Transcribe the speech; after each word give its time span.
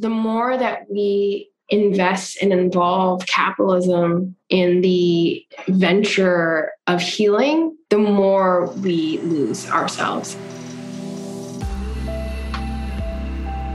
the 0.00 0.08
more 0.08 0.56
that 0.56 0.86
we 0.90 1.50
invest 1.68 2.38
and 2.40 2.54
involve 2.54 3.26
capitalism 3.26 4.34
in 4.48 4.80
the 4.80 5.44
venture 5.68 6.72
of 6.86 7.02
healing, 7.02 7.76
the 7.90 7.98
more 7.98 8.68
we 8.78 9.18
lose 9.18 9.68
ourselves. 9.70 10.36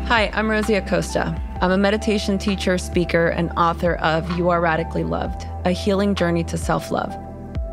Hi, 0.08 0.32
I'm 0.34 0.50
Rosie 0.50 0.74
Acosta. 0.74 1.40
I'm 1.62 1.72
a 1.72 1.78
meditation 1.78 2.40
teacher, 2.40 2.80
speaker, 2.80 3.28
and 3.28 3.52
author 3.52 3.96
of 3.98 4.30
You 4.36 4.50
Are 4.50 4.60
Radically 4.60 5.04
Loved, 5.04 5.46
a 5.64 5.72
healing 5.72 6.16
journey 6.16 6.44
to 6.46 6.58
self 6.58 6.90
love. 6.90 7.16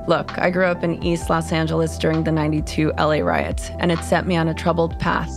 Look, 0.09 0.39
I 0.39 0.51
grew 0.51 0.67
up 0.67 0.85
in 0.85 1.03
East 1.03 1.31
Los 1.31 1.53
Angeles 1.53 1.97
during 1.97 2.25
the 2.25 2.33
92 2.33 2.93
LA 2.99 3.21
riots, 3.21 3.71
and 3.79 3.91
it 3.91 4.01
set 4.01 4.27
me 4.27 4.37
on 4.37 4.47
a 4.47 4.55
troubled 4.55 4.99
path. 4.99 5.31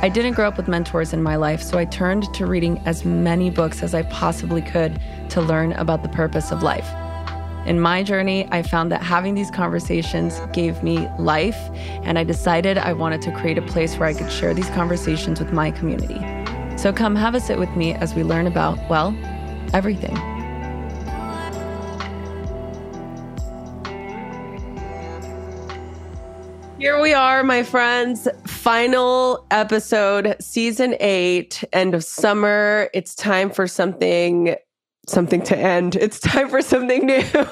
I 0.00 0.08
didn't 0.08 0.34
grow 0.34 0.46
up 0.46 0.56
with 0.56 0.68
mentors 0.68 1.12
in 1.12 1.24
my 1.24 1.34
life, 1.34 1.60
so 1.60 1.76
I 1.76 1.84
turned 1.84 2.32
to 2.34 2.46
reading 2.46 2.80
as 2.86 3.04
many 3.04 3.50
books 3.50 3.82
as 3.82 3.94
I 3.94 4.02
possibly 4.02 4.62
could 4.62 5.00
to 5.30 5.40
learn 5.40 5.72
about 5.72 6.04
the 6.04 6.08
purpose 6.08 6.52
of 6.52 6.62
life. 6.62 6.88
In 7.66 7.80
my 7.80 8.04
journey, 8.04 8.46
I 8.52 8.62
found 8.62 8.92
that 8.92 9.02
having 9.02 9.34
these 9.34 9.50
conversations 9.50 10.40
gave 10.52 10.84
me 10.84 11.08
life, 11.18 11.58
and 12.04 12.16
I 12.16 12.22
decided 12.22 12.78
I 12.78 12.92
wanted 12.92 13.22
to 13.22 13.32
create 13.32 13.58
a 13.58 13.62
place 13.62 13.96
where 13.96 14.08
I 14.08 14.14
could 14.14 14.30
share 14.30 14.54
these 14.54 14.70
conversations 14.70 15.40
with 15.40 15.52
my 15.52 15.72
community. 15.72 16.20
So 16.78 16.92
come 16.92 17.16
have 17.16 17.34
a 17.34 17.40
sit 17.40 17.58
with 17.58 17.70
me 17.70 17.94
as 17.94 18.14
we 18.14 18.22
learn 18.22 18.46
about, 18.46 18.78
well, 18.88 19.18
everything. 19.74 20.16
Here 26.88 27.02
we 27.02 27.12
are, 27.12 27.44
my 27.44 27.64
friends. 27.64 28.26
Final 28.46 29.46
episode, 29.50 30.34
season 30.40 30.96
eight, 31.00 31.62
end 31.74 31.94
of 31.94 32.02
summer. 32.02 32.88
It's 32.94 33.14
time 33.14 33.50
for 33.50 33.66
something 33.66 34.56
something 35.06 35.42
to 35.42 35.58
end. 35.58 35.96
It's 35.96 36.18
time 36.18 36.48
for 36.48 36.62
something 36.62 37.04
new. 37.04 37.20
something 37.26 37.50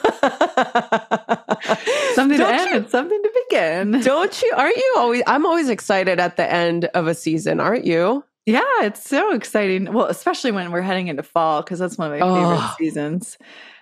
don't 2.39 2.39
to 2.39 2.49
end, 2.49 2.85
you, 2.85 2.89
something 2.89 3.23
to 3.23 3.45
begin. 3.51 4.01
Don't 4.01 4.41
you? 4.41 4.55
Aren't 4.57 4.77
you 4.79 4.95
always? 4.97 5.23
I'm 5.27 5.45
always 5.45 5.69
excited 5.69 6.19
at 6.19 6.39
the 6.39 6.51
end 6.51 6.87
of 6.95 7.07
a 7.07 7.15
season, 7.15 7.61
aren't 7.61 7.85
you? 7.85 8.25
Yeah, 8.47 8.63
it's 8.81 9.07
so 9.07 9.35
exciting. 9.35 9.93
Well, 9.93 10.07
especially 10.07 10.53
when 10.53 10.73
we're 10.73 10.81
heading 10.81 11.09
into 11.09 11.23
fall, 11.23 11.61
because 11.61 11.79
that's 11.79 11.99
one 11.99 12.11
of 12.11 12.19
my 12.19 12.27
oh, 12.27 12.57
favorite 12.57 12.75
seasons. 12.79 13.37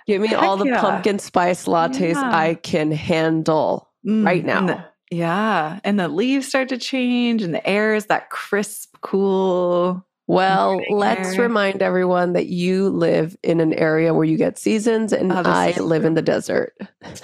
Give 0.08 0.20
me 0.20 0.26
Heck 0.26 0.42
all 0.42 0.56
the 0.56 0.66
yeah. 0.66 0.80
pumpkin 0.80 1.20
spice 1.20 1.66
lattes 1.66 2.14
yeah. 2.14 2.36
I 2.36 2.54
can 2.54 2.90
handle 2.90 3.88
mm, 4.04 4.26
right 4.26 4.44
now. 4.44 4.90
Yeah. 5.14 5.78
And 5.84 5.98
the 5.98 6.08
leaves 6.08 6.48
start 6.48 6.68
to 6.70 6.78
change 6.78 7.42
and 7.42 7.54
the 7.54 7.64
air 7.66 7.94
is 7.94 8.06
that 8.06 8.30
crisp, 8.30 8.96
cool. 9.00 10.04
Well, 10.26 10.80
let's 10.90 11.34
air. 11.34 11.42
remind 11.42 11.82
everyone 11.82 12.32
that 12.32 12.46
you 12.46 12.88
live 12.88 13.36
in 13.42 13.60
an 13.60 13.74
area 13.74 14.14
where 14.14 14.24
you 14.24 14.38
get 14.38 14.58
seasons 14.58 15.12
and 15.12 15.30
oh, 15.30 15.42
I 15.44 15.72
live 15.78 16.00
true. 16.00 16.08
in 16.08 16.14
the 16.14 16.22
desert. 16.22 16.74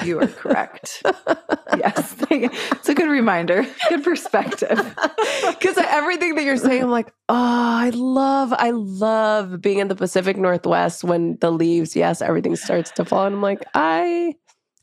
You 0.05 0.21
are 0.21 0.27
correct. 0.27 1.03
yes. 1.77 2.17
It's 2.31 2.89
a 2.89 2.95
good 2.95 3.09
reminder. 3.11 3.67
Good 3.89 4.05
perspective. 4.05 4.97
Because 5.43 5.77
everything 5.79 6.37
that 6.37 6.45
you're 6.45 6.57
saying, 6.57 6.83
I'm 6.83 6.91
like, 6.91 7.13
oh, 7.29 7.35
I 7.35 7.91
love, 7.91 8.53
I 8.53 8.71
love 8.71 9.61
being 9.61 9.79
in 9.79 9.89
the 9.89 9.95
Pacific 9.95 10.37
Northwest 10.37 11.05
when 11.05 11.37
the 11.41 11.51
leaves, 11.51 11.95
yes, 11.95 12.23
everything 12.23 12.57
starts 12.57 12.91
to 12.93 13.05
fall. 13.05 13.27
And 13.27 13.37
I'm 13.37 13.43
like, 13.43 13.63
I, 13.75 14.35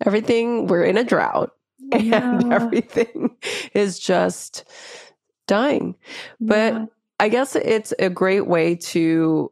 everything, 0.06 0.68
we're 0.68 0.84
in 0.84 0.98
a 0.98 1.04
drought 1.04 1.52
yeah. 2.00 2.40
and 2.40 2.54
everything 2.54 3.36
is 3.74 4.00
just 4.00 4.66
dying. 5.48 5.96
But 6.40 6.74
yeah. 6.74 6.86
I 7.20 7.30
guess 7.30 7.56
it's 7.56 7.94
a 8.00 8.10
great 8.10 8.48
way 8.48 8.76
to 8.76 9.52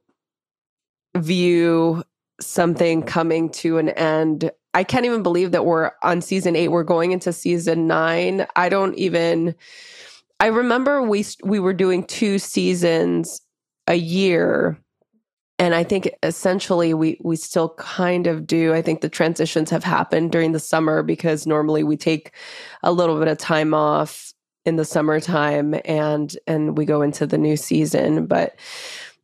view 1.18 2.04
something 2.42 3.02
coming 3.04 3.50
to 3.50 3.78
an 3.78 3.90
end. 3.90 4.52
I 4.74 4.84
can't 4.84 5.06
even 5.06 5.24
believe 5.24 5.52
that 5.52 5.66
we're 5.66 5.92
on 6.04 6.22
season 6.22 6.56
8. 6.56 6.68
We're 6.68 6.84
going 6.84 7.12
into 7.12 7.32
season 7.32 7.88
9. 7.88 8.46
I 8.56 8.70
don't 8.70 8.96
even 8.96 9.56
I 10.40 10.48
remember 10.48 11.02
we 11.02 11.26
we 11.44 11.60
were 11.60 11.74
doing 11.74 12.06
two 12.06 12.40
seasons 12.40 13.42
a 13.88 13.96
year 13.96 14.78
and 15.58 15.74
I 15.74 15.84
think 15.84 16.10
essentially 16.22 16.94
we 16.94 17.20
we 17.24 17.36
still 17.38 17.70
kind 17.76 18.28
of 18.28 18.46
do. 18.46 18.74
I 18.74 18.82
think 18.82 19.02
the 19.02 19.10
transitions 19.10 19.70
have 19.70 19.84
happened 19.84 20.32
during 20.32 20.52
the 20.52 20.60
summer 20.60 21.02
because 21.02 21.48
normally 21.48 21.84
we 21.84 21.96
take 21.96 22.32
a 22.84 22.92
little 22.92 23.18
bit 23.18 23.30
of 23.30 23.38
time 23.38 23.74
off 23.74 24.34
in 24.66 24.76
the 24.76 24.86
summertime 24.86 25.80
and 25.86 26.38
and 26.46 26.78
we 26.78 26.86
go 26.86 27.02
into 27.02 27.26
the 27.26 27.38
new 27.38 27.56
season. 27.56 28.26
But 28.26 28.58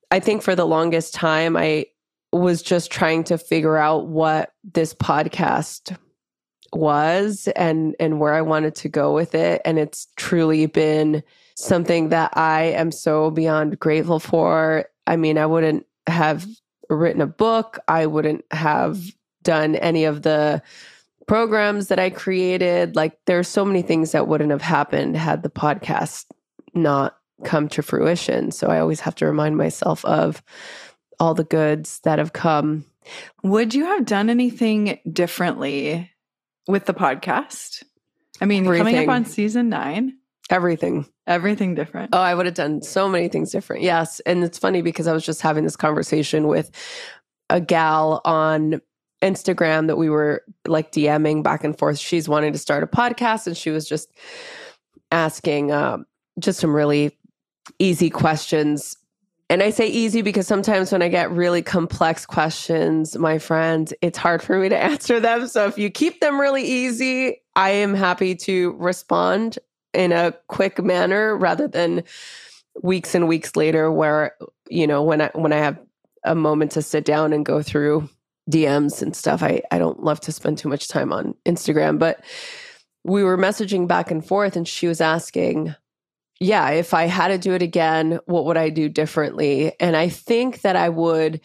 I 0.10 0.20
think 0.20 0.42
for 0.42 0.56
the 0.56 0.66
longest 0.66 1.14
time 1.14 1.58
I 1.58 1.88
was 2.32 2.62
just 2.62 2.92
trying 2.92 3.26
to 3.26 3.38
figure 3.38 3.78
out 3.78 4.08
what 4.08 4.54
this 4.64 4.94
podcast 4.94 5.98
was 6.72 7.50
and 7.58 7.94
and 8.00 8.22
where 8.22 8.34
I 8.34 8.42
wanted 8.42 8.76
to 8.76 8.90
go 8.90 9.14
with 9.14 9.36
it 9.36 9.62
and 9.66 9.78
it's 9.78 10.08
truly 10.16 10.66
been 10.66 11.24
something 11.58 12.08
that 12.10 12.32
I 12.38 12.64
am 12.64 12.92
so 12.92 13.32
beyond 13.32 13.80
grateful 13.80 14.20
for. 14.20 14.86
I 15.08 15.18
mean, 15.18 15.38
I 15.38 15.46
wouldn't 15.46 15.86
have 16.08 16.46
written 16.90 17.22
a 17.22 17.28
book. 17.28 17.80
I 17.88 18.06
wouldn't 18.06 18.46
have 18.52 19.00
done 19.44 19.76
any 19.76 20.06
of 20.06 20.22
the 20.22 20.62
programs 21.28 21.88
that 21.88 22.00
I 22.00 22.10
created. 22.10 22.96
Like 22.96 23.18
there's 23.26 23.48
so 23.48 23.64
many 23.64 23.82
things 23.82 24.12
that 24.12 24.28
wouldn't 24.28 24.52
have 24.52 24.62
happened 24.62 25.16
had 25.18 25.44
the 25.44 25.50
podcast 25.50 26.26
not 26.74 27.18
come 27.44 27.68
to 27.70 27.82
fruition. 27.82 28.52
So 28.52 28.68
I 28.68 28.80
always 28.80 29.00
have 29.02 29.16
to 29.16 29.26
remind 29.26 29.58
myself 29.58 30.04
of 30.06 30.44
all 31.20 31.34
the 31.34 31.44
goods 31.44 32.00
that 32.04 32.20
have 32.20 32.34
come. 32.34 32.86
Would 33.44 33.74
you 33.74 33.86
have 33.86 34.06
done 34.06 34.30
anything 34.30 35.00
differently 35.12 36.12
with 36.68 36.86
the 36.86 36.94
podcast? 36.94 37.84
I 38.40 38.46
mean, 38.46 38.66
Everything. 38.66 38.86
coming 38.86 39.10
up 39.10 39.16
on 39.16 39.26
season 39.26 39.70
nine. 39.70 40.18
Everything. 40.52 41.06
Everything 41.28 41.76
different. 41.76 42.10
Oh, 42.14 42.20
I 42.20 42.36
would 42.36 42.46
have 42.46 42.56
done 42.56 42.82
so 42.82 43.08
many 43.08 43.30
things 43.30 43.52
different. 43.52 43.84
Yes. 43.84 44.20
And 44.22 44.44
it's 44.44 44.60
funny 44.60 44.82
because 44.82 45.08
I 45.08 45.14
was 45.14 45.26
just 45.26 45.42
having 45.42 45.64
this 45.64 45.78
conversation 45.78 46.48
with 46.48 46.70
a 47.50 47.62
gal 47.62 48.22
on 48.26 48.82
Instagram 49.22 49.88
that 49.88 49.96
we 49.96 50.10
were 50.10 50.44
like 50.68 50.92
DMing 50.92 51.42
back 51.42 51.64
and 51.64 51.78
forth. 51.78 51.98
She's 51.98 52.28
wanting 52.28 52.52
to 52.52 52.60
start 52.60 52.84
a 52.84 52.88
podcast 52.88 53.48
and 53.48 53.56
she 53.56 53.70
was 53.70 53.88
just 53.88 54.12
asking 55.12 55.72
um, 55.72 56.06
just 56.38 56.60
some 56.60 56.76
really 56.76 57.18
easy 57.80 58.10
questions. 58.10 58.98
And 59.50 59.64
I 59.64 59.70
say 59.70 59.88
easy 59.88 60.22
because 60.22 60.48
sometimes 60.48 60.92
when 60.92 61.02
I 61.02 61.08
get 61.08 61.32
really 61.32 61.62
complex 61.62 62.26
questions, 62.26 63.18
my 63.18 63.38
friends, 63.38 63.94
it's 64.02 64.18
hard 64.18 64.42
for 64.42 64.58
me 64.58 64.68
to 64.68 64.78
answer 64.84 65.22
them. 65.22 65.48
So 65.48 65.66
if 65.68 65.78
you 65.78 65.90
keep 65.90 66.20
them 66.20 66.40
really 66.40 66.64
easy, 66.64 67.42
I 67.56 67.70
am 67.70 67.94
happy 67.94 68.36
to 68.36 68.72
respond 68.74 69.58
in 69.94 70.12
a 70.12 70.34
quick 70.48 70.84
manner 70.84 71.36
rather 71.36 71.68
than 71.68 72.04
weeks 72.82 73.14
and 73.14 73.28
weeks 73.28 73.56
later 73.56 73.92
where 73.92 74.36
you 74.70 74.88
know 74.88 75.04
when 75.04 75.22
i 75.22 75.30
when 75.34 75.52
i 75.52 75.58
have 75.58 75.80
a 76.24 76.36
moment 76.36 76.72
to 76.72 76.82
sit 76.82 77.04
down 77.04 77.34
and 77.34 77.46
go 77.46 77.62
through 77.62 78.10
dms 78.50 79.02
and 79.02 79.16
stuff 79.16 79.44
i 79.44 79.62
i 79.72 79.78
don't 79.78 80.04
love 80.04 80.20
to 80.20 80.32
spend 80.32 80.58
too 80.58 80.70
much 80.70 80.88
time 80.88 81.12
on 81.12 81.34
instagram. 81.46 82.00
But 82.00 82.24
we 83.04 83.24
were 83.24 83.38
messaging 83.38 83.88
back 83.88 84.12
and 84.12 84.26
forth 84.26 84.56
and 84.56 84.68
she 84.68 84.88
was 84.88 85.02
asking 85.02 85.76
yeah 86.40 86.70
if 86.70 86.94
i 86.94 87.04
had 87.04 87.30
to 87.30 87.38
do 87.38 87.54
it 87.54 87.62
again 87.62 88.20
what 88.26 88.46
would 88.46 88.58
i 88.58 88.70
do 88.70 88.88
differently? 88.88 89.74
And 89.80 89.98
i 89.98 90.08
think 90.08 90.62
that 90.62 90.76
i 90.76 90.88
would 90.88 91.42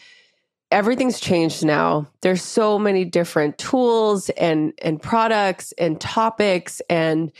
everything's 0.71 1.19
changed 1.19 1.65
now. 1.65 2.09
There's 2.21 2.43
so 2.43 2.77
many 2.77 3.05
different 3.05 3.57
tools 3.57 4.29
and 4.31 4.73
and 4.81 5.01
products 5.01 5.71
and 5.77 5.99
topics 5.99 6.81
and 6.89 7.31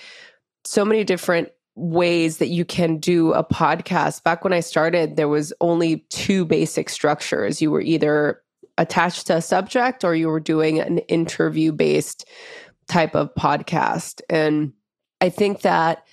so 0.67 0.83
many 0.83 1.03
different 1.03 1.50
ways 1.75 2.38
that 2.38 2.47
you 2.47 2.66
can 2.66 2.97
do 2.97 3.33
a 3.33 3.44
podcast. 3.44 4.23
Back 4.23 4.44
when 4.44 4.53
I 4.53 4.59
started, 4.59 5.16
there 5.16 5.28
was 5.28 5.53
only 5.61 6.05
two 6.09 6.44
basic 6.44 6.89
structures. 6.89 7.61
You 7.61 7.72
were 7.72 7.81
either 7.81 8.41
attached 8.78 9.28
to 9.28 9.37
a 9.37 9.41
subject 9.41 10.03
or 10.03 10.16
you 10.16 10.28
were 10.28 10.40
doing 10.40 10.79
an 10.79 10.99
interview 10.99 11.72
based 11.72 12.28
type 12.87 13.16
of 13.16 13.34
podcast. 13.35 14.22
And 14.29 14.73
I 15.22 15.29
think 15.29 15.61
that 15.61 16.05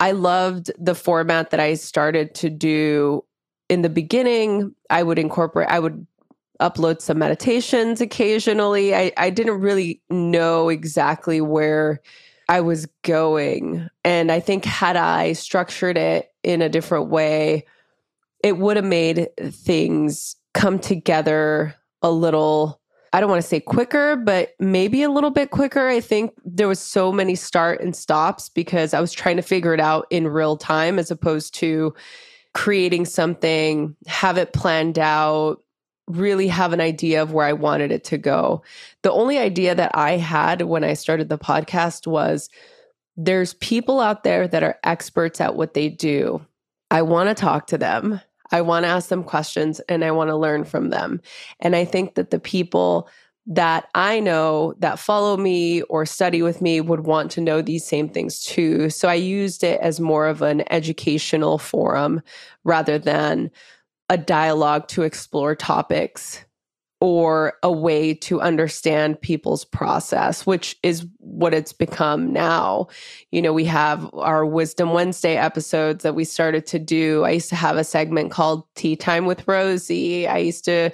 I 0.00 0.12
loved 0.12 0.70
the 0.78 0.94
format 0.94 1.50
that 1.50 1.60
I 1.60 1.74
started 1.74 2.34
to 2.36 2.50
do 2.50 3.24
in 3.68 3.82
the 3.82 3.88
beginning. 3.88 4.74
I 4.90 5.02
would 5.02 5.18
incorporate, 5.18 5.68
I 5.68 5.78
would 5.78 6.06
upload 6.60 7.00
some 7.00 7.18
meditations 7.18 8.00
occasionally. 8.00 8.94
I, 8.94 9.12
I 9.16 9.30
didn't 9.30 9.60
really 9.60 10.00
know 10.08 10.68
exactly 10.68 11.40
where 11.40 12.00
I 12.48 12.60
was 12.60 12.86
going. 13.02 13.88
And 14.04 14.30
I 14.30 14.40
think 14.40 14.64
had 14.64 14.96
I 14.96 15.32
structured 15.32 15.96
it 15.96 16.32
in 16.42 16.62
a 16.62 16.68
different 16.68 17.08
way, 17.08 17.66
it 18.42 18.58
would 18.58 18.76
have 18.76 18.86
made 18.86 19.28
things 19.38 20.36
come 20.54 20.78
together 20.78 21.74
a 22.02 22.10
little 22.10 22.80
I 23.12 23.20
don't 23.20 23.30
want 23.30 23.40
to 23.40 23.48
say 23.48 23.60
quicker, 23.60 24.16
but 24.16 24.50
maybe 24.58 25.02
a 25.02 25.08
little 25.08 25.30
bit 25.30 25.50
quicker. 25.50 25.88
I 25.88 26.00
think 26.00 26.32
there 26.44 26.68
was 26.68 26.78
so 26.78 27.10
many 27.10 27.34
start 27.34 27.80
and 27.80 27.96
stops 27.96 28.50
because 28.50 28.92
I 28.92 29.00
was 29.00 29.10
trying 29.10 29.36
to 29.36 29.42
figure 29.42 29.72
it 29.72 29.80
out 29.80 30.06
in 30.10 30.28
real 30.28 30.58
time 30.58 30.98
as 30.98 31.10
opposed 31.10 31.54
to 31.54 31.94
creating 32.52 33.06
something, 33.06 33.96
have 34.06 34.36
it 34.36 34.52
planned 34.52 34.98
out, 34.98 35.62
really 36.06 36.48
have 36.48 36.72
an 36.72 36.80
idea 36.80 37.22
of 37.22 37.32
where 37.32 37.46
I 37.46 37.52
wanted 37.52 37.90
it 37.90 38.04
to 38.04 38.18
go. 38.18 38.62
The 39.02 39.12
only 39.12 39.38
idea 39.38 39.74
that 39.74 39.90
I 39.94 40.12
had 40.12 40.62
when 40.62 40.84
I 40.84 40.94
started 40.94 41.28
the 41.28 41.38
podcast 41.38 42.06
was 42.06 42.48
there's 43.16 43.54
people 43.54 44.00
out 44.00 44.22
there 44.22 44.46
that 44.46 44.62
are 44.62 44.78
experts 44.84 45.40
at 45.40 45.56
what 45.56 45.74
they 45.74 45.88
do. 45.88 46.44
I 46.90 47.02
want 47.02 47.28
to 47.28 47.34
talk 47.34 47.66
to 47.68 47.78
them. 47.78 48.20
I 48.52 48.60
want 48.60 48.84
to 48.84 48.88
ask 48.88 49.08
them 49.08 49.24
questions 49.24 49.80
and 49.88 50.04
I 50.04 50.12
want 50.12 50.28
to 50.28 50.36
learn 50.36 50.64
from 50.64 50.90
them. 50.90 51.20
And 51.60 51.74
I 51.74 51.84
think 51.84 52.14
that 52.14 52.30
the 52.30 52.38
people 52.38 53.08
that 53.46 53.88
I 53.94 54.20
know 54.20 54.74
that 54.78 54.98
follow 54.98 55.36
me 55.36 55.82
or 55.82 56.04
study 56.04 56.42
with 56.42 56.60
me 56.60 56.80
would 56.80 57.00
want 57.00 57.30
to 57.32 57.40
know 57.40 57.62
these 57.62 57.84
same 57.84 58.08
things 58.08 58.42
too. 58.42 58.90
So 58.90 59.08
I 59.08 59.14
used 59.14 59.62
it 59.62 59.80
as 59.80 60.00
more 60.00 60.26
of 60.26 60.42
an 60.42 60.64
educational 60.72 61.58
forum 61.58 62.22
rather 62.64 62.98
than 62.98 63.50
a 64.08 64.16
dialogue 64.16 64.88
to 64.88 65.02
explore 65.02 65.54
topics 65.54 66.44
or 67.00 67.54
a 67.62 67.70
way 67.70 68.14
to 68.14 68.40
understand 68.40 69.20
people's 69.20 69.64
process, 69.64 70.46
which 70.46 70.76
is 70.82 71.06
what 71.18 71.52
it's 71.52 71.72
become 71.72 72.32
now. 72.32 72.88
You 73.30 73.42
know, 73.42 73.52
we 73.52 73.66
have 73.66 74.08
our 74.14 74.46
Wisdom 74.46 74.92
Wednesday 74.94 75.36
episodes 75.36 76.02
that 76.04 76.14
we 76.14 76.24
started 76.24 76.66
to 76.68 76.78
do. 76.78 77.24
I 77.24 77.32
used 77.32 77.50
to 77.50 77.56
have 77.56 77.76
a 77.76 77.84
segment 77.84 78.30
called 78.30 78.64
Tea 78.76 78.96
Time 78.96 79.26
with 79.26 79.46
Rosie. 79.46 80.26
I 80.26 80.38
used 80.38 80.64
to, 80.64 80.90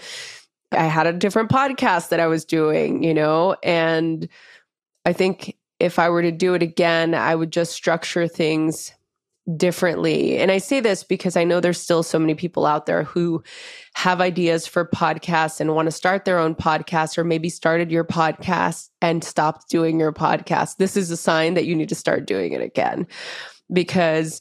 I 0.73 0.85
had 0.85 1.07
a 1.07 1.13
different 1.13 1.51
podcast 1.51 2.09
that 2.09 2.19
I 2.19 2.27
was 2.27 2.45
doing, 2.45 3.05
you 3.05 3.15
know, 3.15 3.55
and 3.63 4.29
I 5.05 5.13
think 5.13 5.57
if 5.79 5.99
I 5.99 6.09
were 6.09 6.23
to 6.23 6.33
do 6.33 6.55
it 6.55 6.63
again, 6.63 7.15
I 7.15 7.35
would 7.35 7.53
just 7.53 7.73
structure 7.73 8.27
things 8.27 8.93
differently. 9.57 10.39
And 10.39 10.51
I 10.51 10.59
say 10.59 10.81
this 10.81 11.03
because 11.03 11.37
I 11.37 11.45
know 11.45 11.61
there's 11.61 11.81
still 11.81 12.03
so 12.03 12.19
many 12.19 12.35
people 12.35 12.65
out 12.65 12.87
there 12.87 13.03
who 13.03 13.43
have 13.95 14.21
ideas 14.21 14.67
for 14.67 14.87
podcasts 14.87 15.61
and 15.61 15.75
want 15.75 15.87
to 15.87 15.93
start 15.93 16.25
their 16.25 16.39
own 16.39 16.55
podcast 16.55 17.19
or 17.19 17.25
maybe 17.25 17.49
started 17.49 17.91
your 17.91 18.05
podcast 18.05 18.89
and 19.01 19.25
stopped 19.25 19.69
doing 19.69 19.99
your 19.99 20.13
podcast. 20.13 20.77
This 20.77 20.97
is 20.97 21.11
a 21.11 21.17
sign 21.17 21.55
that 21.55 21.67
you 21.67 21.75
need 21.75 21.89
to 21.89 21.95
start 21.97 22.27
doing 22.27 22.53
it 22.53 22.61
again 22.61 23.07
because 23.73 24.41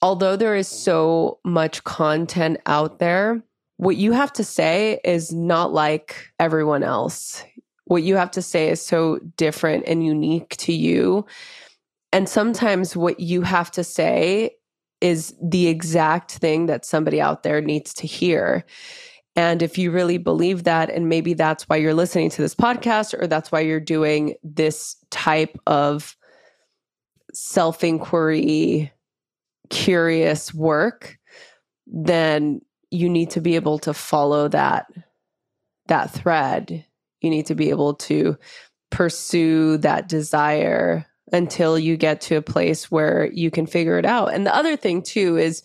although 0.00 0.36
there 0.36 0.56
is 0.56 0.68
so 0.68 1.38
much 1.44 1.84
content 1.84 2.58
out 2.64 2.98
there, 2.98 3.42
what 3.76 3.96
you 3.96 4.12
have 4.12 4.32
to 4.34 4.44
say 4.44 5.00
is 5.04 5.32
not 5.32 5.72
like 5.72 6.30
everyone 6.38 6.82
else. 6.82 7.44
What 7.84 8.02
you 8.02 8.16
have 8.16 8.30
to 8.32 8.42
say 8.42 8.68
is 8.68 8.80
so 8.80 9.18
different 9.36 9.84
and 9.86 10.04
unique 10.04 10.56
to 10.58 10.72
you 10.72 11.26
and 12.12 12.28
sometimes 12.28 12.96
what 12.96 13.20
you 13.20 13.42
have 13.42 13.70
to 13.72 13.84
say 13.84 14.52
is 15.00 15.34
the 15.42 15.68
exact 15.68 16.32
thing 16.32 16.66
that 16.66 16.84
somebody 16.84 17.20
out 17.20 17.42
there 17.42 17.60
needs 17.60 17.94
to 17.94 18.06
hear. 18.06 18.64
And 19.36 19.62
if 19.62 19.78
you 19.78 19.90
really 19.90 20.18
believe 20.18 20.64
that, 20.64 20.90
and 20.90 21.08
maybe 21.08 21.34
that's 21.34 21.68
why 21.68 21.76
you're 21.76 21.94
listening 21.94 22.30
to 22.30 22.42
this 22.42 22.54
podcast, 22.54 23.14
or 23.20 23.26
that's 23.26 23.50
why 23.50 23.60
you're 23.60 23.80
doing 23.80 24.34
this 24.42 24.96
type 25.10 25.58
of 25.66 26.16
self 27.32 27.84
inquiry, 27.84 28.92
curious 29.70 30.52
work, 30.52 31.16
then 31.86 32.60
you 32.90 33.08
need 33.08 33.30
to 33.30 33.40
be 33.40 33.54
able 33.54 33.78
to 33.78 33.94
follow 33.94 34.48
that 34.48 34.86
that 35.86 36.10
thread 36.10 36.84
you 37.20 37.30
need 37.30 37.46
to 37.46 37.54
be 37.54 37.70
able 37.70 37.94
to 37.94 38.36
pursue 38.90 39.76
that 39.78 40.08
desire 40.08 41.06
until 41.32 41.78
you 41.78 41.96
get 41.96 42.20
to 42.22 42.36
a 42.36 42.42
place 42.42 42.90
where 42.90 43.30
you 43.32 43.50
can 43.50 43.66
figure 43.66 43.98
it 43.98 44.06
out. 44.06 44.32
And 44.32 44.46
the 44.46 44.54
other 44.54 44.76
thing, 44.76 45.02
too, 45.02 45.36
is 45.36 45.62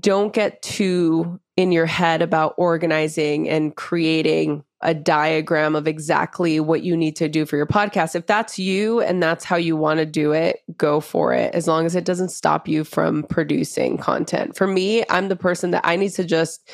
don't 0.00 0.32
get 0.32 0.62
too 0.62 1.40
in 1.56 1.70
your 1.70 1.86
head 1.86 2.22
about 2.22 2.54
organizing 2.56 3.48
and 3.48 3.76
creating 3.76 4.64
a 4.80 4.94
diagram 4.94 5.76
of 5.76 5.86
exactly 5.86 6.58
what 6.60 6.82
you 6.82 6.96
need 6.96 7.16
to 7.16 7.28
do 7.28 7.46
for 7.46 7.56
your 7.56 7.66
podcast. 7.66 8.14
If 8.14 8.26
that's 8.26 8.58
you 8.58 9.00
and 9.00 9.22
that's 9.22 9.44
how 9.44 9.56
you 9.56 9.76
want 9.76 9.98
to 9.98 10.06
do 10.06 10.32
it, 10.32 10.60
go 10.76 11.00
for 11.00 11.32
it, 11.32 11.54
as 11.54 11.68
long 11.68 11.86
as 11.86 11.94
it 11.94 12.04
doesn't 12.04 12.30
stop 12.30 12.66
you 12.66 12.84
from 12.84 13.22
producing 13.24 13.98
content. 13.98 14.56
For 14.56 14.66
me, 14.66 15.04
I'm 15.10 15.28
the 15.28 15.36
person 15.36 15.70
that 15.70 15.82
I 15.84 15.96
need 15.96 16.10
to 16.12 16.24
just 16.24 16.68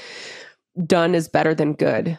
done 0.86 1.14
is 1.14 1.28
better 1.28 1.54
than 1.54 1.74
good 1.74 2.18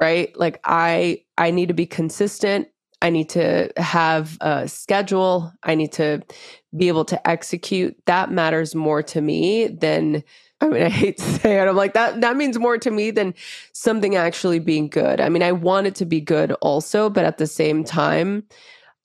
right 0.00 0.36
like 0.38 0.60
i 0.64 1.20
i 1.36 1.50
need 1.50 1.68
to 1.68 1.74
be 1.74 1.86
consistent 1.86 2.68
I 3.00 3.10
need 3.10 3.28
to 3.30 3.70
have 3.76 4.36
a 4.40 4.66
schedule. 4.66 5.52
I 5.62 5.74
need 5.74 5.92
to 5.92 6.22
be 6.76 6.88
able 6.88 7.04
to 7.06 7.28
execute. 7.28 7.96
That 8.06 8.30
matters 8.30 8.74
more 8.74 9.02
to 9.04 9.20
me 9.20 9.68
than 9.68 10.24
I 10.60 10.68
mean, 10.68 10.82
I 10.86 10.88
hate 10.88 11.18
to 11.18 11.24
say 11.24 11.60
it. 11.60 11.68
I'm 11.68 11.76
like 11.76 11.94
that 11.94 12.20
that 12.20 12.36
means 12.36 12.58
more 12.58 12.78
to 12.78 12.90
me 12.90 13.10
than 13.10 13.34
something 13.72 14.16
actually 14.16 14.58
being 14.58 14.88
good. 14.88 15.20
I 15.20 15.28
mean, 15.28 15.42
I 15.42 15.52
want 15.52 15.86
it 15.86 15.94
to 15.96 16.04
be 16.04 16.20
good 16.20 16.52
also, 16.60 17.08
but 17.08 17.24
at 17.24 17.38
the 17.38 17.46
same 17.46 17.84
time, 17.84 18.44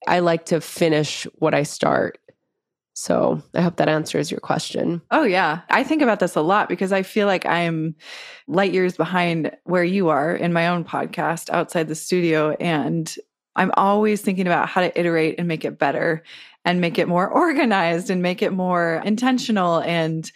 I 0.08 0.20
like 0.20 0.46
to 0.48 0.60
finish 0.60 1.26
what 1.36 1.54
I 1.54 1.64
start. 1.64 2.20
So 2.96 3.42
I 3.56 3.62
hope 3.62 3.78
that 3.78 3.90
answers 3.90 4.30
your 4.30 4.40
question. 4.40 5.02
Oh, 5.10 5.24
yeah. 5.24 5.62
I 5.70 5.84
think 5.84 6.04
about 6.04 6.20
this 6.20 6.36
a 6.36 6.42
lot 6.42 6.70
because 6.70 6.92
I 6.92 7.02
feel 7.02 7.26
like 7.26 7.46
I'm 7.46 7.96
light 8.48 8.72
years 8.72 8.96
behind 8.96 9.52
where 9.64 9.84
you 9.84 10.10
are 10.10 10.36
in 10.36 10.54
my 10.54 10.68
own 10.68 10.84
podcast 10.84 11.50
outside 11.50 11.88
the 11.88 11.96
studio. 11.96 12.52
And 12.60 13.14
I'm 13.56 13.72
always 13.76 14.22
thinking 14.22 14.48
about 14.48 14.70
how 14.70 14.82
to 14.82 15.00
iterate 15.00 15.36
and 15.38 15.48
make 15.48 15.66
it 15.66 15.80
better 15.80 16.24
and 16.66 16.82
make 16.82 16.98
it 16.98 17.08
more 17.08 17.28
organized 17.30 18.10
and 18.10 18.22
make 18.22 18.42
it 18.42 18.54
more 18.54 19.02
intentional. 19.06 19.80
And 19.80 20.32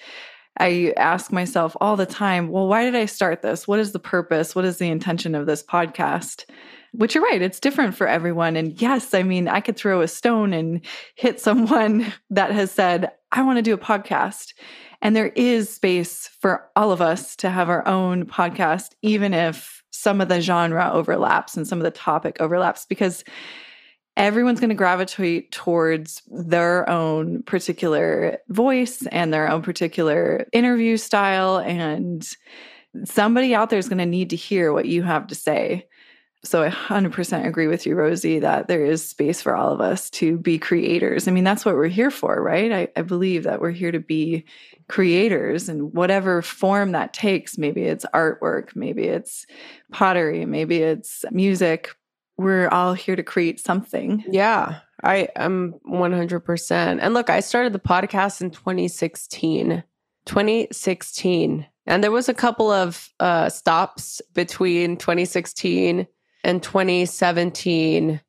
I 0.60 0.94
ask 0.98 1.32
myself 1.32 1.76
all 1.82 1.96
the 1.96 2.06
time, 2.06 2.50
well, 2.50 2.68
why 2.68 2.84
did 2.84 2.96
I 2.96 3.06
start 3.06 3.42
this? 3.42 3.68
What 3.68 3.80
is 3.80 3.92
the 3.92 4.00
purpose? 4.00 4.56
What 4.56 4.66
is 4.66 4.78
the 4.78 4.90
intention 4.90 5.36
of 5.36 5.46
this 5.46 5.64
podcast? 5.64 6.46
Which 6.94 7.14
you're 7.14 7.24
right, 7.24 7.42
it's 7.42 7.60
different 7.60 7.96
for 7.96 8.08
everyone. 8.08 8.56
And 8.56 8.82
yes, 8.82 9.14
I 9.14 9.22
mean, 9.22 9.48
I 9.48 9.60
could 9.60 9.78
throw 9.78 10.02
a 10.02 10.08
stone 10.08 10.54
and 10.54 10.82
hit 11.16 11.40
someone 11.42 12.12
that 12.30 12.52
has 12.52 12.72
said, 12.72 13.12
I 13.32 13.44
want 13.44 13.58
to 13.58 13.62
do 13.62 13.74
a 13.74 13.78
podcast. 13.78 14.54
And 15.02 15.16
there 15.16 15.28
is 15.36 15.70
space 15.70 16.28
for 16.40 16.68
all 16.76 16.92
of 16.92 17.02
us 17.02 17.36
to 17.38 17.50
have 17.50 17.70
our 17.70 17.88
own 17.88 18.26
podcast, 18.26 18.96
even 19.04 19.34
if 19.34 19.77
some 19.92 20.22
of 20.22 20.30
the 20.30 20.42
genre 20.42 20.90
overlaps 20.92 21.56
and 21.56 21.68
some 21.68 21.80
of 21.80 21.84
the 21.84 21.92
topic 21.92 22.38
overlaps 22.40 22.86
because 22.86 23.24
everyone's 24.16 24.60
going 24.60 24.70
to 24.70 24.76
gravitate 24.76 25.52
towards 25.52 26.22
their 26.28 26.90
own 26.90 27.44
particular 27.44 28.38
voice 28.50 29.06
and 29.08 29.34
their 29.34 29.50
own 29.50 29.62
particular 29.62 30.46
interview 30.52 30.98
style 30.98 31.58
and 31.58 32.30
somebody 33.06 33.54
out 33.54 33.70
there 33.70 33.80
is 33.80 33.88
going 33.88 34.00
to 34.00 34.06
need 34.06 34.30
to 34.30 34.36
hear 34.36 34.74
what 34.74 34.88
you 34.88 35.04
have 35.04 35.28
to 35.28 35.36
say 35.36 35.86
so 36.48 36.64
I 36.64 36.70
100% 36.70 37.46
agree 37.46 37.68
with 37.68 37.86
you, 37.86 37.96
Rosie, 37.96 38.40
that 38.40 38.68
there 38.68 38.86
is 38.86 39.08
space 39.08 39.42
for 39.42 39.56
all 39.56 39.72
of 39.72 39.82
us 39.82 40.10
to 40.12 40.38
be 40.38 40.58
creators. 40.58 41.28
I 41.28 41.32
mean, 41.32 41.44
that's 41.44 41.66
what 41.66 41.76
we're 41.76 41.88
here 41.88 42.12
for, 42.12 42.42
right? 42.42 42.72
I, 42.72 42.88
I 42.96 43.02
believe 43.02 43.44
that 43.44 43.62
we're 43.62 43.72
here 43.72 43.92
to 43.92 44.00
be 44.00 44.46
creators 44.88 45.70
and 45.70 45.94
whatever 45.94 46.42
form 46.42 46.94
that 46.94 47.14
takes. 47.14 47.58
Maybe 47.58 47.84
it's 47.84 48.06
artwork, 48.14 48.76
maybe 48.76 49.04
it's 49.04 49.46
pottery, 49.92 50.46
maybe 50.46 50.78
it's 50.78 51.26
music. 51.32 51.96
We're 52.38 52.70
all 52.70 52.94
here 52.94 53.16
to 53.16 53.24
create 53.24 53.60
something. 53.60 54.24
Yeah, 54.30 54.80
I 55.04 55.30
am 55.36 55.76
100%. 55.88 57.00
And 57.02 57.14
look, 57.14 57.30
I 57.30 57.40
started 57.40 57.74
the 57.74 57.80
podcast 57.80 58.42
in 58.42 58.52
2016. 58.52 59.84
2016. 60.26 61.66
And 61.88 62.04
there 62.04 62.12
was 62.12 62.30
a 62.30 62.34
couple 62.34 62.70
of 62.70 63.10
uh, 63.20 63.50
stops 63.50 64.22
between 64.34 64.98
2016 64.98 66.06
and 66.48 66.64
2017 66.64 68.22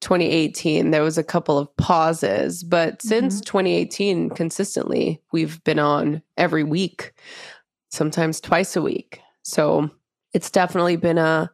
2018 0.00 0.90
there 0.90 1.02
was 1.04 1.16
a 1.16 1.22
couple 1.22 1.58
of 1.58 1.74
pauses. 1.76 2.64
But 2.64 2.98
mm-hmm. 2.98 3.08
since 3.08 3.40
2018 3.42 4.30
consistently 4.30 5.22
we've 5.30 5.62
been 5.62 5.78
on 5.78 6.22
every 6.36 6.64
week 6.64 7.12
sometimes 7.90 8.40
twice 8.40 8.74
a 8.74 8.82
week. 8.82 9.20
So 9.42 9.90
it's 10.32 10.50
definitely 10.50 10.96
been 10.96 11.18
a 11.18 11.50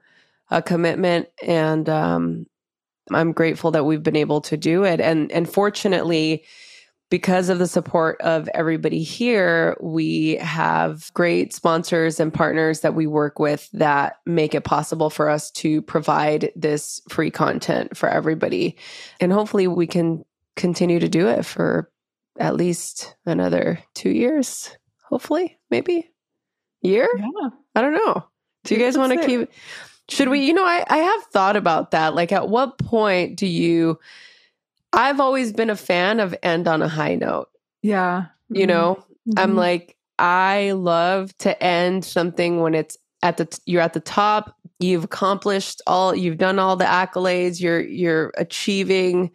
a 0.50 0.62
commitment 0.62 1.28
and 1.42 1.90
um, 1.90 2.46
i'm 3.12 3.32
grateful 3.32 3.70
that 3.70 3.84
we've 3.84 4.02
been 4.02 4.16
able 4.16 4.40
to 4.42 4.56
do 4.56 4.84
it. 4.84 5.00
And 5.00 5.30
and 5.32 5.52
fortunately 5.52 6.44
because 7.10 7.48
of 7.48 7.58
the 7.58 7.66
support 7.66 8.20
of 8.20 8.48
everybody 8.54 9.02
here, 9.02 9.76
we 9.80 10.36
have 10.36 11.10
great 11.14 11.54
sponsors 11.54 12.20
and 12.20 12.32
partners 12.32 12.80
that 12.80 12.94
we 12.94 13.06
work 13.06 13.38
with 13.38 13.68
that 13.72 14.16
make 14.26 14.54
it 14.54 14.64
possible 14.64 15.08
for 15.08 15.28
us 15.28 15.50
to 15.52 15.80
provide 15.82 16.52
this 16.54 17.00
free 17.08 17.30
content 17.30 17.96
for 17.96 18.08
everybody. 18.08 18.76
And 19.20 19.32
hopefully, 19.32 19.66
we 19.66 19.86
can 19.86 20.24
continue 20.56 20.98
to 20.98 21.08
do 21.08 21.28
it 21.28 21.46
for 21.46 21.90
at 22.38 22.56
least 22.56 23.16
another 23.24 23.78
two 23.94 24.10
years. 24.10 24.76
Hopefully, 25.04 25.58
maybe 25.70 26.10
year. 26.82 27.08
Yeah. 27.16 27.48
I 27.74 27.80
don't 27.80 27.94
know. 27.94 28.24
Do 28.64 28.74
you 28.74 28.80
guys 28.80 28.98
want 28.98 29.18
to 29.18 29.26
keep? 29.26 29.50
Should 30.08 30.28
we? 30.28 30.40
You 30.40 30.52
know, 30.52 30.64
I 30.64 30.84
I 30.88 30.98
have 30.98 31.22
thought 31.32 31.56
about 31.56 31.92
that. 31.92 32.14
Like, 32.14 32.32
at 32.32 32.48
what 32.48 32.78
point 32.78 33.38
do 33.38 33.46
you? 33.46 33.98
I've 34.92 35.20
always 35.20 35.52
been 35.52 35.70
a 35.70 35.76
fan 35.76 36.20
of 36.20 36.34
end 36.42 36.66
on 36.66 36.82
a 36.82 36.88
high 36.88 37.14
note. 37.14 37.48
Yeah. 37.82 38.26
You 38.50 38.66
know, 38.66 39.04
mm-hmm. 39.28 39.38
I'm 39.38 39.56
like, 39.56 39.96
I 40.18 40.72
love 40.72 41.36
to 41.38 41.62
end 41.62 42.04
something 42.04 42.60
when 42.60 42.74
it's 42.74 42.96
at 43.22 43.36
the 43.36 43.44
t- 43.46 43.58
you're 43.66 43.82
at 43.82 43.92
the 43.92 44.00
top, 44.00 44.56
you've 44.80 45.04
accomplished 45.04 45.82
all 45.86 46.14
you've 46.14 46.38
done 46.38 46.58
all 46.58 46.76
the 46.76 46.84
accolades, 46.84 47.60
you're 47.60 47.80
you're 47.80 48.32
achieving 48.36 49.30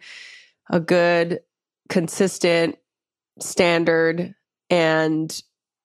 a 0.70 0.80
good 0.80 1.40
consistent 1.88 2.76
standard 3.40 4.34
and 4.70 5.42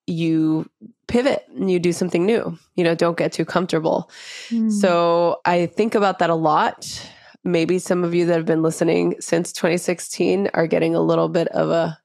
you 0.08 0.70
pivot 1.08 1.46
and 1.56 1.70
you 1.70 1.80
do 1.80 1.92
something 1.92 2.26
new. 2.26 2.58
You 2.76 2.84
know, 2.84 2.96
don't 2.96 3.18
get 3.18 3.32
too 3.32 3.46
comfortable. 3.46 4.10
Mm. 4.50 4.72
So 4.72 5.42
I 5.46 5.68
think 5.68 5.96
about 5.96 6.20
that 6.20 6.30
a 6.30 6.36
lot. 6.36 7.06
Maybe 7.44 7.80
some 7.80 8.04
of 8.04 8.14
you 8.14 8.26
that 8.26 8.36
have 8.36 8.46
been 8.46 8.62
listening 8.62 9.16
since 9.20 9.54
2016 9.54 10.50
are 10.54 10.68
getting 10.68 10.96
a 10.96 11.02
little 11.02 11.30
bit 11.30 11.48
of 11.50 11.70
a 11.70 11.98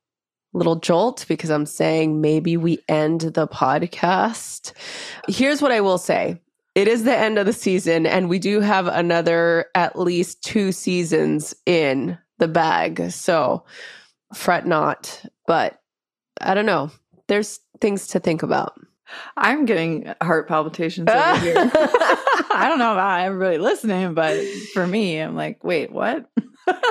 little 0.52 0.76
jolt 0.76 1.26
because 1.28 1.50
I'm 1.50 1.66
saying 1.66 2.20
maybe 2.20 2.56
we 2.56 2.78
end 2.88 3.22
the 3.22 3.48
podcast. 3.48 4.72
Here's 5.28 5.60
what 5.60 5.72
I 5.72 5.80
will 5.80 5.98
say. 5.98 6.40
It 6.74 6.88
is 6.88 7.04
the 7.04 7.16
end 7.16 7.38
of 7.38 7.46
the 7.46 7.52
season, 7.52 8.06
and 8.06 8.28
we 8.28 8.38
do 8.38 8.60
have 8.60 8.88
another 8.88 9.66
at 9.74 9.98
least 9.98 10.42
two 10.42 10.72
seasons 10.72 11.54
in 11.66 12.18
the 12.38 12.48
bag. 12.48 13.12
So 13.12 13.64
fret 14.32 14.66
not. 14.66 15.24
But 15.46 15.80
I 16.40 16.54
don't 16.54 16.66
know. 16.66 16.90
There's 17.28 17.60
things 17.80 18.08
to 18.08 18.20
think 18.20 18.42
about. 18.42 18.74
I'm 19.36 19.64
getting 19.64 20.12
heart 20.22 20.48
palpitations 20.48 21.08
over 21.08 21.38
here. 21.40 21.56
I 21.56 22.66
don't 22.68 22.78
know 22.78 22.92
about 22.92 23.20
everybody 23.20 23.58
listening, 23.58 24.14
but 24.14 24.42
for 24.72 24.86
me, 24.86 25.18
I'm 25.18 25.34
like, 25.34 25.62
wait, 25.62 25.92
what? 25.92 26.26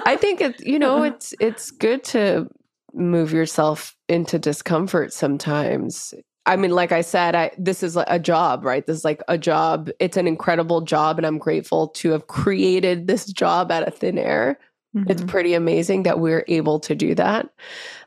I 0.06 0.16
think 0.18 0.42
it's 0.42 0.62
you 0.64 0.80
know 0.80 1.04
it's 1.04 1.34
it's 1.40 1.72
good 1.72 2.04
to 2.06 2.48
move 2.94 3.34
yourself 3.34 3.96
into 4.08 4.38
discomfort 4.38 5.14
sometimes. 5.14 6.14
I 6.46 6.58
mean, 6.58 6.72
like 6.72 6.92
I 6.92 7.02
said, 7.02 7.36
I 7.36 7.52
this 7.58 7.84
is 7.84 7.98
a 7.98 8.20
job, 8.20 8.66
right? 8.66 8.86
This 8.86 8.98
is 8.98 9.06
like 9.06 9.22
a 9.28 9.38
job. 9.38 9.90
It's 10.00 10.18
an 10.18 10.28
incredible 10.28 10.82
job, 10.82 11.18
and 11.18 11.26
I'm 11.26 11.38
grateful 11.38 11.88
to 11.90 12.12
have 12.12 12.28
created 12.28 13.08
this 13.08 13.26
job 13.26 13.72
out 13.72 13.88
of 13.88 13.96
thin 13.96 14.18
air. 14.18 14.60
Mm-hmm. 14.96 15.10
It's 15.10 15.24
pretty 15.24 15.54
amazing 15.54 16.04
that 16.04 16.20
we're 16.20 16.46
able 16.48 16.80
to 16.82 16.94
do 16.94 17.16
that. 17.16 17.50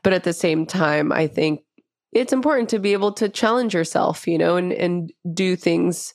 But 0.03 0.13
at 0.13 0.23
the 0.23 0.33
same 0.33 0.65
time, 0.65 1.11
I 1.11 1.27
think 1.27 1.61
it's 2.17 2.33
important 2.33 2.69
to 2.69 2.79
be 2.79 2.93
able 2.93 3.11
to 3.13 3.29
challenge 3.29 3.73
yourself, 3.73 4.27
you 4.27 4.37
know, 4.37 4.57
and 4.57 4.73
and 4.73 5.11
do 5.33 5.55
things 5.55 6.13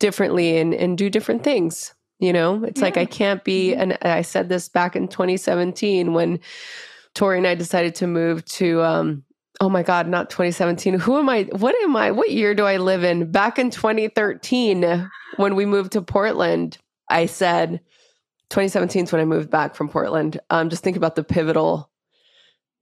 differently 0.00 0.58
and 0.58 0.74
and 0.74 0.98
do 0.98 1.08
different 1.08 1.44
things. 1.44 1.94
You 2.18 2.32
know, 2.32 2.64
it's 2.64 2.80
yeah. 2.80 2.86
like 2.86 2.96
I 2.96 3.04
can't 3.04 3.44
be, 3.44 3.70
mm-hmm. 3.70 3.80
and 3.80 3.98
I 4.02 4.22
said 4.22 4.48
this 4.48 4.68
back 4.68 4.96
in 4.96 5.08
2017 5.08 6.14
when 6.14 6.40
Tori 7.14 7.38
and 7.38 7.46
I 7.46 7.54
decided 7.54 7.94
to 7.96 8.06
move 8.06 8.44
to 8.46 8.82
um, 8.82 9.24
oh 9.60 9.68
my 9.68 9.82
god 9.82 10.08
not 10.08 10.30
2017 10.30 10.98
who 10.98 11.18
am 11.18 11.28
i 11.28 11.42
what 11.52 11.74
am 11.82 11.94
i 11.94 12.10
what 12.10 12.30
year 12.30 12.54
do 12.54 12.64
i 12.64 12.76
live 12.76 13.04
in 13.04 13.30
back 13.30 13.58
in 13.58 13.70
2013 13.70 15.08
when 15.36 15.54
we 15.54 15.64
moved 15.64 15.92
to 15.92 16.02
portland 16.02 16.78
i 17.08 17.24
said 17.26 17.80
2017 18.50 19.04
is 19.04 19.12
when 19.12 19.20
i 19.20 19.24
moved 19.24 19.50
back 19.50 19.74
from 19.74 19.88
portland 19.88 20.40
um, 20.50 20.68
just 20.70 20.82
think 20.82 20.96
about 20.96 21.14
the 21.14 21.24
pivotal 21.24 21.90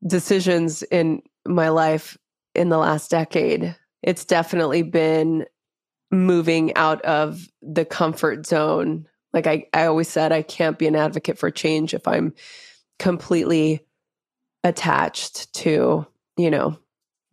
decisions 0.07 0.83
in 0.85 1.23
my 1.47 1.69
life 1.69 2.17
in 2.55 2.69
the 2.69 2.79
last 2.79 3.11
decade 3.11 3.77
it's 4.03 4.25
definitely 4.25 4.83
been 4.83 5.45
moving 6.11 6.75
out 6.77 7.01
of 7.03 7.49
the 7.63 7.85
comfort 7.85 8.47
zone 8.47 9.07
like 9.33 9.47
I, 9.47 9.67
I 9.73 9.87
always 9.87 10.09
said 10.09 10.33
i 10.33 10.43
can't 10.43 10.79
be 10.79 10.87
an 10.87 10.97
advocate 10.97 11.39
for 11.39 11.51
change 11.51 11.95
if 11.95 12.07
i'm 12.07 12.35
completely 12.99 13.87
attached 14.65 15.53
to 15.55 16.07
you 16.37 16.51
know, 16.51 16.79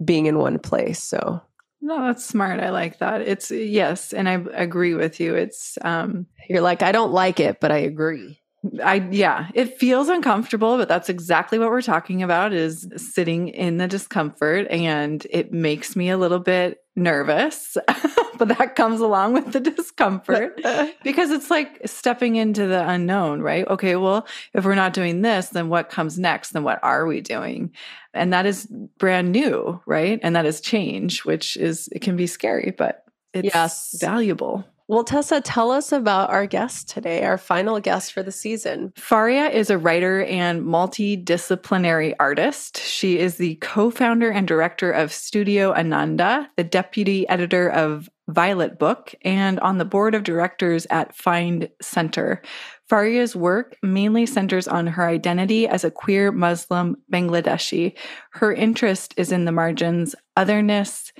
being 0.04 0.26
in 0.26 0.38
one 0.38 0.60
place. 0.60 1.02
So 1.02 1.42
no, 1.82 2.06
that's 2.06 2.26
smart. 2.26 2.60
I 2.60 2.70
like 2.70 3.00
that. 3.00 3.22
It's 3.22 3.52
yes, 3.52 4.14
and 4.14 4.28
I 4.28 4.34
agree 4.54 4.94
with 4.94 5.20
you. 5.20 5.36
It's 5.36 5.78
um 5.82 6.28
you're 6.50 6.62
like 6.62 6.84
I 6.84 6.92
don't 6.92 7.12
like 7.12 7.40
it, 7.40 7.60
but 7.60 7.72
I 7.72 7.78
agree. 7.78 8.39
I 8.84 9.08
yeah, 9.12 9.48
it 9.54 9.78
feels 9.78 10.10
uncomfortable, 10.10 10.78
but 10.78 10.90
that's 10.90 11.08
exactly 11.08 11.58
what 11.58 11.70
we're 11.70 11.82
talking 11.82 12.22
about 12.22 12.52
is 12.52 12.88
sitting 12.98 13.48
in 13.50 13.78
the 13.78 13.88
discomfort 13.88 14.68
and 14.70 15.26
it 15.30 15.54
makes 15.54 15.96
me 15.96 16.10
a 16.10 16.18
little 16.18 16.40
bit 16.40 16.84
nervous. 16.96 17.78
but 18.38 18.50
that 18.50 18.76
comes 18.76 19.00
along 19.00 19.34
with 19.34 19.54
the 19.54 19.62
discomfort 19.62 20.60
because 21.04 21.32
it's 21.32 21.50
like 21.50 21.80
stepping 21.86 22.36
into 22.36 22.68
the 22.68 22.88
unknown, 22.88 23.42
right? 23.42 23.66
Okay, 23.68 23.96
well, 23.96 24.28
if 24.54 24.66
we're 24.66 24.76
not 24.76 24.94
doing 24.94 25.22
this, 25.22 25.50
then 25.50 25.70
what 25.70 25.90
comes 25.90 26.20
next? 26.20 26.50
Then 26.50 26.64
what 26.64 26.80
are 26.84 27.06
we 27.06 27.22
doing? 27.22 27.72
And 28.14 28.34
that 28.34 28.46
is 28.46 28.68
brand 28.98 29.32
new, 29.32 29.82
right? 29.86 30.20
And 30.22 30.36
that 30.36 30.46
is 30.46 30.60
change, 30.60 31.24
which 31.24 31.56
is 31.56 31.88
it 31.94 32.02
can 32.02 32.18
be 32.18 32.28
scary, 32.28 32.74
but 32.78 33.06
it's 33.34 33.54
yes. 33.54 33.98
valuable. 34.02 34.66
Well, 34.90 35.04
Tessa, 35.04 35.40
tell 35.40 35.70
us 35.70 35.92
about 35.92 36.32
our 36.32 36.48
guest 36.48 36.90
today, 36.90 37.24
our 37.24 37.38
final 37.38 37.80
guest 37.80 38.12
for 38.12 38.24
the 38.24 38.32
season. 38.32 38.92
Fariha 38.98 39.52
is 39.52 39.70
a 39.70 39.78
writer 39.78 40.24
and 40.24 40.64
multidisciplinary 40.64 42.16
artist. 42.20 42.80
She 42.80 43.20
is 43.20 43.36
the 43.36 43.54
co 43.58 43.92
founder 43.92 44.32
and 44.32 44.48
director 44.48 44.92
of 44.92 45.14
Studio 45.14 45.74
Ananda, 45.76 46.50
the 46.58 46.64
deputy 46.64 47.30
editor 47.30 47.70
of 47.70 48.10
Violet 48.30 48.80
Book, 48.80 49.14
and 49.22 49.60
on 49.60 49.78
the 49.78 49.86
board 49.86 50.16
of 50.16 50.24
directors 50.24 50.88
at 50.90 51.16
Find 51.16 51.70
Center. 51.84 52.42
Fariha's 52.90 53.36
work 53.36 53.78
mainly 53.84 54.26
centers 54.26 54.68
on 54.68 54.88
her 54.88 55.08
identity 55.08 55.68
as 55.68 55.84
a 55.84 55.92
queer 55.92 56.32
Muslim 56.32 56.98
Bangladeshi. 57.14 57.96
Her 58.32 58.52
interest 58.52 59.14
is 59.18 59.32
in 59.32 59.46
the 59.46 59.52
margins, 59.52 60.16
otherness, 60.36 61.14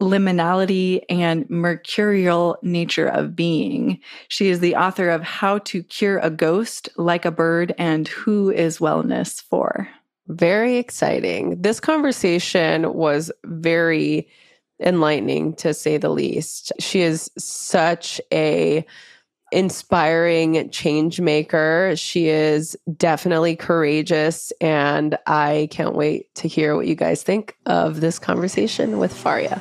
liminality 0.00 1.00
and 1.08 1.48
mercurial 1.48 2.58
nature 2.62 3.06
of 3.06 3.34
being. 3.34 3.98
She 4.28 4.48
is 4.48 4.60
the 4.60 4.76
author 4.76 5.08
of 5.08 5.22
How 5.22 5.58
to 5.58 5.82
Cure 5.82 6.18
a 6.18 6.30
Ghost 6.30 6.88
Like 6.96 7.24
a 7.24 7.30
Bird 7.30 7.74
and 7.78 8.06
Who 8.08 8.50
is 8.50 8.78
Wellness 8.78 9.42
For. 9.42 9.88
Very 10.28 10.76
exciting. 10.76 11.60
This 11.62 11.80
conversation 11.80 12.92
was 12.92 13.30
very 13.44 14.28
enlightening 14.80 15.54
to 15.54 15.72
say 15.72 15.96
the 15.96 16.10
least. 16.10 16.72
She 16.78 17.00
is 17.00 17.30
such 17.38 18.20
a 18.32 18.84
inspiring 19.52 20.68
change 20.70 21.20
maker. 21.20 21.94
She 21.96 22.28
is 22.28 22.76
definitely 22.96 23.54
courageous 23.56 24.52
and 24.60 25.16
I 25.26 25.68
can't 25.70 25.94
wait 25.94 26.34
to 26.34 26.48
hear 26.48 26.74
what 26.74 26.88
you 26.88 26.96
guys 26.96 27.22
think 27.22 27.56
of 27.64 28.00
this 28.00 28.18
conversation 28.18 28.98
with 28.98 29.14
Fariha. 29.14 29.60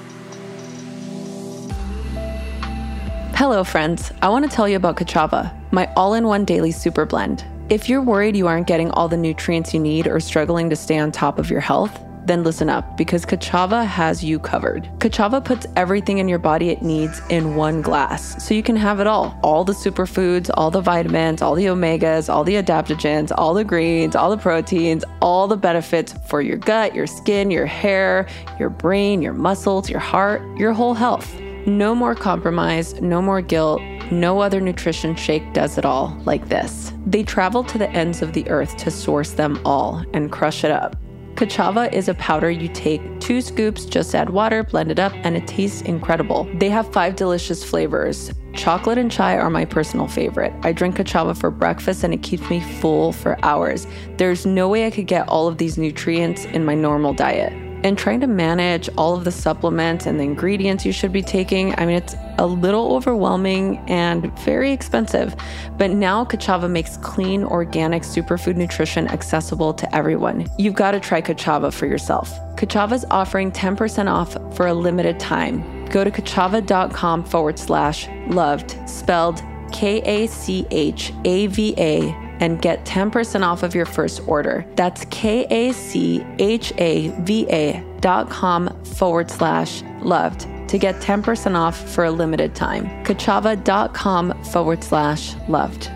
Hello, 3.36 3.66
friends. 3.66 4.14
I 4.22 4.30
want 4.30 4.50
to 4.50 4.56
tell 4.56 4.66
you 4.66 4.78
about 4.78 4.96
Ka'Chava, 4.96 5.54
my 5.74 5.92
all 5.98 6.14
in 6.14 6.26
one 6.26 6.46
daily 6.46 6.72
super 6.72 7.06
blend. 7.06 7.44
If 7.68 7.90
you're 7.90 8.02
worried 8.02 8.34
you 8.34 8.48
aren't 8.48 8.66
getting 8.66 8.90
all 8.92 9.10
the 9.10 9.18
nutrients 9.18 9.74
you 9.74 9.80
need 9.82 10.08
or 10.08 10.22
struggling 10.22 10.70
to 10.70 10.76
stay 10.78 10.98
on 10.98 11.12
top 11.12 11.38
of 11.38 11.50
your 11.52 11.60
health, 11.60 12.00
then 12.24 12.46
listen 12.46 12.70
up 12.70 12.96
because 12.96 13.26
Ka'Chava 13.26 13.86
has 13.86 14.24
you 14.24 14.40
covered. 14.40 14.90
Ka'Chava 15.02 15.44
puts 15.44 15.68
everything 15.76 16.20
in 16.20 16.30
your 16.30 16.40
body 16.40 16.70
it 16.70 16.82
needs 16.82 17.22
in 17.30 17.58
one 17.58 17.82
glass, 17.82 18.42
so 18.42 18.54
you 18.54 18.64
can 18.64 18.78
have 18.78 19.02
it 19.02 19.06
all 19.06 19.38
all 19.44 19.66
the 19.66 19.74
superfoods, 19.74 20.50
all 20.54 20.72
the 20.72 20.80
vitamins, 20.80 21.42
all 21.42 21.56
the 21.56 21.66
omegas, 21.66 22.34
all 22.34 22.46
the 22.46 22.56
adaptogens, 22.56 23.34
all 23.38 23.54
the 23.54 23.66
greens, 23.66 24.16
all 24.16 24.30
the 24.30 24.38
proteins, 24.38 25.04
all 25.22 25.50
the 25.50 25.58
benefits 25.58 26.14
for 26.26 26.42
your 26.42 26.58
gut, 26.58 26.96
your 26.96 27.06
skin, 27.06 27.52
your 27.52 27.66
hair, 27.66 28.30
your 28.58 28.70
brain, 28.70 29.22
your 29.22 29.34
muscles, 29.34 29.90
your 29.90 30.00
heart, 30.00 30.42
your 30.58 30.72
whole 30.72 30.94
health. 30.94 31.38
No 31.68 31.96
more 31.96 32.14
compromise, 32.14 33.02
no 33.02 33.24
more 33.24 33.42
guilt. 33.42 33.82
No 34.12 34.40
other 34.40 34.62
nutrition 34.62 35.16
shake 35.16 35.52
does 35.54 35.80
it 35.80 35.86
all 35.86 36.16
like 36.24 36.48
this. 36.48 36.94
They 37.08 37.24
travel 37.24 37.64
to 37.64 37.80
the 37.80 37.90
ends 37.90 38.22
of 38.22 38.34
the 38.34 38.48
earth 38.50 38.78
to 38.78 38.92
source 38.92 39.32
them 39.32 39.60
all 39.66 40.04
and 40.14 40.32
crush 40.32 40.64
it 40.64 40.70
up. 40.70 40.96
Ka'Chava 41.36 41.92
is 41.92 42.08
a 42.08 42.14
powder 42.14 42.52
you 42.52 42.68
take 42.68 43.02
two 43.20 43.42
scoops, 43.42 43.86
just 43.86 44.14
add 44.14 44.30
water, 44.30 44.64
blend 44.64 44.92
it 44.92 45.00
up, 45.00 45.12
and 45.16 45.36
it 45.36 45.48
tastes 45.48 45.82
incredible. 45.82 46.48
They 46.54 46.70
have 46.70 46.94
five 46.94 47.16
delicious 47.16 47.64
flavors. 47.64 48.32
Chocolate 48.54 49.00
and 49.00 49.12
chai 49.12 49.36
are 49.36 49.50
my 49.50 49.66
personal 49.66 50.08
favorite. 50.08 50.54
I 50.62 50.72
drink 50.72 50.98
Ka'Chava 50.98 51.36
for 51.36 51.50
breakfast 51.50 52.04
and 52.04 52.14
it 52.14 52.22
keeps 52.22 52.48
me 52.48 52.62
full 52.80 53.12
for 53.12 53.44
hours. 53.44 53.88
There's 54.18 54.46
no 54.46 54.70
way 54.70 54.86
I 54.86 54.92
could 54.92 55.08
get 55.08 55.28
all 55.28 55.48
of 55.48 55.58
these 55.58 55.80
nutrients 55.80 56.46
in 56.46 56.64
my 56.64 56.76
normal 56.76 57.14
diet 57.14 57.65
and 57.86 58.00
trying 58.00 58.20
to 58.20 58.26
manage 58.26 58.90
all 58.98 59.14
of 59.14 59.26
the 59.26 59.32
supplements 59.32 60.08
and 60.08 60.20
the 60.20 60.24
ingredients 60.24 60.88
you 60.88 60.92
should 60.92 61.14
be 61.14 61.22
taking, 61.22 61.78
I 61.80 61.86
mean, 61.86 61.98
it's 61.98 62.16
a 62.40 62.48
little 62.48 62.96
overwhelming 62.96 63.78
and 63.88 64.36
very 64.40 64.72
expensive. 64.72 65.36
But 65.78 65.92
now 65.92 66.26
Ka'Chava 66.26 66.68
makes 66.68 66.98
clean, 66.98 67.44
organic 67.44 68.02
superfood 68.02 68.56
nutrition 68.56 69.08
accessible 69.08 69.72
to 69.76 69.96
everyone. 69.96 70.48
You've 70.58 70.74
got 70.74 70.92
to 70.92 71.00
try 71.00 71.22
Ka'Chava 71.22 71.72
for 71.72 71.86
yourself. 71.86 72.32
Ka'Chava 72.58 72.94
is 72.94 73.06
offering 73.12 73.52
10% 73.52 74.12
off 74.12 74.34
for 74.56 74.66
a 74.66 74.74
limited 74.74 75.20
time. 75.20 75.86
Go 75.90 76.04
to 76.04 76.10
kachava.com 76.10 77.24
forward 77.24 77.60
slash 77.60 78.10
loved, 78.30 78.76
spelled 78.90 79.44
K 79.72 80.02
A 80.02 80.26
C 80.26 80.66
H 80.72 81.14
A 81.24 81.46
V 81.48 81.76
A 81.78 82.25
and 82.40 82.62
get 82.62 82.86
10% 82.86 83.44
off 83.44 83.64
of 83.64 83.74
your 83.74 83.86
first 83.86 84.22
order. 84.28 84.66
That's 84.76 85.06
K 85.10 85.46
A 85.50 85.72
C 85.74 86.26
H 86.40 86.74
A 86.78 87.10
V 87.22 87.48
A 87.50 87.84
dot 88.02 88.30
com 88.30 88.70
forward 88.84 89.32
slash 89.32 89.84
loved 90.02 90.48
to 90.68 90.78
get 90.78 90.96
10% 90.96 91.56
off 91.56 91.78
for 91.90 92.06
a 92.06 92.12
limited 92.12 92.56
time. 92.56 92.86
Kachava.com 93.06 94.44
forward 94.46 94.84
slash 94.84 95.36
loved. 95.48 95.92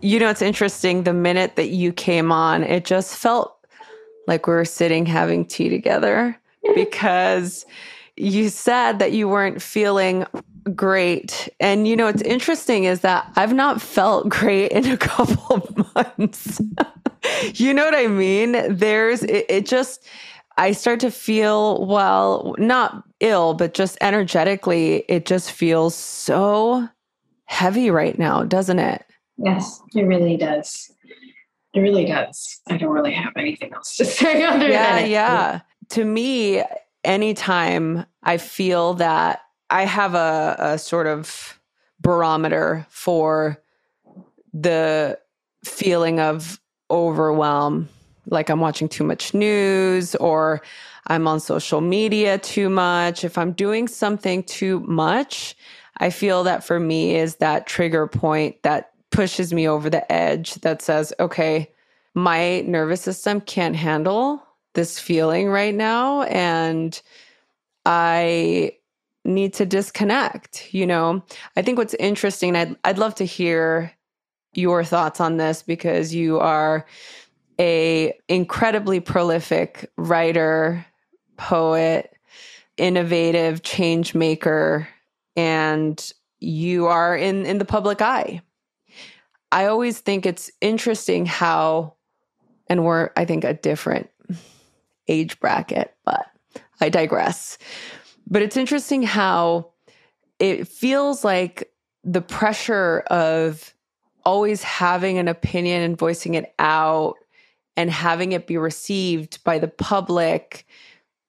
You 0.00 0.20
know, 0.20 0.30
it's 0.30 0.42
interesting. 0.42 1.02
The 1.02 1.12
minute 1.12 1.56
that 1.56 1.70
you 1.70 1.92
came 1.92 2.30
on, 2.30 2.62
it 2.62 2.84
just 2.84 3.16
felt 3.16 3.58
like 4.28 4.46
we 4.46 4.52
were 4.52 4.64
sitting 4.64 5.06
having 5.06 5.44
tea 5.44 5.68
together 5.68 6.38
because 6.74 7.66
you 8.20 8.48
said 8.48 8.98
that 8.98 9.12
you 9.12 9.28
weren't 9.28 9.62
feeling 9.62 10.26
great. 10.74 11.48
And 11.60 11.86
you 11.86 11.96
know, 11.96 12.06
what's 12.06 12.22
interesting 12.22 12.84
is 12.84 13.00
that 13.00 13.30
I've 13.36 13.54
not 13.54 13.80
felt 13.80 14.28
great 14.28 14.72
in 14.72 14.86
a 14.86 14.96
couple 14.96 15.56
of 15.56 15.94
months. 15.94 16.60
you 17.54 17.74
know 17.74 17.84
what 17.84 17.94
I 17.94 18.06
mean? 18.06 18.56
There's, 18.68 19.22
it, 19.22 19.46
it, 19.48 19.66
just, 19.66 20.06
I 20.56 20.72
start 20.72 21.00
to 21.00 21.10
feel, 21.10 21.86
well, 21.86 22.54
not 22.58 23.04
ill, 23.20 23.54
but 23.54 23.74
just 23.74 23.98
energetically, 24.00 25.04
it 25.08 25.26
just 25.26 25.52
feels 25.52 25.94
so 25.94 26.88
heavy 27.46 27.90
right 27.90 28.18
now, 28.18 28.44
doesn't 28.44 28.78
it? 28.78 29.04
Yes, 29.36 29.80
it 29.94 30.02
really 30.02 30.36
does. 30.36 30.90
It 31.74 31.80
really 31.80 32.04
does. 32.04 32.60
I 32.68 32.76
don't 32.76 32.90
really 32.90 33.12
have 33.12 33.32
anything 33.36 33.72
else 33.72 33.96
to 33.96 34.04
say 34.04 34.44
other 34.44 34.68
yeah, 34.68 34.96
than 34.96 35.04
it. 35.04 35.10
Yeah. 35.10 35.60
To 35.90 36.04
me, 36.04 36.62
anytime 37.04 38.04
I 38.22 38.36
feel 38.36 38.94
that 38.94 39.40
I 39.70 39.84
have 39.84 40.14
a, 40.14 40.56
a 40.58 40.78
sort 40.78 41.06
of 41.06 41.60
barometer 42.00 42.86
for 42.90 43.62
the 44.52 45.18
feeling 45.64 46.20
of 46.20 46.60
overwhelm, 46.90 47.88
like 48.26 48.50
I'm 48.50 48.60
watching 48.60 48.88
too 48.88 49.04
much 49.04 49.34
news 49.34 50.14
or 50.16 50.62
I'm 51.06 51.26
on 51.26 51.40
social 51.40 51.80
media 51.80 52.38
too 52.38 52.68
much. 52.68 53.24
If 53.24 53.38
I'm 53.38 53.52
doing 53.52 53.88
something 53.88 54.42
too 54.42 54.80
much, 54.80 55.56
I 55.98 56.10
feel 56.10 56.44
that 56.44 56.64
for 56.64 56.78
me 56.78 57.16
is 57.16 57.36
that 57.36 57.66
trigger 57.66 58.06
point 58.06 58.62
that 58.62 58.92
pushes 59.10 59.52
me 59.52 59.66
over 59.68 59.88
the 59.90 60.10
edge 60.12 60.54
that 60.56 60.82
says, 60.82 61.12
okay, 61.18 61.72
my 62.14 62.60
nervous 62.62 63.00
system 63.00 63.40
can't 63.40 63.76
handle 63.76 64.42
this 64.78 65.00
feeling 65.00 65.48
right 65.48 65.74
now. 65.74 66.22
And 66.22 67.02
I 67.84 68.76
need 69.24 69.52
to 69.54 69.66
disconnect, 69.66 70.72
you 70.72 70.86
know? 70.86 71.24
I 71.56 71.62
think 71.62 71.78
what's 71.78 71.94
interesting, 71.94 72.54
I'd, 72.54 72.76
I'd 72.84 72.96
love 72.96 73.16
to 73.16 73.24
hear 73.24 73.92
your 74.54 74.84
thoughts 74.84 75.20
on 75.20 75.36
this 75.36 75.64
because 75.64 76.14
you 76.14 76.38
are 76.38 76.86
a 77.60 78.16
incredibly 78.28 79.00
prolific 79.00 79.90
writer, 79.96 80.86
poet, 81.36 82.14
innovative 82.76 83.64
change 83.64 84.14
maker, 84.14 84.86
and 85.34 86.12
you 86.38 86.86
are 86.86 87.16
in, 87.16 87.44
in 87.46 87.58
the 87.58 87.64
public 87.64 88.00
eye. 88.00 88.40
I 89.50 89.66
always 89.66 89.98
think 89.98 90.24
it's 90.24 90.52
interesting 90.60 91.26
how, 91.26 91.94
and 92.68 92.84
we're, 92.84 93.10
I 93.16 93.24
think, 93.24 93.42
a 93.42 93.54
different 93.54 94.08
age 95.08 95.40
bracket, 95.40 95.94
but 96.04 96.26
I 96.80 96.88
digress. 96.88 97.58
But 98.26 98.42
it's 98.42 98.56
interesting 98.56 99.02
how 99.02 99.70
it 100.38 100.68
feels 100.68 101.24
like 101.24 101.72
the 102.04 102.20
pressure 102.20 103.00
of 103.10 103.74
always 104.24 104.62
having 104.62 105.18
an 105.18 105.28
opinion 105.28 105.82
and 105.82 105.98
voicing 105.98 106.34
it 106.34 106.54
out 106.58 107.16
and 107.76 107.90
having 107.90 108.32
it 108.32 108.46
be 108.46 108.58
received 108.58 109.42
by 109.44 109.58
the 109.58 109.68
public 109.68 110.66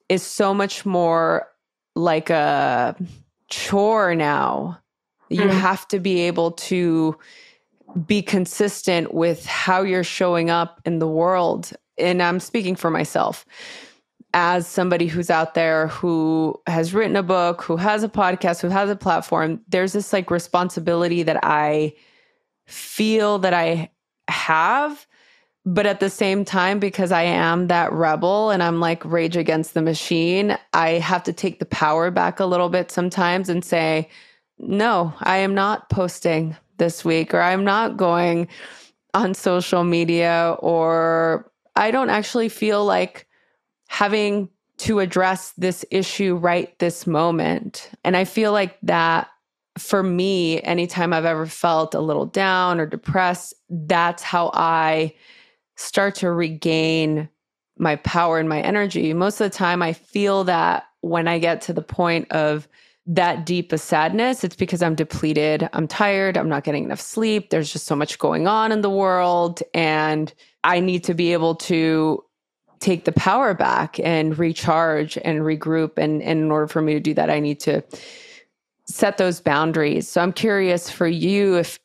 is 0.09 0.23
so 0.23 0.53
much 0.53 0.85
more 0.85 1.47
like 1.95 2.29
a 2.29 2.95
chore 3.49 4.15
now. 4.15 4.79
You 5.29 5.41
mm. 5.41 5.51
have 5.51 5.87
to 5.89 5.99
be 5.99 6.21
able 6.21 6.51
to 6.51 7.17
be 8.05 8.21
consistent 8.21 9.13
with 9.13 9.45
how 9.45 9.83
you're 9.83 10.03
showing 10.03 10.49
up 10.49 10.81
in 10.85 10.99
the 10.99 11.07
world. 11.07 11.71
And 11.99 12.21
I'm 12.21 12.39
speaking 12.39 12.75
for 12.75 12.89
myself 12.89 13.45
as 14.33 14.67
somebody 14.67 15.07
who's 15.07 15.29
out 15.29 15.55
there 15.55 15.87
who 15.87 16.59
has 16.67 16.93
written 16.93 17.15
a 17.15 17.23
book, 17.23 17.63
who 17.63 17.77
has 17.77 18.03
a 18.03 18.09
podcast, 18.09 18.61
who 18.61 18.69
has 18.69 18.89
a 18.89 18.95
platform, 18.95 19.61
there's 19.67 19.93
this 19.93 20.13
like 20.13 20.29
responsibility 20.29 21.23
that 21.23 21.39
I 21.43 21.93
feel 22.67 23.39
that 23.39 23.53
I 23.53 23.89
have. 24.27 25.07
But 25.65 25.85
at 25.85 25.99
the 25.99 26.09
same 26.09 26.45
time, 26.45 26.79
because 26.79 27.11
I 27.11 27.23
am 27.23 27.67
that 27.67 27.91
rebel 27.91 28.49
and 28.51 28.63
I'm 28.63 28.79
like 28.79 29.03
rage 29.03 29.35
against 29.35 29.73
the 29.73 29.81
machine, 29.81 30.57
I 30.73 30.91
have 30.91 31.23
to 31.23 31.33
take 31.33 31.59
the 31.59 31.65
power 31.65 32.11
back 32.11 32.39
a 32.39 32.45
little 32.45 32.69
bit 32.69 32.91
sometimes 32.91 33.49
and 33.49 33.65
say, 33.65 34.09
no, 34.57 35.13
I 35.21 35.37
am 35.37 35.53
not 35.55 35.89
posting 35.89 36.55
this 36.77 37.03
week, 37.03 37.33
or 37.33 37.41
I'm 37.41 37.63
not 37.63 37.97
going 37.97 38.47
on 39.13 39.33
social 39.33 39.83
media, 39.83 40.55
or 40.59 41.48
I 41.79 41.91
don't 41.91 42.09
actually 42.09 42.49
feel 42.49 42.83
like 42.83 43.25
having 43.87 44.49
to 44.79 44.99
address 44.99 45.53
this 45.57 45.85
issue 45.91 46.35
right 46.35 46.77
this 46.79 47.07
moment. 47.07 47.89
And 48.03 48.17
I 48.17 48.25
feel 48.25 48.51
like 48.51 48.77
that 48.83 49.29
for 49.77 50.03
me, 50.03 50.61
anytime 50.61 51.13
I've 51.13 51.23
ever 51.23 51.45
felt 51.45 51.95
a 51.95 52.01
little 52.01 52.25
down 52.25 52.81
or 52.81 52.85
depressed, 52.85 53.53
that's 53.69 54.21
how 54.21 54.51
I 54.53 55.15
start 55.77 56.15
to 56.15 56.31
regain 56.31 57.29
my 57.77 57.95
power 57.95 58.39
and 58.39 58.49
my 58.49 58.59
energy. 58.59 59.13
Most 59.13 59.39
of 59.39 59.49
the 59.49 59.57
time, 59.57 59.81
I 59.81 59.93
feel 59.93 60.43
that 60.43 60.83
when 60.99 61.29
I 61.29 61.39
get 61.39 61.61
to 61.61 61.73
the 61.73 61.81
point 61.81 62.29
of 62.31 62.67
that 63.05 63.45
deep 63.45 63.71
a 63.71 63.77
sadness, 63.77 64.43
it's 64.43 64.55
because 64.55 64.81
I'm 64.83 64.95
depleted. 64.95 65.67
I'm 65.73 65.87
tired. 65.87 66.37
I'm 66.37 66.49
not 66.49 66.63
getting 66.63 66.83
enough 66.83 67.01
sleep. 67.01 67.49
There's 67.49 67.71
just 67.71 67.85
so 67.85 67.95
much 67.95 68.19
going 68.19 68.47
on 68.47 68.71
in 68.71 68.81
the 68.81 68.89
world. 68.89 69.63
And 69.73 70.33
I 70.63 70.79
need 70.79 71.03
to 71.05 71.13
be 71.13 71.33
able 71.33 71.55
to 71.55 72.23
take 72.79 73.05
the 73.05 73.11
power 73.11 73.53
back 73.53 73.99
and 73.99 74.37
recharge 74.37 75.17
and 75.17 75.39
regroup. 75.41 75.97
And, 75.97 76.21
and 76.21 76.39
in 76.39 76.51
order 76.51 76.67
for 76.67 76.81
me 76.81 76.93
to 76.93 76.99
do 76.99 77.13
that, 77.15 77.29
I 77.29 77.39
need 77.39 77.59
to 77.61 77.83
set 78.85 79.17
those 79.17 79.41
boundaries. 79.41 80.07
So 80.07 80.21
I'm 80.21 80.33
curious 80.33 80.89
for 80.89 81.07
you 81.07 81.57
if 81.57 81.79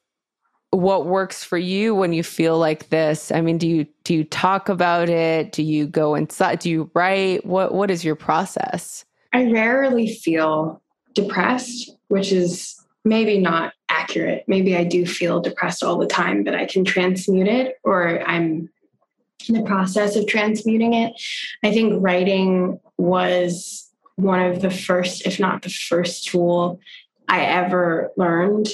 what 0.71 1.07
works 1.07 1.45
for 1.45 1.59
you 1.59 1.95
when 1.95 2.13
you 2.13 2.23
feel 2.23 2.59
like 2.59 2.89
this. 2.89 3.31
I 3.31 3.41
mean, 3.41 3.59
do 3.59 3.69
you 3.69 3.87
do 4.03 4.15
you 4.15 4.25
talk 4.25 4.69
about 4.69 5.09
it? 5.09 5.53
Do 5.53 5.63
you 5.63 5.87
go 5.87 6.15
inside? 6.15 6.59
Do 6.59 6.71
you 6.71 6.91
write? 6.95 7.47
What 7.47 7.73
what 7.75 7.91
is 7.91 8.05
your 8.05 8.17
process? 8.17 9.05
I 9.33 9.51
rarely 9.51 10.09
feel 10.09 10.83
depressed, 11.15 11.91
which 12.09 12.33
is 12.33 12.81
maybe 13.05 13.39
not 13.39 13.73
accurate. 13.89 14.45
Maybe 14.47 14.77
I 14.77 14.85
do 14.85 15.07
feel 15.07 15.41
depressed 15.41 15.83
all 15.83 15.99
the 15.99 16.07
time, 16.07 16.45
but 16.45 16.55
I 16.55 16.67
can 16.67 16.85
transmute 16.85 17.49
it 17.49 17.79
or 17.85 18.21
I'm 18.23 18.71
in 19.49 19.55
the 19.55 19.63
process 19.63 20.17
of 20.17 20.27
transmuting 20.27 20.95
it. 20.95 21.13
I 21.63 21.73
think 21.73 22.03
writing 22.03 22.81
was 22.97 23.91
one 24.17 24.41
of 24.41 24.63
the 24.63 24.71
first, 24.71 25.27
if 25.27 25.39
not 25.39 25.63
the 25.63 25.71
first 25.71 26.27
tool 26.27 26.81
I 27.29 27.43
ever 27.45 28.11
learned 28.17 28.69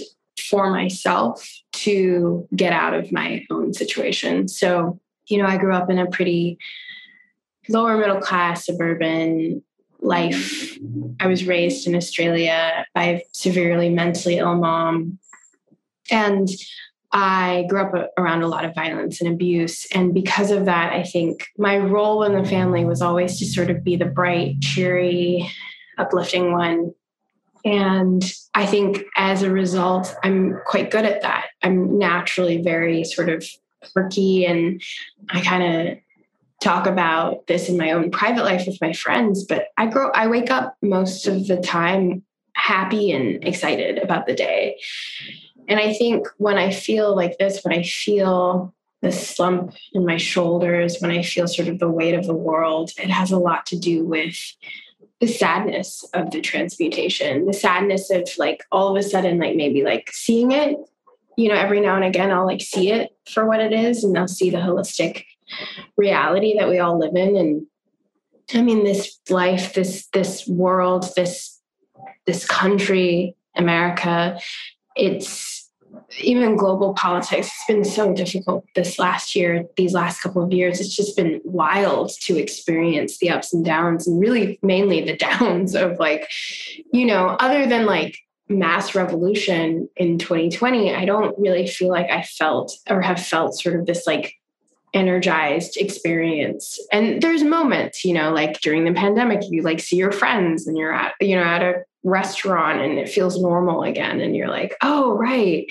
for 0.48 0.70
myself 0.70 1.48
to 1.72 2.48
get 2.55 2.72
out 2.72 2.94
of 2.94 3.12
my 3.12 3.44
own 3.50 3.72
situation. 3.72 4.48
So, 4.48 5.00
you 5.29 5.38
know, 5.38 5.46
I 5.46 5.57
grew 5.57 5.74
up 5.74 5.90
in 5.90 5.98
a 5.98 6.11
pretty 6.11 6.59
lower 7.68 7.96
middle 7.96 8.20
class 8.20 8.66
suburban 8.66 9.62
life. 10.11 10.77
I 11.20 11.27
was 11.27 11.46
raised 11.46 11.87
in 11.87 11.94
Australia 11.94 12.85
by 12.94 13.05
a 13.05 13.23
severely 13.33 13.88
mentally 13.88 14.38
ill 14.38 14.57
mom. 14.57 15.18
And 16.11 16.49
I 17.12 17.64
grew 17.68 17.83
up 17.83 18.12
around 18.18 18.42
a 18.42 18.49
lot 18.49 18.64
of 18.64 18.75
violence 18.75 19.20
and 19.20 19.33
abuse. 19.33 19.87
And 19.94 20.12
because 20.12 20.51
of 20.51 20.64
that, 20.66 20.92
I 20.92 21.03
think 21.03 21.46
my 21.57 21.79
role 21.79 22.23
in 22.25 22.35
the 22.35 22.49
family 22.49 22.85
was 22.85 23.03
always 23.03 23.38
to 23.38 23.46
sort 23.46 23.70
of 23.70 23.83
be 23.83 23.96
the 23.96 24.05
bright, 24.05 24.61
cheery, 24.61 25.51
uplifting 25.99 26.53
one. 26.53 26.92
And 27.64 28.23
I 28.55 28.66
think 28.66 29.05
as 29.16 29.42
a 29.42 29.51
result, 29.51 30.14
I'm 30.25 30.61
quite 30.66 30.90
good 30.90 31.05
at 31.05 31.23
that. 31.23 31.46
I'm 31.62 31.99
naturally 31.99 32.62
very 32.62 33.05
sort 33.05 33.29
of 33.29 33.44
quirky 33.92 34.46
and 34.46 34.83
I 35.31 35.40
kind 35.40 35.62
of 35.62 35.99
talk 36.61 36.87
about 36.87 37.46
this 37.46 37.68
in 37.68 37.77
my 37.77 37.90
own 37.92 38.11
private 38.11 38.44
life 38.44 38.66
with 38.66 38.81
my 38.81 38.92
friends, 38.92 39.44
but 39.44 39.68
I 39.77 39.87
grow 39.87 40.11
I 40.11 40.27
wake 40.27 40.51
up 40.51 40.77
most 40.83 41.27
of 41.27 41.46
the 41.46 41.57
time 41.57 42.23
happy 42.55 43.11
and 43.11 43.42
excited 43.44 43.99
about 43.99 44.27
the 44.27 44.35
day. 44.35 44.79
And 45.68 45.81
I 45.81 45.94
think 45.94 46.27
when 46.37 46.59
I 46.59 46.70
feel 46.70 47.16
like 47.16 47.38
this, 47.38 47.62
when 47.62 47.77
I 47.77 47.83
feel 47.83 48.75
the 49.03 49.12
slump 49.12 49.75
in 49.94 50.05
my 50.05 50.18
shoulders, 50.18 50.99
when 51.01 51.11
I 51.11 51.23
feel 51.23 51.49
sort 51.49 51.68
of 51.68 51.79
the 51.79 51.88
weight 51.88 52.14
of 52.14 52.27
the 52.27 52.35
world, 52.35 52.90
it 52.99 53.09
has 53.09 53.31
a 53.31 53.38
lot 53.38 53.64
to 53.66 53.79
do 53.79 54.05
with 54.05 54.37
the 55.20 55.27
sadness 55.27 56.05
of 56.12 56.31
the 56.31 56.40
transmutation, 56.40 57.46
the 57.46 57.55
sadness 57.55 58.11
of 58.11 58.29
like 58.37 58.64
all 58.70 58.90
of 58.90 58.96
a 58.96 59.07
sudden, 59.07 59.38
like 59.38 59.57
maybe 59.57 59.83
like 59.83 60.11
seeing 60.12 60.51
it 60.51 60.77
you 61.40 61.49
know, 61.49 61.55
every 61.55 61.81
now 61.81 61.96
and 61.96 62.05
again, 62.05 62.31
I'll 62.31 62.44
like 62.44 62.61
see 62.61 62.92
it 62.92 63.16
for 63.27 63.46
what 63.46 63.61
it 63.61 63.73
is 63.73 64.05
and 64.05 64.16
I'll 64.18 64.29
see 64.29 64.51
the 64.51 64.59
holistic 64.59 65.25
reality 65.96 66.58
that 66.58 66.68
we 66.68 66.78
all 66.78 66.98
live 66.98 67.14
in. 67.14 67.36
And 67.36 67.66
I 68.54 68.62
mean, 68.62 68.84
this 68.84 69.18
life, 69.28 69.74
this, 69.74 70.08
this 70.12 70.46
world, 70.46 71.06
this, 71.16 71.60
this 72.26 72.46
country, 72.46 73.36
America, 73.56 74.40
it's 74.96 75.60
even 76.18 76.56
global 76.56 76.94
politics. 76.94 77.48
It's 77.48 77.64
been 77.66 77.84
so 77.84 78.12
difficult 78.12 78.64
this 78.74 78.98
last 78.98 79.34
year, 79.34 79.64
these 79.76 79.92
last 79.92 80.20
couple 80.20 80.42
of 80.42 80.52
years. 80.52 80.80
It's 80.80 80.94
just 80.94 81.16
been 81.16 81.40
wild 81.44 82.12
to 82.22 82.36
experience 82.36 83.18
the 83.18 83.30
ups 83.30 83.52
and 83.52 83.64
downs 83.64 84.06
and 84.06 84.20
really 84.20 84.58
mainly 84.62 85.02
the 85.02 85.16
downs 85.40 85.74
of 85.74 85.98
like, 85.98 86.30
you 86.92 87.06
know, 87.06 87.36
other 87.40 87.66
than 87.66 87.86
like 87.86 88.16
mass 88.48 88.94
revolution 88.94 89.88
in 89.96 90.18
2020, 90.18 90.94
I 90.94 91.04
don't 91.04 91.38
really 91.38 91.66
feel 91.66 91.88
like 91.88 92.10
I 92.10 92.22
felt 92.22 92.76
or 92.88 93.00
have 93.00 93.24
felt 93.24 93.58
sort 93.58 93.78
of 93.78 93.86
this 93.86 94.06
like 94.06 94.34
energized 94.94 95.76
experience. 95.76 96.79
And 96.92 97.22
there's 97.22 97.42
moments, 97.42 98.05
you 98.05 98.12
know, 98.12 98.33
like 98.33 98.61
during 98.61 98.85
the 98.85 98.92
pandemic, 98.92 99.40
you 99.48 99.62
like 99.62 99.81
see 99.81 99.96
your 99.96 100.12
friends 100.12 100.66
and 100.66 100.76
you're 100.76 100.92
at, 100.92 101.14
you 101.20 101.37
know, 101.37 101.42
at 101.42 101.62
a 101.62 101.83
restaurant 102.03 102.81
and 102.81 102.98
it 102.98 103.09
feels 103.09 103.40
normal 103.40 103.83
again. 103.83 104.20
And 104.20 104.35
you're 104.35 104.48
like, 104.48 104.76
oh, 104.83 105.12
right. 105.16 105.66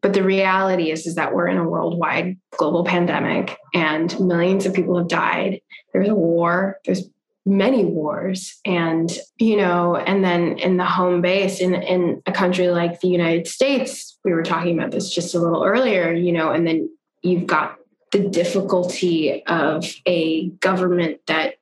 But 0.00 0.14
the 0.14 0.22
reality 0.22 0.90
is, 0.90 1.06
is 1.06 1.14
that 1.14 1.34
we're 1.34 1.46
in 1.46 1.58
a 1.58 1.68
worldwide 1.68 2.36
global 2.56 2.84
pandemic 2.84 3.56
and 3.74 4.18
millions 4.18 4.66
of 4.66 4.74
people 4.74 4.98
have 4.98 5.08
died. 5.08 5.60
There's 5.92 6.08
a 6.08 6.14
war. 6.14 6.78
There's 6.84 7.08
many 7.44 7.84
wars 7.84 8.60
and 8.64 9.18
you 9.38 9.56
know 9.56 9.96
and 9.96 10.22
then 10.22 10.56
in 10.58 10.76
the 10.76 10.84
home 10.84 11.20
base 11.20 11.58
in 11.58 11.74
in 11.74 12.22
a 12.24 12.30
country 12.30 12.68
like 12.68 13.00
the 13.00 13.08
united 13.08 13.48
states 13.48 14.16
we 14.24 14.32
were 14.32 14.44
talking 14.44 14.78
about 14.78 14.92
this 14.92 15.12
just 15.12 15.34
a 15.34 15.40
little 15.40 15.64
earlier 15.64 16.12
you 16.12 16.30
know 16.30 16.52
and 16.52 16.68
then 16.68 16.88
you've 17.22 17.44
got 17.44 17.76
the 18.12 18.20
difficulty 18.20 19.44
of 19.46 19.86
a 20.06 20.48
government 20.60 21.20
that 21.26 21.54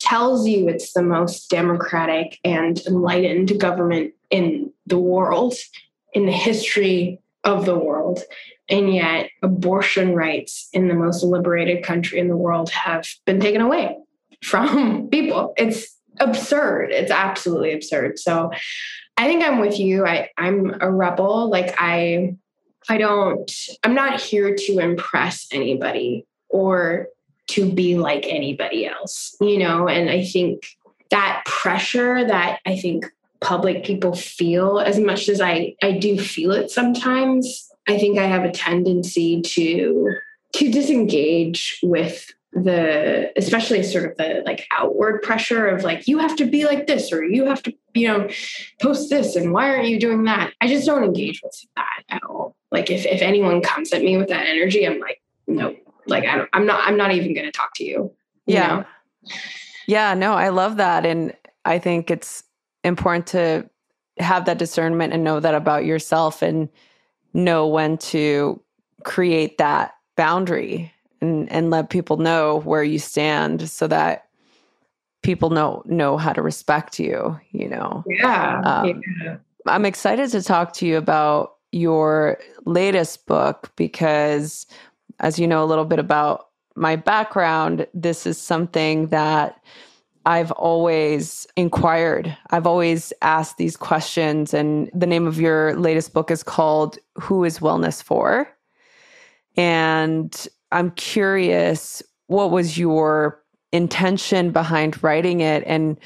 tells 0.00 0.46
you 0.46 0.68
it's 0.68 0.92
the 0.92 1.02
most 1.02 1.48
democratic 1.48 2.38
and 2.44 2.80
enlightened 2.86 3.58
government 3.60 4.12
in 4.30 4.72
the 4.86 4.98
world 4.98 5.54
in 6.12 6.26
the 6.26 6.32
history 6.32 7.20
of 7.44 7.64
the 7.64 7.78
world 7.78 8.20
and 8.68 8.94
yet 8.94 9.30
abortion 9.42 10.14
rights 10.14 10.68
in 10.72 10.88
the 10.88 10.94
most 10.94 11.22
liberated 11.22 11.84
country 11.84 12.18
in 12.18 12.28
the 12.28 12.36
world 12.36 12.70
have 12.70 13.06
been 13.26 13.40
taken 13.40 13.60
away 13.60 13.96
from 14.42 15.08
people. 15.12 15.54
It's 15.56 15.96
absurd. 16.18 16.90
It's 16.90 17.10
absolutely 17.10 17.72
absurd. 17.72 18.18
So 18.18 18.50
I 19.16 19.26
think 19.26 19.44
I'm 19.44 19.58
with 19.58 19.78
you. 19.78 20.06
I, 20.06 20.30
I'm 20.38 20.76
a 20.80 20.90
rebel. 20.90 21.50
Like 21.50 21.74
I 21.78 22.36
I 22.88 22.98
don't 22.98 23.50
I'm 23.84 23.94
not 23.94 24.20
here 24.20 24.54
to 24.54 24.78
impress 24.78 25.46
anybody 25.52 26.26
or 26.48 27.08
to 27.48 27.70
be 27.70 27.98
like 27.98 28.26
anybody 28.28 28.86
else, 28.86 29.36
you 29.40 29.58
know, 29.58 29.88
and 29.88 30.08
I 30.08 30.24
think 30.24 30.66
that 31.10 31.42
pressure 31.44 32.24
that 32.24 32.60
I 32.64 32.76
think 32.76 33.06
public 33.40 33.84
people 33.84 34.14
feel 34.14 34.78
as 34.78 34.98
much 34.98 35.28
as 35.28 35.40
I 35.40 35.74
I 35.82 35.92
do 35.92 36.18
feel 36.18 36.52
it 36.52 36.70
sometimes, 36.70 37.68
I 37.88 37.98
think 37.98 38.18
I 38.18 38.26
have 38.26 38.44
a 38.44 38.52
tendency 38.52 39.42
to 39.42 40.14
to 40.54 40.70
disengage 40.70 41.78
with 41.82 42.32
the 42.52 43.32
especially 43.36 43.82
sort 43.82 44.10
of 44.10 44.16
the 44.16 44.42
like 44.44 44.66
outward 44.76 45.22
pressure 45.22 45.68
of 45.68 45.84
like 45.84 46.08
you 46.08 46.18
have 46.18 46.34
to 46.36 46.44
be 46.44 46.64
like 46.64 46.86
this 46.88 47.12
or 47.12 47.24
you 47.24 47.46
have 47.46 47.62
to 47.62 47.72
you 47.94 48.08
know 48.08 48.28
post 48.82 49.08
this 49.10 49.36
and 49.36 49.52
why 49.52 49.70
aren't 49.70 49.88
you 49.88 49.98
doing 49.98 50.24
that? 50.24 50.52
I 50.60 50.66
just 50.68 50.86
don't 50.86 51.04
engage 51.04 51.40
with 51.42 51.64
that 51.76 52.02
at 52.08 52.22
all 52.24 52.56
like 52.70 52.90
if, 52.90 53.06
if 53.06 53.22
anyone 53.22 53.60
comes 53.60 53.92
at 53.92 54.02
me 54.02 54.16
with 54.16 54.28
that 54.28 54.46
energy 54.46 54.86
i'm 54.86 54.98
like 54.98 55.20
no 55.46 55.74
like 56.06 56.24
I 56.24 56.44
i'm 56.52 56.66
not 56.66 56.80
i'm 56.86 56.96
not 56.96 57.12
even 57.12 57.34
going 57.34 57.46
to 57.46 57.52
talk 57.52 57.74
to 57.76 57.84
you, 57.84 58.12
you 58.46 58.54
yeah. 58.54 58.68
know? 58.68 58.84
yeah 59.86 60.14
no 60.14 60.34
i 60.34 60.48
love 60.48 60.76
that. 60.76 61.06
And 61.06 61.34
i 61.64 61.78
think 61.78 62.10
it's 62.10 62.44
important 62.84 63.26
to 63.28 63.68
have 64.18 64.44
that 64.44 64.58
discernment 64.58 65.12
and 65.12 65.24
know 65.24 65.40
that 65.40 65.54
about 65.54 65.84
yourself 65.84 66.42
and 66.42 66.68
know 67.32 67.66
when 67.66 67.96
to 67.98 68.60
create 69.04 69.58
that 69.58 69.94
boundary 70.16 70.92
and 71.20 71.50
and 71.50 71.70
let 71.70 71.90
people 71.90 72.16
know 72.16 72.60
where 72.60 72.82
you 72.82 72.98
stand 72.98 73.68
so 73.68 73.86
that 73.86 74.26
people 75.22 75.50
know 75.50 75.82
know 75.86 76.16
how 76.16 76.32
to 76.32 76.42
respect 76.42 76.98
you 76.98 77.38
you 77.52 77.68
know? 77.68 78.04
Yeah, 78.06 78.60
um, 78.64 79.02
yeah. 79.24 79.36
i'm 79.66 79.84
excited 79.84 80.30
to 80.30 80.42
talk 80.42 80.72
to 80.74 80.86
you 80.86 80.96
about 80.96 81.56
your 81.72 82.38
latest 82.64 83.26
book 83.26 83.72
because 83.76 84.66
as 85.20 85.38
you 85.38 85.46
know 85.46 85.62
a 85.62 85.66
little 85.66 85.84
bit 85.84 85.98
about 85.98 86.48
my 86.76 86.96
background 86.96 87.86
this 87.94 88.26
is 88.26 88.38
something 88.38 89.08
that 89.08 89.60
I've 90.26 90.52
always 90.52 91.46
inquired. 91.56 92.36
I've 92.50 92.66
always 92.66 93.12
asked 93.22 93.56
these 93.56 93.76
questions. 93.76 94.52
And 94.52 94.90
the 94.94 95.06
name 95.06 95.26
of 95.26 95.40
your 95.40 95.74
latest 95.76 96.12
book 96.12 96.30
is 96.30 96.42
called 96.42 96.98
Who 97.18 97.44
is 97.44 97.58
Wellness 97.58 98.02
For? 98.02 98.48
And 99.56 100.48
I'm 100.72 100.90
curious 100.92 102.02
what 102.26 102.50
was 102.50 102.78
your 102.78 103.42
intention 103.72 104.50
behind 104.50 105.02
writing 105.02 105.40
it 105.40 105.64
and 105.66 105.98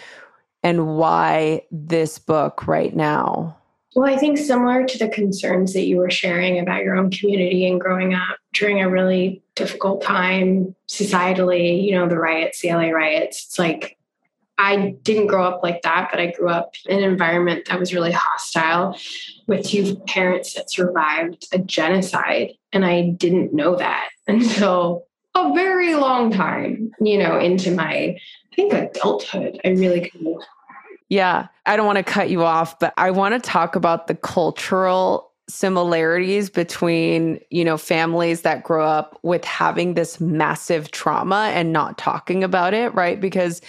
and 0.62 0.96
why 0.96 1.62
this 1.70 2.18
book 2.18 2.66
right 2.66 2.94
now? 2.96 3.56
Well, 3.94 4.12
I 4.12 4.16
think 4.16 4.38
similar 4.38 4.84
to 4.84 4.98
the 4.98 5.08
concerns 5.08 5.72
that 5.72 5.86
you 5.86 5.98
were 5.98 6.10
sharing 6.10 6.58
about 6.58 6.82
your 6.82 6.96
own 6.96 7.10
community 7.10 7.68
and 7.68 7.80
growing 7.80 8.12
up 8.12 8.38
during 8.52 8.82
a 8.82 8.90
really 8.90 9.42
difficult 9.54 10.02
time 10.02 10.74
societally, 10.88 11.84
you 11.84 11.92
know, 11.92 12.08
the 12.08 12.18
riots, 12.18 12.60
the 12.60 12.72
LA 12.72 12.88
riots, 12.88 13.46
it's 13.46 13.58
like 13.58 13.96
I 14.56 14.96
didn't 15.02 15.26
grow 15.26 15.44
up 15.44 15.62
like 15.62 15.82
that, 15.82 16.08
but 16.10 16.20
I 16.20 16.30
grew 16.30 16.48
up 16.48 16.74
in 16.86 16.98
an 16.98 17.04
environment 17.04 17.66
that 17.66 17.78
was 17.78 17.92
really 17.92 18.12
hostile 18.12 18.96
with 19.46 19.66
two 19.66 19.96
parents 20.06 20.54
that 20.54 20.70
survived 20.70 21.46
a 21.52 21.58
genocide. 21.58 22.52
And 22.72 22.84
I 22.84 23.10
didn't 23.10 23.52
know 23.52 23.76
that 23.76 24.08
until 24.26 25.06
a 25.34 25.52
very 25.52 25.94
long 25.94 26.30
time, 26.30 26.92
you 27.00 27.18
know, 27.18 27.38
into 27.38 27.72
my, 27.72 27.92
I 27.94 28.20
think, 28.54 28.72
adulthood. 28.72 29.60
I 29.64 29.70
really 29.70 30.10
of. 30.24 30.44
Yeah. 31.14 31.46
I 31.64 31.76
don't 31.76 31.86
want 31.86 31.98
to 31.98 32.02
cut 32.02 32.28
you 32.28 32.42
off, 32.42 32.76
but 32.80 32.92
I 32.96 33.12
want 33.12 33.34
to 33.34 33.40
talk 33.40 33.76
about 33.76 34.08
the 34.08 34.16
cultural 34.16 35.30
similarities 35.48 36.50
between 36.50 37.38
you 37.50 37.64
know 37.64 37.76
families 37.76 38.40
that 38.40 38.64
grow 38.64 38.84
up 38.84 39.18
with 39.22 39.44
having 39.44 39.92
this 39.92 40.18
massive 40.18 40.90
trauma 40.90 41.50
and 41.54 41.70
not 41.70 41.98
talking 41.98 42.42
about 42.42 42.72
it 42.72 42.94
right 42.94 43.20
because 43.20 43.60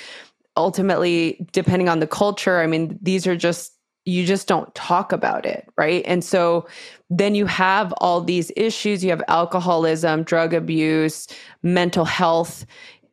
ultimately 0.56 1.46
depending 1.52 1.90
on 1.90 2.00
the 2.00 2.08
culture 2.08 2.62
i 2.62 2.66
mean 2.66 2.98
these 3.02 3.28
are 3.28 3.36
just 3.36 3.74
you 4.06 4.26
just 4.26 4.48
don't 4.48 4.74
talk 4.74 5.12
about 5.12 5.46
it 5.46 5.68
right 5.78 6.02
and 6.06 6.24
so 6.24 6.66
then 7.10 7.36
you 7.36 7.46
have 7.46 7.94
all 7.98 8.22
these 8.22 8.54
issues 8.56 9.04
you 9.04 9.10
have 9.10 9.22
alcoholism 9.28 10.24
drug 10.24 10.54
abuse 10.54 11.28
mental 11.62 12.06
health 12.06 12.66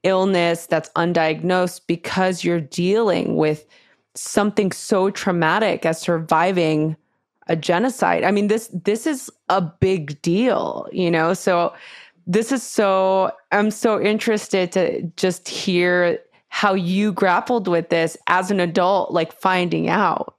illness 0.05 0.66
that's 0.66 0.90
undiagnosed 0.90 1.81
because 1.88 2.45
you're 2.45 2.61
dealing 2.61 3.35
with 3.35 3.66
something 4.14 4.72
so 4.72 5.11
traumatic 5.11 5.87
as 5.87 6.01
surviving 6.01 6.96
a 7.48 7.57
genocide 7.57 8.25
i 8.25 8.31
mean 8.31 8.48
this 8.48 8.68
this 8.72 9.07
is 9.07 9.31
a 9.48 9.61
big 9.61 10.20
deal 10.22 10.88
you 10.92 11.11
know 11.11 11.35
so 11.35 11.72
this 12.27 12.53
is 12.53 12.62
so 12.62 13.33
i'm 13.51 13.70
so 13.70 14.01
interested 14.01 14.70
to 14.70 15.03
just 15.16 15.48
hear 15.48 16.18
how 16.53 16.75
you 16.75 17.14
grappled 17.14 17.66
with 17.66 17.88
this 17.88 18.14
as 18.27 18.51
an 18.51 18.61
adult, 18.61 19.11
like 19.11 19.33
finding 19.33 19.88
out? 19.88 20.35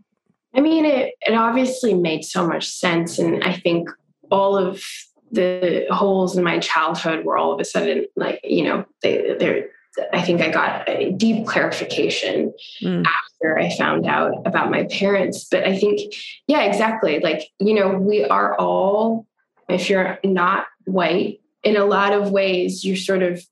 I 0.53 0.61
mean, 0.61 0.85
it, 0.85 1.15
it 1.21 1.33
obviously 1.33 1.95
made 1.95 2.23
so 2.23 2.45
much 2.45 2.69
sense. 2.69 3.17
And 3.17 3.43
I 3.43 3.53
think 3.53 3.89
all 4.29 4.55
of 4.55 4.83
the 5.31 5.87
holes 5.89 6.37
in 6.37 6.43
my 6.43 6.59
childhood 6.59 7.25
were 7.25 7.35
all 7.35 7.51
of 7.51 7.59
a 7.59 7.65
sudden 7.65 8.05
like, 8.15 8.39
you 8.43 8.63
know, 8.63 8.85
they, 9.01 9.35
they're, 9.39 9.69
I 10.11 10.21
think 10.21 10.41
I 10.41 10.49
got 10.49 10.87
a 10.89 11.11
deep 11.11 11.45
clarification 11.45 12.53
mm. 12.81 13.05
after 13.05 13.59
I 13.59 13.69
found 13.75 14.05
out 14.05 14.45
about 14.45 14.71
my 14.71 14.85
parents. 14.85 15.47
But 15.49 15.65
I 15.65 15.77
think, 15.77 16.13
yeah, 16.47 16.61
exactly. 16.61 17.19
Like, 17.19 17.47
you 17.59 17.73
know, 17.73 17.89
we 17.89 18.25
are 18.25 18.57
all, 18.57 19.27
if 19.69 19.89
you're 19.89 20.19
not 20.23 20.65
white, 20.85 21.41
in 21.63 21.77
a 21.77 21.85
lot 21.85 22.13
of 22.13 22.31
ways, 22.31 22.83
you're 22.83 22.97
sort 22.97 23.23
of 23.23 23.45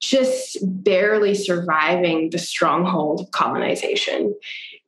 just 0.00 0.58
barely 0.62 1.34
surviving 1.34 2.30
the 2.30 2.38
stronghold 2.38 3.20
of 3.20 3.30
colonization 3.30 4.34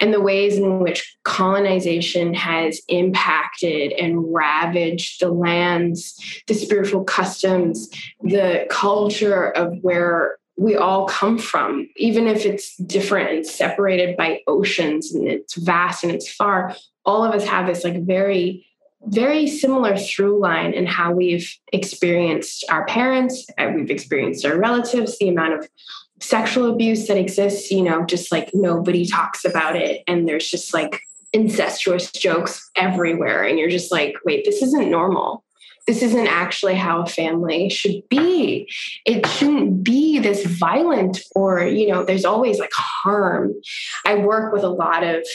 and 0.01 0.13
the 0.13 0.21
ways 0.21 0.57
in 0.57 0.81
which 0.81 1.17
colonization 1.23 2.35
has 2.35 2.81
impacted 2.89 3.93
and 3.93 4.35
ravaged 4.35 5.21
the 5.21 5.31
lands, 5.31 6.43
the 6.49 6.55
spiritual 6.55 7.05
customs, 7.05 7.89
the 8.23 8.67
culture 8.71 9.51
of 9.51 9.79
where 9.83 10.39
we 10.57 10.77
all 10.77 11.07
come 11.07 11.39
from, 11.39 11.89
even 11.97 12.27
if 12.27 12.47
it's 12.47 12.77
different 12.77 13.31
and 13.31 13.47
separated 13.47 14.17
by 14.17 14.41
oceans 14.47 15.15
and 15.15 15.27
it's 15.27 15.55
vast 15.55 16.05
and 16.05 16.13
it's 16.13 16.33
far. 16.33 16.77
All 17.05 17.25
of 17.25 17.35
us 17.35 17.45
have 17.45 17.67
this 17.67 17.85
like 17.85 18.05
very 18.05 18.67
very 19.07 19.47
similar 19.47 19.97
through 19.97 20.41
line 20.41 20.73
in 20.73 20.87
how 20.87 21.13
we've 21.13 21.55
experienced 21.73 22.65
our 22.71 22.87
parents, 22.87 23.47
we've 23.75 23.91
experienced 23.91 24.47
our 24.47 24.57
relatives, 24.57 25.19
the 25.19 25.29
amount 25.29 25.55
of 25.55 25.69
sexual 26.21 26.73
abuse 26.73 27.07
that 27.09 27.19
exists, 27.19 27.71
you 27.71 27.83
know, 27.83 28.05
just 28.07 28.33
like 28.33 28.51
nobody 28.55 29.05
talks 29.05 29.45
about 29.45 29.77
it. 29.77 30.03
And 30.07 30.27
there's 30.27 30.51
just 30.51 30.73
like 30.73 31.03
incestuous 31.35 32.11
jokes 32.13 32.71
everywhere. 32.77 33.45
And 33.45 33.59
you're 33.59 33.69
just 33.69 33.93
like, 33.93 34.15
wait, 34.25 34.45
this 34.45 34.63
isn't 34.63 34.91
normal. 34.91 35.44
This 35.87 36.03
isn't 36.03 36.27
actually 36.27 36.75
how 36.75 37.03
a 37.03 37.07
family 37.07 37.69
should 37.69 38.09
be. 38.09 38.71
It 39.05 39.27
shouldn't 39.27 39.85
be 39.85 40.19
this 40.19 40.45
violent 40.47 41.21
or, 41.35 41.63
you 41.63 41.89
know, 41.89 42.05
there's 42.05 42.25
always 42.25 42.59
like 42.59 42.73
harm. 42.73 43.53
I 44.07 44.17
work 44.17 44.53
with 44.53 44.63
a 44.63 44.69
lot 44.69 45.05
of 45.05 45.27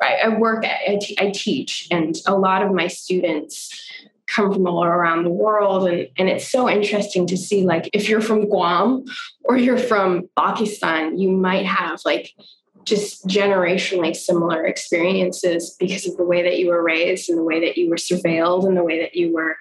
I, 0.00 0.28
work, 0.28 0.64
I, 0.64 1.32
teach, 1.34 1.88
and 1.90 2.14
a 2.24 2.36
lot 2.36 2.62
of 2.62 2.72
my 2.72 2.86
students 2.86 3.88
come 4.28 4.52
from 4.52 4.66
all 4.66 4.84
around 4.84 5.24
the 5.24 5.30
world 5.30 5.88
and, 5.88 6.06
and 6.18 6.28
it's 6.28 6.46
so 6.46 6.68
interesting 6.68 7.26
to 7.26 7.36
see 7.36 7.64
like 7.64 7.88
if 7.92 8.08
you're 8.08 8.20
from 8.20 8.48
guam 8.48 9.04
or 9.44 9.56
you're 9.56 9.78
from 9.78 10.28
pakistan 10.36 11.18
you 11.18 11.30
might 11.30 11.64
have 11.64 11.98
like 12.04 12.34
just 12.88 13.26
generationally 13.26 14.14
similar 14.14 14.64
experiences 14.64 15.76
because 15.78 16.06
of 16.06 16.16
the 16.16 16.24
way 16.24 16.42
that 16.42 16.58
you 16.58 16.68
were 16.68 16.82
raised 16.82 17.28
and 17.28 17.38
the 17.38 17.44
way 17.44 17.60
that 17.60 17.76
you 17.76 17.88
were 17.90 17.96
surveilled 17.96 18.66
and 18.66 18.76
the 18.76 18.84
way 18.84 19.00
that 19.00 19.14
you 19.14 19.32
were 19.32 19.56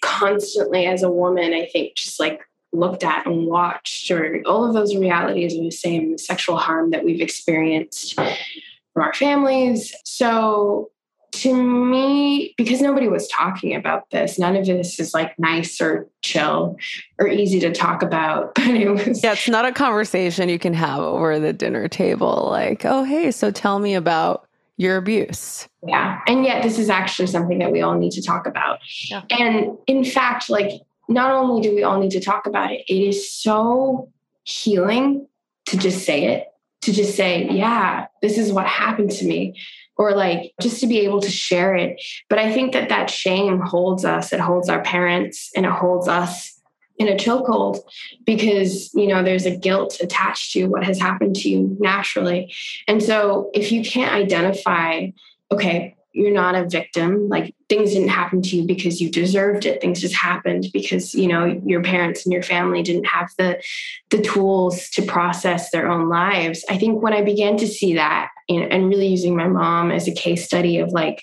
constantly 0.00 0.86
as 0.86 1.02
a 1.02 1.10
woman 1.10 1.52
i 1.52 1.66
think 1.66 1.94
just 1.94 2.18
like 2.18 2.40
looked 2.72 3.04
at 3.04 3.26
and 3.26 3.46
watched 3.46 4.10
or 4.10 4.42
all 4.46 4.64
of 4.64 4.74
those 4.74 4.96
realities 4.96 5.54
are 5.58 5.62
the 5.62 5.70
same 5.70 6.16
sexual 6.16 6.56
harm 6.56 6.90
that 6.90 7.04
we've 7.04 7.20
experienced 7.20 8.14
from 8.14 9.02
our 9.02 9.14
families. 9.14 9.94
So 10.04 10.90
to 11.32 11.54
me, 11.54 12.54
because 12.56 12.80
nobody 12.80 13.08
was 13.08 13.28
talking 13.28 13.74
about 13.74 14.10
this, 14.10 14.38
none 14.38 14.56
of 14.56 14.66
this 14.66 14.98
is 14.98 15.14
like 15.14 15.38
nice 15.38 15.80
or 15.80 16.08
chill 16.22 16.76
or 17.18 17.28
easy 17.28 17.60
to 17.60 17.72
talk 17.72 18.02
about. 18.02 18.54
But 18.60 18.74
it 18.74 18.90
was 18.90 19.22
Yeah, 19.22 19.32
it's 19.32 19.48
not 19.48 19.64
a 19.64 19.72
conversation 19.72 20.48
you 20.48 20.58
can 20.58 20.74
have 20.74 21.00
over 21.00 21.38
the 21.38 21.52
dinner 21.52 21.88
table, 21.88 22.48
like, 22.50 22.84
oh 22.84 23.04
hey, 23.04 23.30
so 23.30 23.50
tell 23.50 23.78
me 23.78 23.94
about 23.94 24.46
your 24.76 24.96
abuse. 24.96 25.68
Yeah. 25.86 26.20
And 26.26 26.44
yet 26.44 26.62
this 26.62 26.78
is 26.78 26.88
actually 26.88 27.26
something 27.26 27.58
that 27.58 27.70
we 27.70 27.82
all 27.82 27.94
need 27.94 28.12
to 28.12 28.22
talk 28.22 28.46
about. 28.46 28.78
Yeah. 29.10 29.22
And 29.30 29.76
in 29.86 30.04
fact, 30.04 30.48
like 30.48 30.70
not 31.08 31.32
only 31.32 31.60
do 31.60 31.74
we 31.74 31.82
all 31.82 32.00
need 32.00 32.12
to 32.12 32.20
talk 32.20 32.46
about 32.46 32.70
it, 32.72 32.84
it 32.88 33.02
is 33.02 33.30
so 33.30 34.10
healing 34.44 35.26
to 35.66 35.76
just 35.76 36.04
say 36.04 36.24
it 36.24 36.46
to 36.82 36.92
just 36.92 37.14
say, 37.14 37.46
yeah, 37.50 38.06
this 38.22 38.38
is 38.38 38.52
what 38.52 38.66
happened 38.66 39.10
to 39.10 39.26
me, 39.26 39.54
or 40.00 40.16
like 40.16 40.54
just 40.62 40.80
to 40.80 40.86
be 40.86 41.00
able 41.00 41.20
to 41.20 41.30
share 41.30 41.76
it. 41.76 42.00
But 42.30 42.38
I 42.38 42.50
think 42.50 42.72
that 42.72 42.88
that 42.88 43.10
shame 43.10 43.60
holds 43.60 44.02
us, 44.02 44.32
it 44.32 44.40
holds 44.40 44.70
our 44.70 44.80
parents, 44.82 45.50
and 45.54 45.66
it 45.66 45.72
holds 45.72 46.08
us 46.08 46.58
in 46.98 47.06
a 47.06 47.16
chokehold 47.16 47.80
because 48.24 48.94
you 48.94 49.06
know 49.06 49.22
there's 49.22 49.44
a 49.44 49.54
guilt 49.54 49.98
attached 50.00 50.52
to 50.52 50.66
what 50.68 50.84
has 50.84 50.98
happened 50.98 51.34
to 51.34 51.48
you 51.48 51.76
naturally 51.80 52.52
and 52.88 53.02
so 53.02 53.50
if 53.54 53.72
you 53.72 53.82
can't 53.82 54.12
identify 54.12 55.06
okay 55.50 55.96
you're 56.12 56.32
not 56.32 56.54
a 56.54 56.68
victim. 56.68 57.28
Like 57.28 57.54
things 57.68 57.92
didn't 57.92 58.08
happen 58.08 58.42
to 58.42 58.56
you 58.56 58.66
because 58.66 59.00
you 59.00 59.10
deserved 59.10 59.64
it. 59.64 59.80
Things 59.80 60.00
just 60.00 60.14
happened 60.14 60.66
because 60.72 61.14
you 61.14 61.28
know 61.28 61.44
your 61.64 61.82
parents 61.82 62.24
and 62.24 62.32
your 62.32 62.42
family 62.42 62.82
didn't 62.82 63.06
have 63.06 63.30
the 63.38 63.62
the 64.10 64.20
tools 64.20 64.88
to 64.90 65.02
process 65.02 65.70
their 65.70 65.88
own 65.88 66.08
lives. 66.08 66.64
I 66.68 66.78
think 66.78 67.02
when 67.02 67.12
i 67.12 67.22
began 67.22 67.56
to 67.58 67.66
see 67.66 67.94
that 67.94 68.30
you 68.48 68.60
know, 68.60 68.66
and 68.66 68.88
really 68.88 69.06
using 69.06 69.36
my 69.36 69.46
mom 69.46 69.90
as 69.90 70.08
a 70.08 70.14
case 70.14 70.44
study 70.44 70.78
of 70.78 70.90
like 70.90 71.22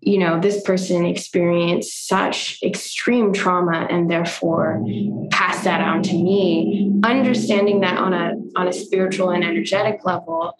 you 0.00 0.18
know 0.18 0.40
this 0.40 0.62
person 0.62 1.04
experienced 1.04 2.08
such 2.08 2.58
extreme 2.62 3.32
trauma 3.32 3.86
and 3.90 4.10
therefore 4.10 4.82
passed 5.30 5.64
that 5.64 5.80
on 5.80 6.02
to 6.02 6.14
me 6.14 6.90
understanding 7.04 7.80
that 7.80 7.98
on 7.98 8.12
a 8.12 8.34
on 8.56 8.68
a 8.68 8.72
spiritual 8.72 9.30
and 9.30 9.44
energetic 9.44 10.04
level 10.04 10.56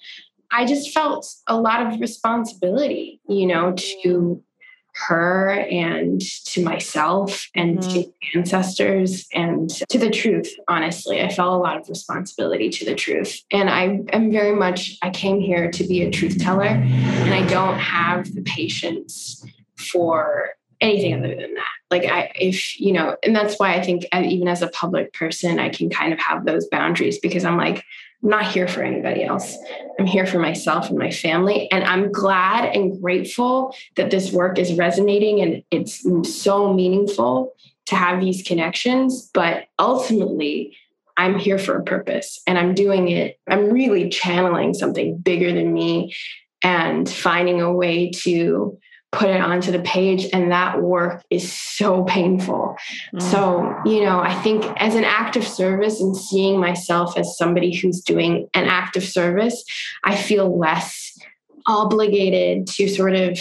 I 0.50 0.64
just 0.64 0.92
felt 0.92 1.32
a 1.46 1.58
lot 1.58 1.86
of 1.86 2.00
responsibility, 2.00 3.20
you 3.28 3.46
know, 3.46 3.74
to 4.02 4.42
her 4.94 5.50
and 5.50 6.20
to 6.46 6.62
myself 6.62 7.48
and 7.54 7.78
mm-hmm. 7.78 7.90
to 7.90 8.12
ancestors 8.34 9.26
and 9.32 9.70
to 9.88 9.98
the 9.98 10.10
truth 10.10 10.52
honestly. 10.68 11.20
I 11.20 11.28
felt 11.28 11.54
a 11.54 11.62
lot 11.62 11.76
of 11.76 11.88
responsibility 11.88 12.68
to 12.70 12.84
the 12.84 12.94
truth. 12.94 13.40
And 13.50 13.70
i 13.70 14.00
am 14.12 14.30
very 14.30 14.54
much 14.54 14.96
i 15.02 15.10
came 15.10 15.40
here 15.40 15.70
to 15.70 15.84
be 15.84 16.02
a 16.02 16.10
truth 16.10 16.38
teller 16.42 16.66
and 16.66 17.34
i 17.34 17.46
don't 17.46 17.78
have 17.78 18.34
the 18.34 18.42
patience 18.42 19.44
for 19.76 20.50
anything 20.80 21.14
other 21.14 21.34
than 21.34 21.54
that. 21.54 21.76
Like 21.90 22.04
i 22.04 22.32
if 22.34 22.78
you 22.78 22.92
know 22.92 23.16
and 23.22 23.34
that's 23.34 23.58
why 23.58 23.74
i 23.74 23.82
think 23.82 24.06
uh, 24.12 24.22
even 24.24 24.48
as 24.48 24.62
a 24.62 24.68
public 24.68 25.12
person 25.12 25.58
i 25.58 25.68
can 25.68 25.88
kind 25.88 26.12
of 26.12 26.18
have 26.18 26.44
those 26.44 26.66
boundaries 26.68 27.18
because 27.18 27.44
i'm 27.44 27.56
like 27.56 27.84
I'm 28.22 28.28
not 28.28 28.52
here 28.52 28.68
for 28.68 28.82
anybody 28.82 29.24
else. 29.24 29.56
I'm 29.98 30.06
here 30.06 30.26
for 30.26 30.38
myself 30.38 30.90
and 30.90 30.98
my 30.98 31.10
family. 31.10 31.70
And 31.70 31.84
I'm 31.84 32.12
glad 32.12 32.74
and 32.74 33.00
grateful 33.00 33.74
that 33.96 34.10
this 34.10 34.32
work 34.32 34.58
is 34.58 34.74
resonating 34.74 35.40
and 35.40 35.62
it's 35.70 36.04
so 36.40 36.72
meaningful 36.72 37.54
to 37.86 37.96
have 37.96 38.20
these 38.20 38.42
connections. 38.42 39.30
But 39.32 39.64
ultimately, 39.78 40.76
I'm 41.16 41.38
here 41.38 41.58
for 41.58 41.76
a 41.76 41.82
purpose 41.82 42.40
and 42.46 42.58
I'm 42.58 42.74
doing 42.74 43.08
it. 43.08 43.38
I'm 43.48 43.70
really 43.70 44.08
channeling 44.08 44.74
something 44.74 45.18
bigger 45.18 45.52
than 45.52 45.72
me 45.72 46.14
and 46.62 47.08
finding 47.08 47.60
a 47.60 47.72
way 47.72 48.10
to 48.10 48.78
put 49.12 49.28
it 49.28 49.40
onto 49.40 49.72
the 49.72 49.80
page 49.80 50.28
and 50.32 50.52
that 50.52 50.80
work 50.80 51.24
is 51.30 51.52
so 51.52 52.04
painful 52.04 52.76
mm. 53.14 53.20
so 53.20 53.74
you 53.84 54.02
know 54.04 54.20
i 54.20 54.32
think 54.42 54.64
as 54.76 54.94
an 54.94 55.04
act 55.04 55.36
of 55.36 55.46
service 55.46 56.00
and 56.00 56.16
seeing 56.16 56.60
myself 56.60 57.18
as 57.18 57.36
somebody 57.36 57.74
who's 57.74 58.00
doing 58.00 58.48
an 58.54 58.66
act 58.66 58.96
of 58.96 59.02
service 59.02 59.64
i 60.04 60.14
feel 60.14 60.56
less 60.56 61.18
obligated 61.66 62.66
to 62.66 62.88
sort 62.88 63.14
of 63.14 63.38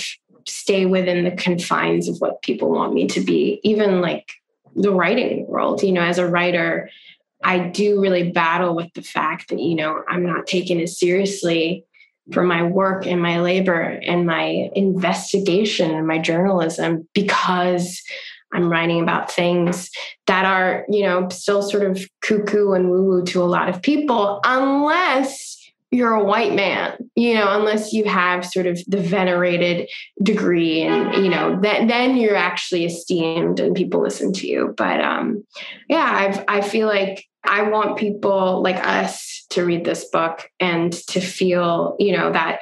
stay 0.48 0.86
within 0.88 1.24
the 1.24 1.32
confines 1.32 2.08
of 2.08 2.20
what 2.20 2.42
people 2.42 2.72
want 2.72 2.94
me 2.94 3.08
to 3.08 3.22
be 3.22 3.60
even 3.64 4.02
like 4.02 4.32
the 4.76 4.92
writing 4.92 5.46
world 5.48 5.84
you 5.84 5.92
know 5.92 6.02
as 6.02 6.18
a 6.18 6.28
writer 6.28 6.90
i 7.44 7.60
do 7.60 8.02
really 8.02 8.32
battle 8.32 8.76
with 8.76 8.92
the 8.96 9.04
fact 9.04 9.50
that 9.50 9.60
you 9.60 9.76
know 9.76 10.04
i'm 10.08 10.26
not 10.26 10.48
taken 10.48 10.80
as 10.80 10.98
seriously 10.98 11.86
for 12.32 12.44
my 12.44 12.64
work 12.64 13.06
and 13.08 13.22
my 13.22 13.40
labor 13.40 13.82
and 13.82 14.26
my 14.26 14.70
investigation 14.76 15.92
and 15.92 16.08
my 16.08 16.20
journalism 16.20 17.08
because 17.14 18.02
I'm 18.54 18.72
writing 18.72 19.02
about 19.02 19.32
things 19.32 19.90
that 20.28 20.46
are, 20.46 20.86
you 20.90 21.04
know, 21.04 21.30
still 21.30 21.62
sort 21.62 21.84
of 21.84 22.08
cuckoo 22.22 22.72
and 22.72 22.90
woo 22.90 23.04
woo 23.04 23.26
to 23.26 23.44
a 23.44 23.46
lot 23.46 23.70
of 23.70 23.82
people, 23.82 24.40
unless 24.44 25.56
you're 25.92 26.14
a 26.14 26.24
white 26.24 26.54
man, 26.54 27.10
you 27.16 27.34
know, 27.34 27.58
unless 27.58 27.94
you 27.94 28.06
have 28.06 28.46
sort 28.46 28.68
of 28.68 28.80
the 28.88 29.02
venerated 29.02 29.90
degree 30.22 30.82
and, 30.82 31.24
you 31.24 31.30
know, 31.30 31.60
that 31.62 31.88
then 31.88 32.16
you're 32.16 32.36
actually 32.36 32.86
esteemed 32.86 33.60
and 33.60 33.76
people 33.76 34.02
listen 34.02 34.32
to 34.32 34.48
you. 34.48 34.74
But 34.78 35.02
um, 35.02 35.44
yeah, 35.88 36.12
I've, 36.12 36.44
I 36.48 36.62
feel 36.62 36.88
like 36.88 37.26
I 37.44 37.64
want 37.64 37.98
people 37.98 38.62
like 38.62 38.86
us 38.86 39.46
to 39.52 39.64
read 39.64 39.86
this 39.86 40.06
book 40.06 40.50
and 40.60 40.94
to 41.08 41.22
feel, 41.22 41.96
you 42.00 42.16
know, 42.16 42.32
that 42.32 42.60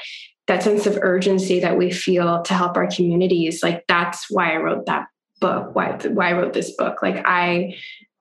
that 0.47 0.63
sense 0.63 0.85
of 0.87 0.97
urgency 1.01 1.59
that 1.59 1.77
we 1.77 1.91
feel 1.91 2.41
to 2.43 2.53
help 2.53 2.77
our 2.77 2.87
communities. 2.87 3.61
Like 3.61 3.83
that's 3.87 4.27
why 4.29 4.53
I 4.53 4.57
wrote 4.57 4.85
that 4.85 5.07
book, 5.41 5.75
why 5.75 5.97
why 6.07 6.29
I 6.29 6.33
wrote 6.33 6.53
this 6.53 6.75
book. 6.75 7.01
Like 7.01 7.21
I 7.25 7.75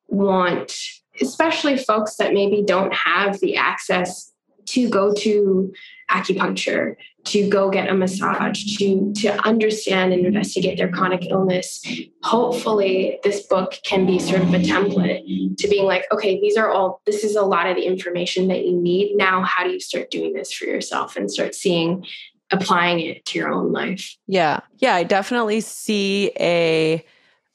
want 0.09 0.77
especially 1.21 1.79
folks 1.79 2.17
that 2.17 2.35
maybe 2.35 2.63
don't 2.63 2.93
have 2.95 3.41
the 3.41 3.57
access 3.57 4.33
to 4.67 4.89
go 4.89 5.15
to 5.15 5.73
acupuncture, 6.11 6.97
to 7.25 7.49
go 7.49 7.71
get 7.71 7.89
a 7.89 7.95
massage, 7.95 8.77
to, 8.77 9.13
to 9.15 9.29
understand 9.47 10.13
and 10.13 10.25
investigate 10.25 10.79
their 10.79 10.91
chronic 10.91 11.27
illness. 11.29 11.85
Hopefully, 12.23 13.19
this 13.25 13.45
book 13.47 13.75
can 13.83 14.07
be 14.07 14.19
sort 14.19 14.43
of 14.43 14.55
a 14.55 14.59
template 14.59 15.57
to 15.57 15.69
being 15.69 15.87
like, 15.87 16.07
okay, 16.13 16.41
these 16.41 16.57
are 16.57 16.71
all, 16.71 17.03
this 17.05 17.25
is 17.25 17.35
a 17.35 17.43
lot 17.43 17.67
of 17.67 17.77
the 17.77 17.83
information 17.83 18.47
that 18.49 18.65
you 18.65 18.81
need. 18.81 19.17
Now, 19.17 19.43
how 19.43 19.65
do 19.65 19.71
you 19.71 19.81
start 19.81 20.11
doing 20.11 20.35
this 20.35 20.53
for 20.53 20.67
yourself 20.67 21.17
and 21.17 21.29
start 21.29 21.55
seeing, 21.57 22.07
applying 22.53 23.01
it 23.01 23.25
to 23.27 23.39
your 23.39 23.53
own 23.53 23.73
life? 23.73 24.17
Yeah. 24.29 24.61
Yeah. 24.79 24.95
I 24.95 25.03
definitely 25.03 25.61
see 25.63 26.31
a, 26.39 27.05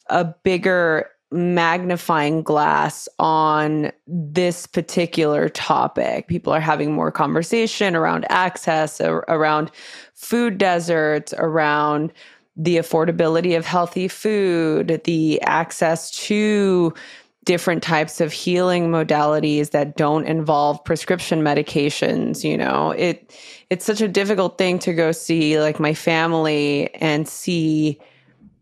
a 0.08 0.26
bigger 0.44 1.11
magnifying 1.32 2.44
glass 2.44 3.08
on 3.20 3.91
this 4.06 4.67
particular 4.67 5.48
topic. 5.50 6.28
People 6.28 6.54
are 6.54 6.60
having 6.60 6.91
more 6.91 7.12
conversation 7.12 7.96
around 7.96 8.26
access, 8.30 9.00
around 9.02 9.72
food 10.13 10.58
deserts, 10.58 11.34
around 11.38 12.12
the 12.58 12.78
affordability 12.78 13.58
of 13.58 13.65
healthy 13.65 14.08
food, 14.08 15.02
the 15.06 15.41
access 15.41 16.12
to 16.12 16.94
different 17.44 17.82
types 17.82 18.22
of 18.22 18.32
healing 18.32 18.89
modalities 18.89 19.72
that 19.72 19.98
don't 19.98 20.26
involve 20.26 20.84
prescription 20.84 21.41
medications 21.41 22.44
you 22.44 22.56
know 22.56 22.91
it 22.91 23.36
it's 23.72 23.84
such 23.84 24.00
a 24.00 24.08
difficult 24.08 24.60
thing 24.60 24.78
to 24.78 24.94
go 24.94 25.12
see 25.12 25.60
like 25.60 25.80
my 25.80 25.94
family 25.94 26.94
and 26.96 27.28
see 27.28 28.00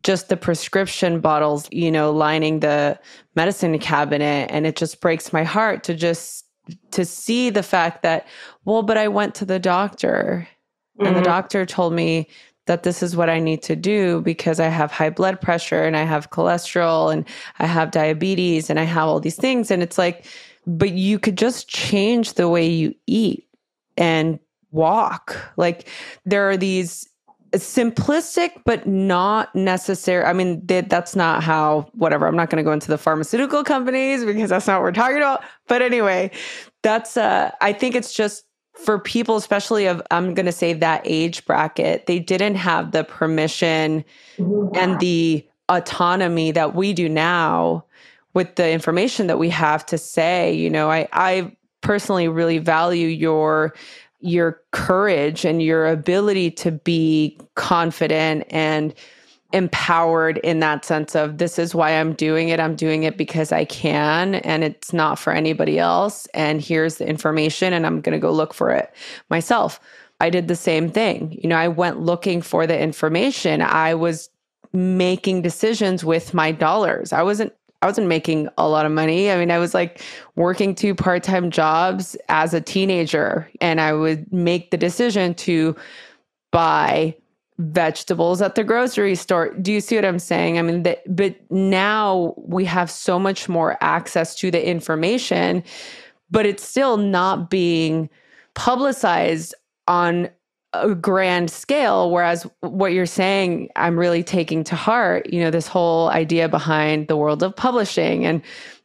just 0.03 0.29
the 0.29 0.37
prescription 0.37 1.19
bottles, 1.19 1.67
you 1.71 1.91
know, 1.91 2.11
lining 2.11 2.59
the 2.61 2.99
medicine 3.35 3.77
cabinet. 3.79 4.49
And 4.51 4.65
it 4.65 4.75
just 4.75 5.01
breaks 5.01 5.33
my 5.33 5.43
heart 5.43 5.83
to 5.85 5.93
just 5.93 6.45
to 6.91 7.03
see 7.03 7.49
the 7.49 7.63
fact 7.63 8.03
that, 8.03 8.27
well, 8.65 8.83
but 8.83 8.97
I 8.97 9.07
went 9.07 9.35
to 9.35 9.45
the 9.45 9.59
doctor 9.59 10.47
mm-hmm. 10.97 11.07
and 11.07 11.15
the 11.15 11.21
mm-hmm. 11.21 11.29
doctor 11.29 11.65
told 11.65 11.93
me 11.93 12.27
that 12.67 12.83
this 12.83 13.01
is 13.01 13.15
what 13.15 13.29
I 13.29 13.39
need 13.39 13.63
to 13.63 13.75
do 13.75 14.21
because 14.21 14.59
I 14.59 14.67
have 14.67 14.91
high 14.91 15.09
blood 15.09 15.41
pressure 15.41 15.83
and 15.83 15.97
I 15.97 16.03
have 16.03 16.29
cholesterol 16.29 17.11
and 17.11 17.25
I 17.57 17.65
have 17.65 17.89
diabetes 17.89 18.69
and 18.69 18.79
I 18.79 18.83
have 18.83 19.07
all 19.07 19.19
these 19.19 19.37
things. 19.37 19.71
And 19.71 19.81
it's 19.81 19.97
like, 19.97 20.25
but 20.67 20.91
you 20.91 21.17
could 21.17 21.37
just 21.37 21.67
change 21.67 22.33
the 22.33 22.47
way 22.47 22.67
you 22.67 22.93
eat 23.07 23.47
and 23.97 24.37
walk. 24.71 25.35
Like 25.57 25.87
there 26.25 26.47
are 26.47 26.57
these 26.57 27.08
simplistic 27.53 28.51
but 28.65 28.85
not 28.87 29.53
necessary 29.55 30.23
i 30.23 30.33
mean 30.33 30.65
that's 30.65 31.15
not 31.15 31.43
how 31.43 31.87
whatever 31.93 32.27
i'm 32.27 32.35
not 32.35 32.49
going 32.49 32.57
to 32.57 32.67
go 32.67 32.71
into 32.71 32.87
the 32.87 32.97
pharmaceutical 32.97 33.63
companies 33.63 34.23
because 34.23 34.49
that's 34.49 34.67
not 34.67 34.75
what 34.75 34.83
we're 34.83 34.91
talking 34.91 35.17
about. 35.17 35.43
But 35.67 35.81
anyway 35.81 36.31
that's 36.83 37.17
uh 37.17 37.51
i 37.61 37.73
think 37.73 37.95
it's 37.95 38.13
just 38.13 38.45
for 38.73 38.99
people 38.99 39.35
especially 39.35 39.87
of 39.87 40.01
i'm 40.11 40.33
going 40.33 40.45
to 40.45 40.51
say 40.51 40.73
that 40.73 41.01
age 41.05 41.45
bracket 41.45 42.05
they 42.05 42.19
didn't 42.19 42.55
have 42.55 42.91
the 42.91 43.03
permission 43.03 44.05
and 44.73 44.99
the 44.99 45.45
autonomy 45.69 46.51
that 46.51 46.75
we 46.75 46.93
do 46.93 47.09
now 47.09 47.83
with 48.33 48.55
the 48.55 48.69
information 48.69 49.27
that 49.27 49.39
we 49.39 49.49
have 49.49 49.85
to 49.85 49.97
say 49.97 50.53
you 50.53 50.69
know 50.69 50.89
i 50.89 51.07
i 51.13 51.51
personally 51.81 52.27
really 52.27 52.57
value 52.57 53.07
your 53.07 53.73
your 54.19 54.61
courage 54.71 55.45
and 55.45 55.61
your 55.61 55.87
ability 55.87 56.51
to 56.51 56.71
be 56.71 57.37
confident 57.55 58.45
and 58.49 58.93
empowered 59.51 60.37
in 60.39 60.59
that 60.59 60.85
sense 60.85 61.15
of 61.15 61.39
this 61.39 61.57
is 61.57 61.73
why 61.73 61.91
I'm 61.91 62.13
doing 62.13 62.49
it. 62.49 62.59
I'm 62.59 62.75
doing 62.75 63.03
it 63.03 63.17
because 63.17 63.51
I 63.51 63.65
can 63.65 64.35
and 64.35 64.63
it's 64.63 64.93
not 64.93 65.17
for 65.17 65.33
anybody 65.33 65.79
else. 65.79 66.27
And 66.33 66.61
here's 66.61 66.97
the 66.97 67.07
information 67.07 67.73
and 67.73 67.85
I'm 67.85 68.01
going 68.01 68.13
to 68.13 68.21
go 68.21 68.31
look 68.31 68.53
for 68.53 68.69
it 68.71 68.93
myself. 69.29 69.79
I 70.19 70.29
did 70.29 70.47
the 70.47 70.55
same 70.55 70.91
thing. 70.91 71.37
You 71.41 71.49
know, 71.49 71.55
I 71.55 71.67
went 71.67 71.99
looking 71.99 72.41
for 72.41 72.67
the 72.67 72.79
information. 72.79 73.61
I 73.61 73.95
was 73.95 74.29
making 74.71 75.41
decisions 75.41 76.05
with 76.05 76.33
my 76.33 76.51
dollars. 76.51 77.11
I 77.11 77.23
wasn't 77.23 77.53
I 77.81 77.85
wasn't 77.85 78.07
making 78.07 78.49
a 78.57 78.67
lot 78.67 78.85
of 78.85 78.91
money. 78.91 79.31
I 79.31 79.37
mean, 79.37 79.51
I 79.51 79.57
was 79.57 79.73
like 79.73 80.01
working 80.35 80.75
two 80.75 80.93
part 80.93 81.23
time 81.23 81.49
jobs 81.49 82.17
as 82.27 82.53
a 82.53 82.59
teenager, 82.61 83.49
and 83.61 83.79
I 83.79 83.93
would 83.93 84.31
make 84.33 84.71
the 84.71 84.77
decision 84.77 85.33
to 85.35 85.75
buy 86.51 87.15
vegetables 87.59 88.41
at 88.41 88.55
the 88.55 88.63
grocery 88.63 89.15
store. 89.15 89.53
Do 89.55 89.71
you 89.71 89.81
see 89.81 89.95
what 89.95 90.05
I'm 90.05 90.19
saying? 90.19 90.57
I 90.57 90.61
mean, 90.61 90.83
the, 90.83 90.97
but 91.07 91.35
now 91.51 92.33
we 92.37 92.65
have 92.65 92.89
so 92.89 93.19
much 93.19 93.49
more 93.49 93.77
access 93.81 94.35
to 94.35 94.51
the 94.51 94.65
information, 94.65 95.63
but 96.31 96.45
it's 96.45 96.67
still 96.67 96.97
not 96.97 97.49
being 97.49 98.09
publicized 98.55 99.53
on 99.87 100.29
a 100.73 100.93
grand 100.93 101.49
scale 101.49 102.11
whereas 102.11 102.45
what 102.61 102.93
you're 102.93 103.05
saying 103.05 103.69
i'm 103.75 103.97
really 103.97 104.23
taking 104.23 104.63
to 104.63 104.75
heart 104.75 105.31
you 105.33 105.41
know 105.41 105.49
this 105.49 105.67
whole 105.67 106.09
idea 106.09 106.47
behind 106.47 107.07
the 107.07 107.17
world 107.17 107.43
of 107.43 107.55
publishing. 107.55 108.25
And 108.25 108.41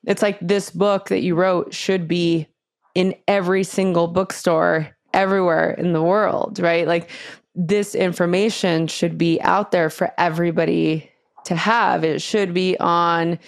it's 0.07 0.23
like 0.23 0.38
this 0.40 0.70
book 0.70 1.09
that 1.09 1.23
you 1.23 1.35
wrote 1.35 1.75
should 1.75 2.07
be 2.09 2.47
in 2.94 3.14
every 3.27 3.64
single 3.64 4.07
bookstore 4.07 4.94
everywhere 5.12 5.73
in 5.73 5.92
the 5.92 6.03
world 6.03 6.59
right? 6.59 6.87
Like 6.87 7.11
this 7.55 7.94
information 7.94 8.87
should 8.87 9.16
be 9.16 9.40
out 9.42 9.70
there 9.70 9.90
for 9.90 10.12
everybody 10.18 11.11
to 11.44 11.55
have. 11.55 12.03
It 12.05 12.20
should 12.20 12.53
be 12.53 12.77
on 12.79 13.38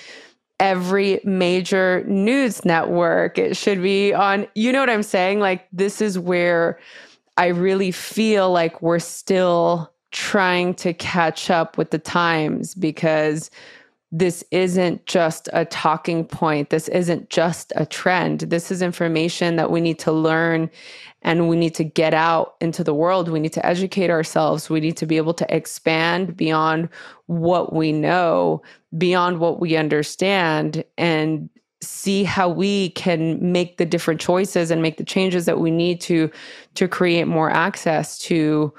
every 0.61 1.21
major 1.25 2.05
news 2.07 2.65
network. 2.65 3.39
It 3.39 3.57
should 3.57 3.83
be 3.83 4.15
on 4.15 4.47
you 4.55 4.73
know 4.73 4.81
what 4.81 4.91
i'm 4.91 5.03
saying? 5.03 5.41
Like 5.41 5.67
this 5.73 6.01
is 6.01 6.19
where 6.19 6.79
I 7.37 7.47
really 7.49 7.91
feel 7.91 8.51
like 8.51 8.81
we're 8.81 8.99
still 8.99 9.93
trying 10.11 10.75
to 10.75 10.95
catch 10.95 11.51
up 11.51 11.77
with 11.77 11.91
the 11.91 11.99
times 11.99 12.75
because 12.75 13.51
this 14.13 14.45
isn't 14.51 15.05
just 15.05 15.49
a 15.53 15.65
talking 15.65 16.25
point. 16.25 16.71
This 16.71 16.89
isn't 16.89 17.29
just 17.29 17.73
a 17.77 17.85
trend. 17.85 18.41
This 18.41 18.71
is 18.71 18.81
information 18.81 19.57
that 19.57 19.71
we 19.71 19.81
need 19.81 19.99
to 19.99 20.13
learn 20.13 20.71
and 21.23 21.49
we 21.49 21.57
need 21.57 21.75
to 21.75 21.85
get 21.85 22.15
out 22.15 22.55
into 22.61 22.85
the 22.85 22.95
world. 22.95 23.29
We 23.29 23.41
need 23.41 23.53
to 23.55 23.67
educate 23.67 24.11
ourselves. 24.11 24.71
We 24.71 24.81
need 24.81 24.97
to 24.99 25.07
be 25.07 25.17
able 25.17 25.35
to 25.35 25.55
expand 25.55 26.37
beyond 26.37 26.89
what 27.27 27.73
we 27.73 27.91
know, 27.91 28.63
beyond 28.97 29.41
what 29.41 29.61
we 29.61 29.77
understand, 29.77 30.85
and 30.97 31.51
see 31.87 32.25
how 32.25 32.49
we 32.49 32.91
can 32.91 33.53
make 33.53 33.77
the 33.77 33.87
different 33.87 34.21
choices 34.21 34.71
and 34.71 34.83
make 34.83 34.97
the 34.97 35.05
changes 35.05 35.47
that 35.47 35.59
we 35.59 35.71
need 35.71 36.01
to 36.03 36.31
to 36.75 36.89
create 36.89 37.27
more 37.27 37.51
access 37.51 38.19
to 38.19 38.73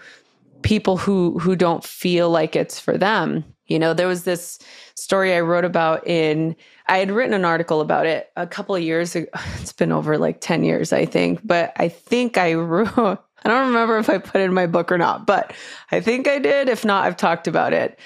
people 0.62 0.98
who 0.98 1.38
who 1.40 1.56
don't 1.56 1.84
feel 1.84 2.30
like 2.30 2.56
it's 2.56 2.80
for 2.80 2.98
them. 2.98 3.44
You 3.68 3.80
know 3.80 3.94
there 3.94 4.08
was 4.08 4.24
this 4.24 4.60
story 4.98 5.34
i 5.36 5.40
wrote 5.40 5.64
about 5.64 6.06
in 6.08 6.56
i 6.88 6.98
had 6.98 7.12
written 7.12 7.34
an 7.34 7.46
article 7.46 7.82
about 7.82 8.08
it 8.08 8.32
a 8.36 8.48
couple 8.48 8.76
of 8.76 8.82
years 8.82 9.16
ago 9.16 9.28
it's 9.60 9.72
been 9.72 9.92
over 9.92 10.18
like 10.18 10.42
10 10.42 10.64
years 10.64 10.92
i 10.92 11.06
think 11.06 11.40
but 11.46 11.72
i 11.78 11.88
think 11.88 12.38
i 12.38 12.54
wrote 12.56 12.98
i 12.98 13.50
don't 13.50 13.68
remember 13.68 14.00
if 14.00 14.10
i 14.10 14.18
put 14.18 14.42
it 14.42 14.46
in 14.46 14.54
my 14.54 14.66
book 14.66 14.92
or 14.92 14.98
not 14.98 15.28
but 15.28 15.54
i 15.92 16.02
think 16.02 16.28
i 16.28 16.40
did. 16.40 16.68
If 16.68 16.84
not 16.84 17.06
i've 17.06 17.18
talked 17.18 17.48
about 17.48 17.74
it. 17.74 18.00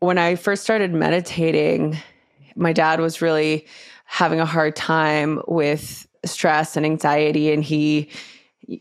When 0.00 0.18
i 0.18 0.34
first 0.34 0.64
started 0.64 0.92
meditating 0.92 1.96
my 2.56 2.72
dad 2.72 3.00
was 3.00 3.22
really 3.22 3.66
having 4.12 4.40
a 4.40 4.44
hard 4.44 4.76
time 4.76 5.40
with 5.48 6.06
stress 6.26 6.76
and 6.76 6.84
anxiety 6.84 7.50
and 7.50 7.64
he 7.64 8.06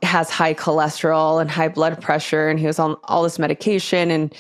has 0.04 0.30
high 0.30 0.54
cholesterol 0.54 1.40
and 1.40 1.50
high 1.50 1.70
blood 1.70 2.02
pressure 2.02 2.50
and 2.50 2.60
he 2.60 2.68
was 2.68 2.80
on 2.80 2.98
all 3.06 3.24
this 3.24 3.40
medication 3.40 4.12
and 4.12 4.36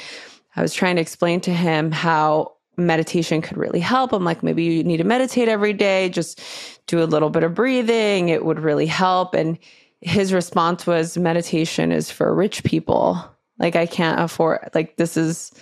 I 0.57 0.61
was 0.61 0.73
trying 0.73 0.97
to 0.97 1.01
explain 1.01 1.39
to 1.41 1.53
him 1.53 1.93
how 1.93 2.51
meditation 2.75 3.41
could 3.41 3.55
really 3.55 3.79
help. 3.79 4.11
I'm 4.11 4.25
like 4.25 4.43
maybe 4.43 4.65
you 4.65 4.83
need 4.83 4.97
to 4.97 5.05
meditate 5.05 5.47
every 5.47 5.71
day, 5.71 6.09
just 6.09 6.41
do 6.87 7.01
a 7.01 7.05
little 7.05 7.29
bit 7.29 7.43
of 7.43 7.53
breathing, 7.53 8.27
it 8.27 8.43
would 8.43 8.59
really 8.59 8.85
help 8.85 9.33
and 9.33 9.57
his 10.01 10.33
response 10.33 10.85
was 10.85 11.17
meditation 11.17 11.93
is 11.93 12.11
for 12.11 12.35
rich 12.35 12.65
people. 12.65 13.17
Like 13.59 13.77
I 13.77 13.85
can't 13.85 14.19
afford 14.19 14.69
like 14.73 14.97
this 14.97 15.15
is 15.15 15.53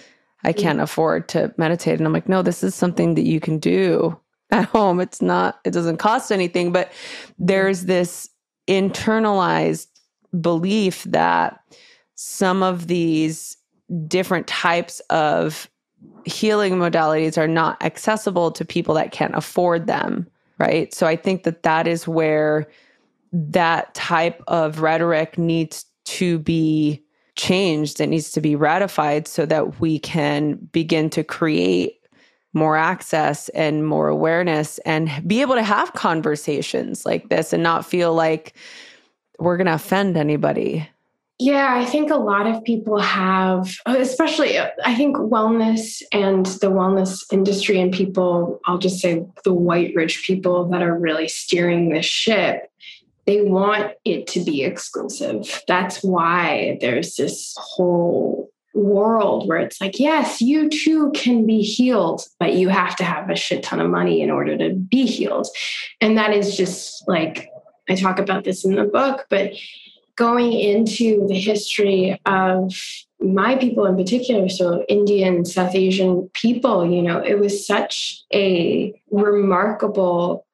I 0.44 0.54
can't 0.54 0.82
afford 0.82 1.30
to 1.30 1.54
meditate 1.56 2.00
and 2.00 2.08
I'm 2.08 2.14
like 2.14 2.28
no, 2.28 2.42
this 2.42 2.64
is 2.64 2.74
something 2.74 3.14
that 3.14 3.28
you 3.28 3.40
can 3.40 3.60
do 3.60 4.20
at 4.52 4.66
home. 4.66 5.00
It's 5.00 5.22
not, 5.22 5.60
it 5.64 5.72
doesn't 5.72 5.98
cost 5.98 6.32
anything, 6.32 6.72
but 6.72 6.92
there's 7.38 7.86
this 7.86 8.30
internalized 8.68 9.88
belief 10.42 11.04
that 11.06 11.60
some 12.16 12.64
of 12.64 12.88
these 12.88 13.58
different 14.08 14.48
types 14.48 15.00
of 15.10 15.70
healing 16.26 16.76
modalities 16.76 17.38
are 17.38 17.48
not 17.48 17.82
accessible 17.84 18.52
to 18.52 18.64
people 18.64 18.94
that 18.96 19.12
can't 19.12 19.36
afford 19.36 19.88
them. 19.88 20.28
Right. 20.58 20.94
So 20.94 21.08
I 21.08 21.16
think 21.16 21.44
that 21.44 21.64
that 21.64 21.88
is 21.88 22.08
where 22.08 22.68
that 23.32 23.94
type 23.94 24.44
of 24.48 24.82
rhetoric 24.82 25.38
needs 25.38 25.86
to 26.06 26.40
be 26.40 27.02
changed. 27.36 28.02
It 28.02 28.08
needs 28.08 28.32
to 28.32 28.42
be 28.42 28.56
ratified 28.56 29.28
so 29.28 29.46
that 29.46 29.80
we 29.80 30.00
can 30.00 30.56
begin 30.74 31.10
to 31.12 31.24
create 31.24 31.99
more 32.54 32.76
access 32.76 33.50
and 33.50 33.86
more 33.86 34.08
awareness 34.08 34.80
and 34.80 35.10
be 35.28 35.42
able 35.42 35.56
to 35.56 35.64
have 35.64 35.94
conversations 35.94 37.06
like 37.06 37.30
this 37.30 37.54
and 37.54 37.62
not 37.62 37.86
feel 37.86 38.14
like 38.14 38.54
we're 39.38 39.58
going 39.58 39.68
to 39.68 39.74
offend 39.74 40.18
anybody. 40.18 40.90
Yeah, 41.42 41.76
I 41.78 41.86
think 41.86 42.12
a 42.12 42.18
lot 42.18 42.48
of 42.48 42.64
people 42.66 43.00
have, 43.00 43.74
especially 43.86 44.60
I 44.60 44.94
think 44.96 45.16
wellness 45.16 46.02
and 46.12 46.46
the 46.46 46.70
wellness 46.70 47.24
industry 47.32 47.80
and 47.80 47.94
people, 47.94 48.60
I'll 48.66 48.78
just 48.78 49.00
say 49.00 49.26
the 49.46 49.54
white 49.54 49.94
rich 49.96 50.24
people 50.28 50.68
that 50.70 50.82
are 50.82 51.00
really 51.00 51.30
steering 51.30 51.90
this 51.90 52.06
ship, 52.06 52.70
they 53.26 53.42
want 53.42 53.94
it 54.04 54.28
to 54.28 54.44
be 54.44 54.64
exclusive. 54.64 55.64
That's 55.66 56.04
why 56.04 56.78
there's 56.82 57.16
this 57.16 57.56
whole 57.58 58.50
world 58.74 59.48
where 59.48 59.60
it's 59.60 59.82
like, 59.82 60.00
yes, 60.00 60.42
you 60.42 60.70
too 60.70 61.12
can 61.14 61.46
be 61.46 61.62
healed, 61.62 62.22
but 62.40 62.54
you 62.54 62.70
have 62.70 62.96
to 62.98 63.04
have 63.04 63.30
a 63.30 63.36
shit 63.36 63.64
ton 63.64 63.80
of 63.80 63.90
money 63.90 64.22
in 64.22 64.30
order 64.30 64.58
to 64.58 64.74
be 64.76 65.06
healed. 65.06 65.48
And 66.02 66.18
that 66.18 66.34
is 66.34 66.56
just 66.56 67.08
like, 67.08 67.50
I 67.90 67.96
talk 67.96 68.20
about 68.20 68.44
this 68.44 68.64
in 68.64 68.76
the 68.76 68.84
book, 68.84 69.26
but 69.30 69.54
going 70.16 70.52
into 70.52 71.26
the 71.28 71.40
history 71.40 72.20
of 72.26 72.74
my 73.22 73.56
people 73.56 73.86
in 73.86 73.96
particular, 73.96 74.50
so 74.50 74.84
Indian, 74.88 75.46
South 75.46 75.74
Asian 75.74 76.30
people, 76.34 76.86
you 76.86 77.02
know, 77.02 77.20
it 77.20 77.40
was 77.40 77.66
such 77.66 78.24
a 78.34 78.94
remarkable 79.12 80.46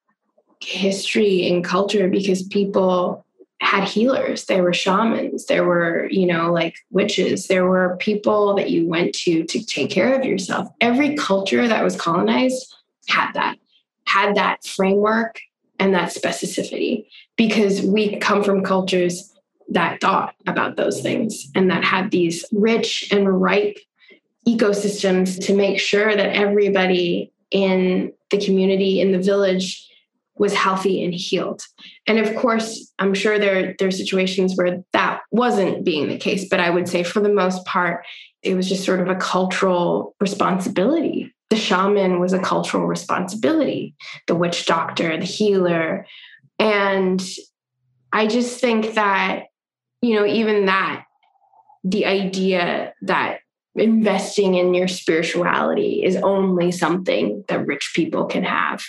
history 0.61 1.47
and 1.49 1.63
culture 1.63 2.07
because 2.09 2.43
people 2.43 3.24
had 3.61 3.87
healers. 3.87 4.45
There 4.45 4.63
were 4.63 4.73
shamans. 4.73 5.45
There 5.45 5.65
were 5.65 6.07
you 6.09 6.25
know 6.25 6.51
like 6.51 6.75
witches. 6.91 7.47
There 7.47 7.67
were 7.67 7.97
people 7.97 8.55
that 8.55 8.69
you 8.69 8.87
went 8.87 9.13
to 9.19 9.43
to 9.43 9.65
take 9.65 9.89
care 9.89 10.17
of 10.17 10.25
yourself. 10.25 10.67
Every 10.81 11.15
culture 11.15 11.67
that 11.67 11.83
was 11.83 11.95
colonized 11.95 12.73
had 13.07 13.31
that 13.33 13.57
had 14.07 14.35
that 14.35 14.65
framework 14.65 15.39
and 15.79 15.93
that 15.93 16.13
specificity 16.13 17.07
because 17.35 17.81
we 17.81 18.17
come 18.17 18.43
from 18.43 18.63
cultures 18.63 19.33
that 19.69 19.99
thought 19.99 20.35
about 20.47 20.77
those 20.77 21.01
things 21.01 21.49
and 21.55 21.69
that 21.71 21.83
had 21.83 22.11
these 22.11 22.45
rich 22.51 23.09
and 23.11 23.41
ripe 23.41 23.77
ecosystems 24.47 25.43
to 25.43 25.55
make 25.55 25.79
sure 25.79 26.15
that 26.15 26.35
everybody 26.35 27.31
in 27.51 28.13
the 28.29 28.43
community 28.43 29.01
in 29.01 29.11
the 29.11 29.19
village 29.19 29.89
was 30.37 30.53
healthy 30.53 31.03
and 31.03 31.13
healed. 31.13 31.61
And 32.07 32.19
of 32.19 32.35
course, 32.35 32.91
I'm 32.99 33.13
sure 33.13 33.39
there, 33.39 33.75
there 33.79 33.87
are 33.87 33.91
situations 33.91 34.53
where 34.55 34.83
that 34.91 35.21
wasn't 35.31 35.85
being 35.85 36.09
the 36.09 36.17
case, 36.17 36.47
but 36.49 36.59
I 36.59 36.69
would 36.69 36.89
say 36.89 37.03
for 37.03 37.21
the 37.21 37.29
most 37.29 37.65
part, 37.65 38.05
it 38.41 38.55
was 38.55 38.67
just 38.67 38.83
sort 38.83 38.99
of 38.99 39.07
a 39.07 39.15
cultural 39.15 40.15
responsibility. 40.19 41.33
The 41.49 41.55
shaman 41.55 42.19
was 42.19 42.33
a 42.33 42.39
cultural 42.39 42.85
responsibility, 42.85 43.95
the 44.27 44.35
witch 44.35 44.65
doctor, 44.65 45.17
the 45.17 45.25
healer. 45.25 46.05
And 46.59 47.23
I 48.11 48.27
just 48.27 48.59
think 48.59 48.95
that, 48.95 49.45
you 50.01 50.15
know, 50.15 50.25
even 50.25 50.65
that, 50.65 51.05
the 51.83 52.05
idea 52.05 52.93
that 53.03 53.39
investing 53.75 54.55
in 54.55 54.73
your 54.73 54.87
spirituality 54.87 56.03
is 56.03 56.15
only 56.17 56.71
something 56.71 57.43
that 57.47 57.65
rich 57.65 57.91
people 57.93 58.25
can 58.25 58.43
have 58.43 58.83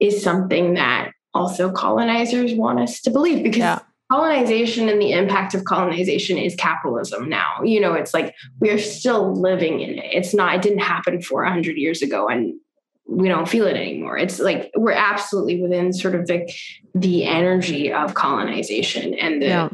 is 0.00 0.22
something 0.22 0.74
that 0.74 1.12
also 1.32 1.70
colonizers 1.70 2.52
want 2.54 2.80
us 2.80 3.00
to 3.00 3.10
believe 3.10 3.42
because 3.42 3.58
yeah. 3.58 3.78
colonization 4.10 4.88
and 4.88 5.00
the 5.00 5.12
impact 5.12 5.54
of 5.54 5.64
colonization 5.64 6.36
is 6.36 6.54
capitalism 6.56 7.28
now. 7.28 7.62
You 7.62 7.80
know 7.80 7.94
it's 7.94 8.14
like 8.14 8.34
we're 8.60 8.78
still 8.78 9.34
living 9.34 9.80
in 9.80 9.98
it. 9.98 10.10
It's 10.12 10.34
not 10.34 10.54
it 10.56 10.62
didn't 10.62 10.80
happen 10.80 11.22
400 11.22 11.76
years 11.76 12.02
ago 12.02 12.28
and 12.28 12.54
we 13.06 13.28
don't 13.28 13.48
feel 13.48 13.66
it 13.66 13.76
anymore. 13.76 14.16
It's 14.16 14.40
like 14.40 14.70
we're 14.76 14.92
absolutely 14.92 15.60
within 15.60 15.92
sort 15.92 16.14
of 16.14 16.26
the 16.26 16.50
the 16.94 17.24
energy 17.24 17.92
of 17.92 18.14
colonization 18.14 19.14
and 19.14 19.42
the 19.42 19.46
yeah 19.46 19.68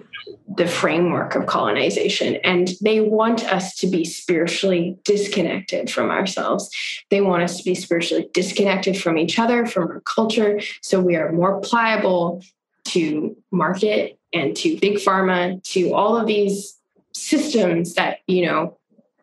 the 0.57 0.67
framework 0.67 1.37
of 1.37 1.47
colonization. 1.47 2.37
And 2.43 2.71
they 2.81 3.01
want 3.01 3.45
us 3.53 3.77
to 3.77 3.87
be 3.87 4.05
spiritually 4.05 4.99
disconnected 5.05 5.91
from 5.91 6.11
ourselves. 6.11 6.71
They 7.09 7.21
want 7.21 7.45
us 7.45 7.57
to 7.59 7.65
be 7.65 7.75
spiritually 7.75 8.29
disconnected 8.35 9.01
from 9.01 9.17
each 9.17 9.39
other, 9.39 9.65
from 9.65 9.85
our 9.85 10.01
culture. 10.01 10.61
So 10.83 11.01
we 11.01 11.15
are 11.17 11.31
more 11.31 11.61
pliable 11.61 12.43
to 12.87 13.37
market 13.53 14.19
and 14.33 14.57
to 14.57 14.77
big 14.79 14.97
pharma, 14.97 15.63
to 15.73 15.95
all 15.95 16.17
of 16.17 16.27
these 16.27 16.77
systems 17.15 17.95
that, 17.95 18.19
you 18.27 18.47
know, 18.47 18.77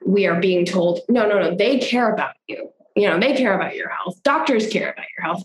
we 0.05 0.27
are 0.27 0.39
being 0.39 0.65
told, 0.65 1.01
no, 1.09 1.27
no, 1.27 1.39
no, 1.39 1.55
they 1.55 1.79
care 1.79 2.13
about 2.13 2.35
you. 2.47 2.69
You 2.95 3.09
know, 3.09 3.19
they 3.19 3.35
care 3.35 3.53
about 3.53 3.75
your 3.75 3.89
health. 3.89 4.21
Doctors 4.23 4.69
care 4.69 4.91
about 4.91 5.05
your 5.17 5.25
health 5.25 5.43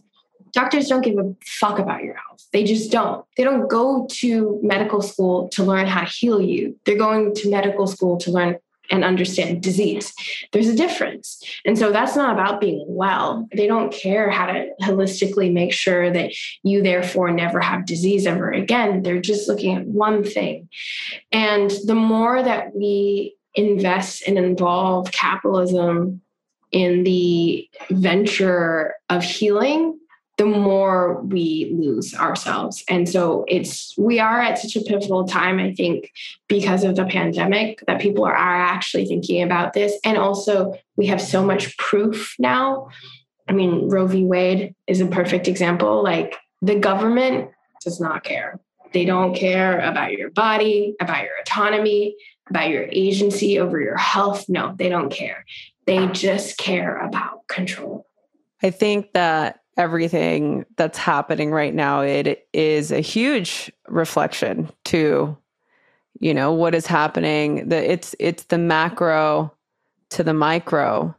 doctors 0.52 0.88
don't 0.88 1.02
give 1.02 1.18
a 1.18 1.34
fuck 1.44 1.78
about 1.78 2.02
your 2.02 2.14
health. 2.14 2.46
They 2.52 2.64
just 2.64 2.90
don't. 2.90 3.24
They 3.36 3.44
don't 3.44 3.68
go 3.68 4.06
to 4.10 4.60
medical 4.62 5.02
school 5.02 5.48
to 5.50 5.64
learn 5.64 5.86
how 5.86 6.02
to 6.02 6.10
heal 6.10 6.40
you. 6.40 6.78
They're 6.84 6.96
going 6.96 7.34
to 7.36 7.50
medical 7.50 7.86
school 7.86 8.16
to 8.18 8.30
learn 8.30 8.58
and 8.90 9.04
understand 9.04 9.62
disease. 9.62 10.12
There's 10.52 10.68
a 10.68 10.76
difference. 10.76 11.42
And 11.64 11.78
so 11.78 11.92
that's 11.92 12.14
not 12.14 12.34
about 12.34 12.60
being 12.60 12.84
well. 12.86 13.48
They 13.54 13.66
don't 13.66 13.92
care 13.92 14.28
how 14.28 14.46
to 14.46 14.68
holistically 14.82 15.52
make 15.52 15.72
sure 15.72 16.10
that 16.10 16.32
you, 16.62 16.82
therefore, 16.82 17.30
never 17.30 17.60
have 17.60 17.86
disease 17.86 18.26
ever 18.26 18.50
again. 18.50 19.02
They're 19.02 19.20
just 19.20 19.48
looking 19.48 19.76
at 19.76 19.86
one 19.86 20.24
thing. 20.24 20.68
And 21.30 21.72
the 21.86 21.94
more 21.94 22.42
that 22.42 22.74
we 22.74 23.34
invest 23.54 24.24
and 24.26 24.36
involve 24.36 25.10
capitalism 25.12 26.20
in 26.70 27.04
the 27.04 27.68
venture 27.90 28.94
of 29.08 29.22
healing, 29.22 29.98
the 30.38 30.46
more 30.46 31.20
we 31.22 31.72
lose 31.78 32.14
ourselves. 32.14 32.82
And 32.88 33.08
so 33.08 33.44
it's, 33.48 33.94
we 33.98 34.18
are 34.18 34.40
at 34.40 34.58
such 34.58 34.76
a 34.76 34.80
pivotal 34.80 35.24
time, 35.24 35.58
I 35.58 35.74
think, 35.74 36.10
because 36.48 36.84
of 36.84 36.96
the 36.96 37.04
pandemic, 37.04 37.82
that 37.86 38.00
people 38.00 38.24
are, 38.24 38.34
actually 38.34 39.04
thinking 39.04 39.42
about 39.42 39.72
this. 39.74 39.98
And 40.04 40.16
also, 40.16 40.74
we 40.96 41.06
have 41.06 41.20
so 41.20 41.44
much 41.44 41.76
proof 41.76 42.34
now. 42.38 42.88
I 43.48 43.52
mean, 43.52 43.88
Roe 43.88 44.06
v. 44.06 44.24
Wade 44.24 44.74
is 44.86 45.00
a 45.00 45.06
perfect 45.06 45.48
example. 45.48 46.02
Like, 46.02 46.36
the 46.62 46.76
government 46.76 47.50
does 47.84 48.00
not 48.00 48.24
care. 48.24 48.58
They 48.92 49.04
don't 49.04 49.34
care 49.34 49.80
about 49.80 50.12
your 50.12 50.30
body, 50.30 50.94
about 51.00 51.22
your 51.22 51.32
autonomy, 51.40 52.16
about 52.48 52.70
your 52.70 52.88
agency 52.90 53.58
over 53.58 53.80
your 53.80 53.96
health. 53.96 54.48
No, 54.48 54.74
they 54.76 54.88
don't 54.88 55.10
care. 55.10 55.44
They 55.86 56.06
just 56.08 56.56
care 56.58 56.98
about 56.98 57.46
control. 57.48 58.06
I 58.62 58.70
think 58.70 59.12
that 59.12 59.61
everything 59.76 60.66
that's 60.76 60.98
happening 60.98 61.50
right 61.50 61.74
now 61.74 62.00
it 62.02 62.46
is 62.52 62.92
a 62.92 63.00
huge 63.00 63.72
reflection 63.88 64.70
to 64.84 65.36
you 66.22 66.32
know 66.32 66.52
what 66.52 66.74
is 66.74 66.86
happening. 66.86 67.68
The 67.68 67.92
it's 67.92 68.14
it's 68.18 68.44
the 68.44 68.58
macro 68.58 69.52
to 70.10 70.22
the 70.22 70.32
micro. 70.32 71.14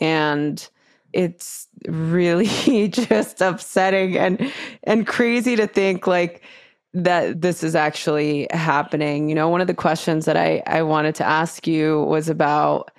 And 0.00 0.68
it's 1.12 1.68
really 1.86 2.48
just 2.88 3.40
upsetting 3.40 4.18
and 4.18 4.52
and 4.82 5.06
crazy 5.06 5.56
to 5.56 5.66
think 5.66 6.06
like 6.06 6.42
that 6.92 7.40
this 7.40 7.62
is 7.62 7.76
actually 7.76 8.48
happening. 8.50 9.28
You 9.28 9.36
know 9.36 9.48
one 9.48 9.60
of 9.60 9.68
the 9.68 9.74
questions 9.74 10.24
that 10.24 10.36
i 10.36 10.62
i 10.66 10.82
wanted 10.82 11.14
to 11.16 11.24
ask 11.24 11.66
you 11.66 12.02
was 12.04 12.28
about 12.28 12.90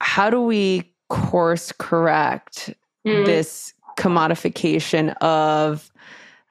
how 0.00 0.28
do 0.28 0.40
we 0.40 0.92
course 1.08 1.72
correct 1.72 2.74
mm. 3.06 3.26
this 3.26 3.74
commodification 4.00 5.14
of 5.18 5.92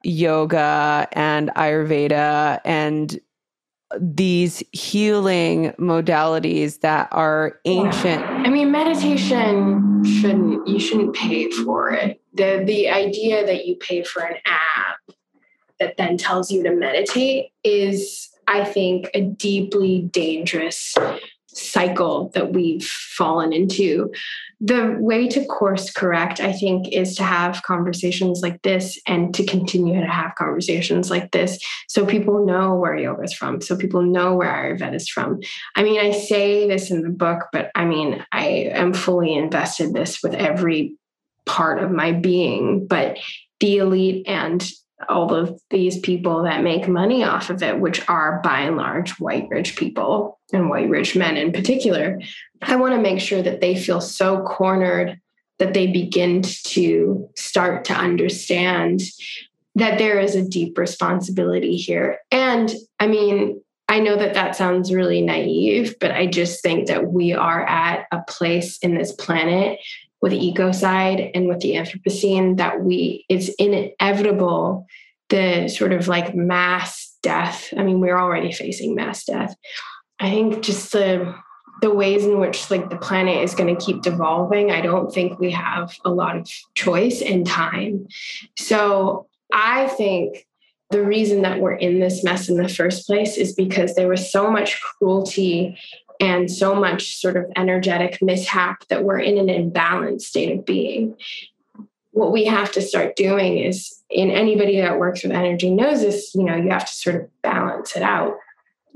yoga 0.04 1.08
and 1.14 1.50
Ayurveda 1.56 2.62
and 2.64 3.20
these 4.00 4.62
healing 4.72 5.72
modalities 5.80 6.82
that 6.82 7.10
are 7.12 7.60
ancient. 7.66 8.24
I 8.24 8.50
mean, 8.50 8.72
meditation 8.72 10.04
shouldn't 10.04 10.68
you 10.68 10.80
shouldn't 10.80 11.16
pay 11.16 11.50
for 11.50 11.90
it. 11.90 12.22
The 12.36 12.64
the 12.66 12.90
idea 12.90 13.46
that 13.46 13.66
you 13.66 13.76
pay 13.78 14.04
for 14.04 14.22
an 14.22 14.38
app 14.46 15.16
that 15.80 15.98
then 15.98 16.18
tells 16.18 16.52
you 16.52 16.62
to 16.64 16.72
meditate 16.76 17.52
is 17.64 18.30
I 18.48 18.64
think 18.64 19.10
a 19.16 19.22
deeply 19.22 20.04
dangerous 20.04 20.96
cycle 21.54 22.30
that 22.34 22.54
we've 22.54 22.86
fallen 22.86 23.54
into. 23.54 24.12
The 24.62 24.98
way 25.00 25.28
to 25.30 25.46
course 25.46 25.90
correct, 25.90 26.40
I 26.42 26.52
think, 26.52 26.92
is 26.92 27.16
to 27.16 27.24
have 27.24 27.64
conversations 27.64 28.42
like 28.42 28.62
this 28.62 29.00
and 29.08 29.34
to 29.36 29.46
continue 29.46 30.00
to 30.00 30.08
have 30.08 30.36
conversations 30.36 31.10
like 31.10 31.32
this 31.32 31.60
so 31.88 32.06
people 32.06 32.46
know 32.46 32.76
where 32.76 32.98
yoga 32.98 33.24
is 33.24 33.34
from, 33.34 33.62
so 33.62 33.78
people 33.78 34.02
know 34.02 34.36
where 34.36 34.50
Ayurveda 34.50 34.96
is 34.96 35.08
from. 35.08 35.40
I 35.76 35.84
mean, 35.84 36.00
I 36.00 36.12
say 36.12 36.68
this 36.68 36.92
in 36.92 37.04
the 37.04 37.10
book, 37.10 37.48
but 37.54 37.72
I 37.74 37.86
mean, 37.86 38.24
I 38.32 38.70
am 38.74 38.94
fully 38.94 39.34
invested 39.34 39.94
this 39.94 40.22
with 40.22 40.34
every 40.34 40.98
part 41.46 41.82
of 41.82 41.92
my 41.92 42.12
being, 42.12 42.86
but 42.86 43.18
the 43.60 43.78
elite 43.78 44.28
and 44.28 44.66
all 45.08 45.34
of 45.34 45.62
these 45.70 46.00
people 46.00 46.44
that 46.44 46.64
make 46.64 46.88
money 46.88 47.24
off 47.24 47.50
of 47.50 47.64
it, 47.64 47.80
which 47.80 48.08
are 48.10 48.42
by 48.44 48.62
and 48.62 48.78
large 48.78 49.12
white 49.20 49.48
rich 49.50 49.78
people 49.78 50.40
and 50.52 50.70
white 50.70 50.90
rich 50.90 51.16
men 51.16 51.38
in 51.38 51.52
particular, 51.52 52.20
I 52.62 52.76
want 52.76 52.96
to 52.96 53.02
make 53.02 53.20
sure 53.20 53.42
that 53.42 53.62
they 53.62 53.76
feel 53.76 54.02
so 54.02 54.44
cornered 54.44 55.20
that 55.60 55.74
they 55.74 55.88
begin 55.88 56.42
to 56.42 57.30
start 57.36 57.86
to 57.86 57.94
understand 57.94 59.02
that 59.76 59.98
there 59.98 60.20
is 60.20 60.36
a 60.36 60.48
deep 60.48 60.78
responsibility 60.78 61.78
here. 61.78 62.20
And 62.32 62.74
I 63.00 63.08
mean, 63.08 63.62
I 63.88 64.00
know 64.00 64.16
that 64.18 64.36
that 64.36 64.56
sounds 64.56 64.94
really 64.94 65.22
naive, 65.22 65.96
but 66.00 66.12
I 66.12 66.28
just 66.28 66.62
think 66.62 66.88
that 66.88 67.12
we 67.12 67.34
are 67.34 67.66
at 67.66 68.06
a 68.12 68.22
place 68.28 68.78
in 68.80 68.96
this 68.96 69.12
planet 69.14 69.80
with 70.22 70.32
the 70.32 70.40
ecocide 70.40 71.32
and 71.34 71.48
with 71.48 71.60
the 71.60 71.76
Anthropocene 71.76 72.58
that 72.58 72.82
we 72.82 73.26
it's 73.30 73.50
inevitable 73.60 74.86
the 75.30 75.68
sort 75.68 75.94
of 75.94 76.08
like 76.08 76.36
mass 76.36 77.16
death. 77.22 77.72
I 77.78 77.84
mean, 77.84 78.00
we're 78.00 78.18
already 78.18 78.52
facing 78.52 78.96
mass 78.96 79.26
death. 79.26 79.56
I 80.20 80.30
think 80.30 80.64
just 80.64 80.92
the 80.92 81.36
the 81.82 81.94
ways 81.94 82.26
in 82.26 82.40
which 82.40 82.70
like 82.70 82.90
the 82.90 82.98
planet 82.98 83.42
is 83.42 83.56
going 83.56 83.74
to 83.74 83.86
keep 83.86 84.02
devolving, 84.02 84.70
I 84.70 84.82
don't 84.82 85.14
think 85.14 85.40
we 85.40 85.52
have 85.52 85.96
a 86.04 86.10
lot 86.10 86.36
of 86.36 86.50
choice 86.76 87.22
and 87.22 87.48
time. 87.48 88.08
So 88.58 89.28
I 89.54 89.88
think 89.88 90.46
the 90.90 91.04
reason 91.04 91.44
that 91.44 91.60
we're 91.60 91.74
in 91.74 92.00
this 92.00 92.24
mess 92.24 92.50
in 92.50 92.58
the 92.58 92.68
first 92.68 93.08
place 93.08 93.38
is 93.38 93.54
because 93.54 93.96
there 93.96 94.10
was 94.10 94.30
so 94.30 94.52
much 94.52 94.82
cruelty 94.82 95.78
and 96.20 96.52
so 96.52 96.76
much 96.76 97.18
sort 97.20 97.38
of 97.38 97.46
energetic 97.56 98.22
mishap 98.22 98.86
that 98.90 99.04
we're 99.04 99.20
in 99.20 99.38
an 99.38 99.48
imbalanced 99.48 100.22
state 100.22 100.58
of 100.58 100.66
being. 100.66 101.16
what 102.12 102.32
we 102.34 102.44
have 102.44 102.72
to 102.72 102.82
start 102.82 103.16
doing 103.16 103.60
is 103.60 104.04
in 104.10 104.32
anybody 104.32 104.82
that 104.82 105.00
works 105.00 105.24
with 105.24 105.32
energy 105.32 105.70
knows 105.70 106.02
this, 106.02 106.34
you 106.34 106.44
know, 106.44 106.56
you 106.56 106.70
have 106.70 106.86
to 106.86 106.94
sort 106.94 107.16
of 107.16 107.42
balance 107.44 107.96
it 107.96 108.02
out. 108.02 108.36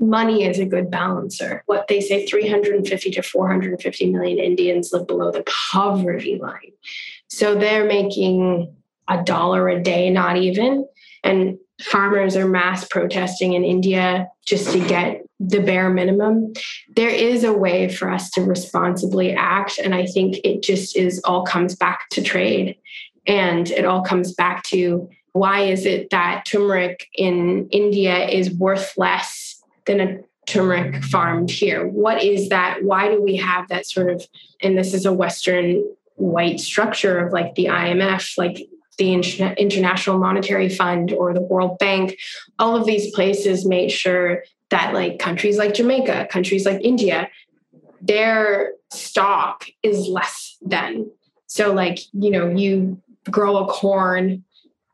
Money 0.00 0.44
is 0.44 0.58
a 0.58 0.66
good 0.66 0.90
balancer. 0.90 1.62
What 1.66 1.86
they 1.88 2.00
say 2.00 2.26
350 2.26 3.10
to 3.12 3.22
450 3.22 4.10
million 4.10 4.38
Indians 4.38 4.92
live 4.92 5.06
below 5.06 5.30
the 5.30 5.44
poverty 5.72 6.38
line. 6.38 6.72
So 7.28 7.54
they're 7.54 7.86
making 7.86 8.74
a 9.08 9.22
dollar 9.22 9.68
a 9.68 9.82
day, 9.82 10.10
not 10.10 10.36
even. 10.36 10.86
And 11.22 11.58
farmers 11.80 12.36
are 12.36 12.48
mass 12.48 12.86
protesting 12.86 13.54
in 13.54 13.64
India 13.64 14.28
just 14.44 14.72
to 14.72 14.86
get 14.86 15.23
the 15.40 15.60
bare 15.60 15.90
minimum. 15.90 16.52
There 16.94 17.08
is 17.08 17.44
a 17.44 17.52
way 17.52 17.88
for 17.88 18.10
us 18.10 18.30
to 18.30 18.42
responsibly 18.42 19.32
act. 19.34 19.78
And 19.78 19.94
I 19.94 20.06
think 20.06 20.36
it 20.44 20.62
just 20.62 20.96
is 20.96 21.20
all 21.24 21.44
comes 21.44 21.74
back 21.74 22.08
to 22.10 22.22
trade. 22.22 22.76
And 23.26 23.70
it 23.70 23.84
all 23.84 24.02
comes 24.02 24.32
back 24.32 24.62
to 24.64 25.08
why 25.32 25.62
is 25.62 25.84
it 25.84 26.10
that 26.10 26.44
turmeric 26.46 27.08
in 27.14 27.68
India 27.70 28.28
is 28.28 28.50
worth 28.52 28.94
less 28.96 29.60
than 29.86 30.00
a 30.00 30.18
turmeric 30.46 31.02
farmed 31.02 31.50
here? 31.50 31.86
What 31.86 32.22
is 32.22 32.50
that? 32.50 32.78
Why 32.82 33.08
do 33.08 33.20
we 33.20 33.36
have 33.36 33.68
that 33.68 33.86
sort 33.86 34.10
of, 34.10 34.24
and 34.62 34.78
this 34.78 34.94
is 34.94 35.04
a 35.04 35.12
Western 35.12 35.84
white 36.16 36.60
structure 36.60 37.18
of 37.18 37.32
like 37.32 37.56
the 37.56 37.64
IMF, 37.64 38.38
like 38.38 38.68
the 38.98 39.12
International 39.12 40.18
Monetary 40.18 40.68
Fund 40.68 41.12
or 41.12 41.34
the 41.34 41.42
World 41.42 41.78
Bank, 41.78 42.16
all 42.58 42.76
of 42.76 42.86
these 42.86 43.12
places 43.12 43.66
made 43.66 43.90
sure 43.90 44.44
that 44.70 44.94
like 44.94 45.18
countries 45.18 45.58
like 45.58 45.74
Jamaica, 45.74 46.28
countries 46.30 46.66
like 46.66 46.80
India, 46.82 47.28
their 48.00 48.72
stock 48.92 49.66
is 49.82 50.08
less 50.08 50.56
than. 50.62 51.10
So 51.46 51.72
like, 51.72 51.98
you 52.12 52.30
know, 52.30 52.48
you 52.48 53.00
grow 53.30 53.56
a 53.58 53.66
corn 53.66 54.44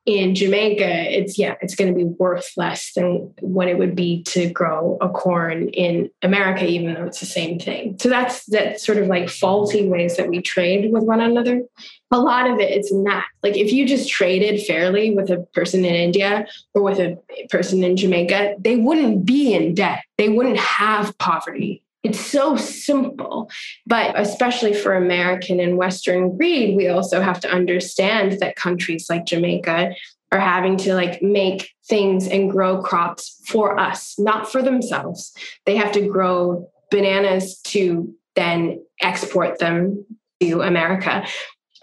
in 0.06 0.34
Jamaica, 0.34 1.18
it's 1.18 1.38
yeah, 1.38 1.54
it's 1.60 1.74
going 1.74 1.92
to 1.92 1.96
be 1.96 2.04
worth 2.04 2.50
less 2.56 2.92
than 2.94 3.32
what 3.40 3.68
it 3.68 3.78
would 3.78 3.94
be 3.94 4.22
to 4.24 4.48
grow 4.48 4.96
a 5.00 5.08
corn 5.08 5.68
in 5.68 6.10
America, 6.22 6.66
even 6.66 6.94
though 6.94 7.04
it's 7.04 7.20
the 7.20 7.26
same 7.26 7.58
thing. 7.58 7.96
So 8.00 8.08
that's 8.08 8.46
that 8.46 8.80
sort 8.80 8.98
of 8.98 9.08
like 9.08 9.28
faulty 9.28 9.86
ways 9.86 10.16
that 10.16 10.28
we 10.28 10.40
trade 10.40 10.90
with 10.90 11.04
one 11.04 11.20
another. 11.20 11.62
A 12.10 12.18
lot 12.18 12.50
of 12.50 12.58
it, 12.58 12.70
it's 12.70 12.92
not 12.92 13.24
like 13.42 13.56
if 13.56 13.72
you 13.72 13.86
just 13.86 14.08
traded 14.08 14.62
fairly 14.62 15.14
with 15.14 15.30
a 15.30 15.46
person 15.52 15.84
in 15.84 15.94
India 15.94 16.46
or 16.74 16.82
with 16.82 16.98
a 16.98 17.18
person 17.50 17.84
in 17.84 17.96
Jamaica, 17.96 18.56
they 18.58 18.76
wouldn't 18.76 19.26
be 19.26 19.52
in 19.52 19.74
debt. 19.74 20.02
They 20.16 20.30
wouldn't 20.30 20.58
have 20.58 21.16
poverty 21.18 21.82
it's 22.02 22.20
so 22.20 22.56
simple. 22.56 23.50
But 23.86 24.18
especially 24.18 24.74
for 24.74 24.94
American 24.94 25.60
and 25.60 25.76
Western 25.76 26.36
greed, 26.36 26.76
we 26.76 26.88
also 26.88 27.20
have 27.20 27.40
to 27.40 27.50
understand 27.50 28.40
that 28.40 28.56
countries 28.56 29.06
like 29.10 29.26
Jamaica 29.26 29.94
are 30.32 30.40
having 30.40 30.76
to 30.78 30.94
like 30.94 31.20
make 31.22 31.70
things 31.86 32.28
and 32.28 32.50
grow 32.50 32.82
crops 32.82 33.40
for 33.46 33.78
us, 33.78 34.14
not 34.18 34.50
for 34.50 34.62
themselves. 34.62 35.32
They 35.66 35.76
have 35.76 35.92
to 35.92 36.06
grow 36.06 36.70
bananas 36.90 37.60
to 37.62 38.14
then 38.36 38.84
export 39.00 39.58
them 39.58 40.06
to 40.40 40.62
America 40.62 41.26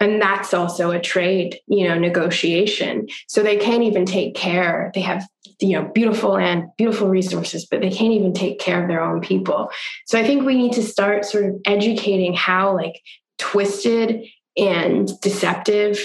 and 0.00 0.22
that's 0.22 0.54
also 0.54 0.90
a 0.90 1.00
trade 1.00 1.58
you 1.66 1.88
know 1.88 1.98
negotiation. 1.98 3.08
So 3.28 3.42
they 3.42 3.56
can't 3.56 3.82
even 3.82 4.06
take 4.06 4.34
care. 4.34 4.90
They 4.94 5.00
have 5.02 5.26
you 5.60 5.80
know 5.80 5.90
beautiful 5.92 6.30
land 6.30 6.64
beautiful 6.76 7.08
resources 7.08 7.66
but 7.66 7.80
they 7.80 7.90
can't 7.90 8.12
even 8.12 8.32
take 8.32 8.60
care 8.60 8.80
of 8.80 8.88
their 8.88 9.02
own 9.02 9.20
people. 9.20 9.70
So 10.06 10.18
i 10.18 10.24
think 10.24 10.44
we 10.44 10.54
need 10.54 10.72
to 10.74 10.82
start 10.82 11.24
sort 11.24 11.46
of 11.46 11.56
educating 11.64 12.34
how 12.34 12.74
like 12.76 13.00
twisted 13.38 14.24
and 14.56 15.08
deceptive 15.20 15.98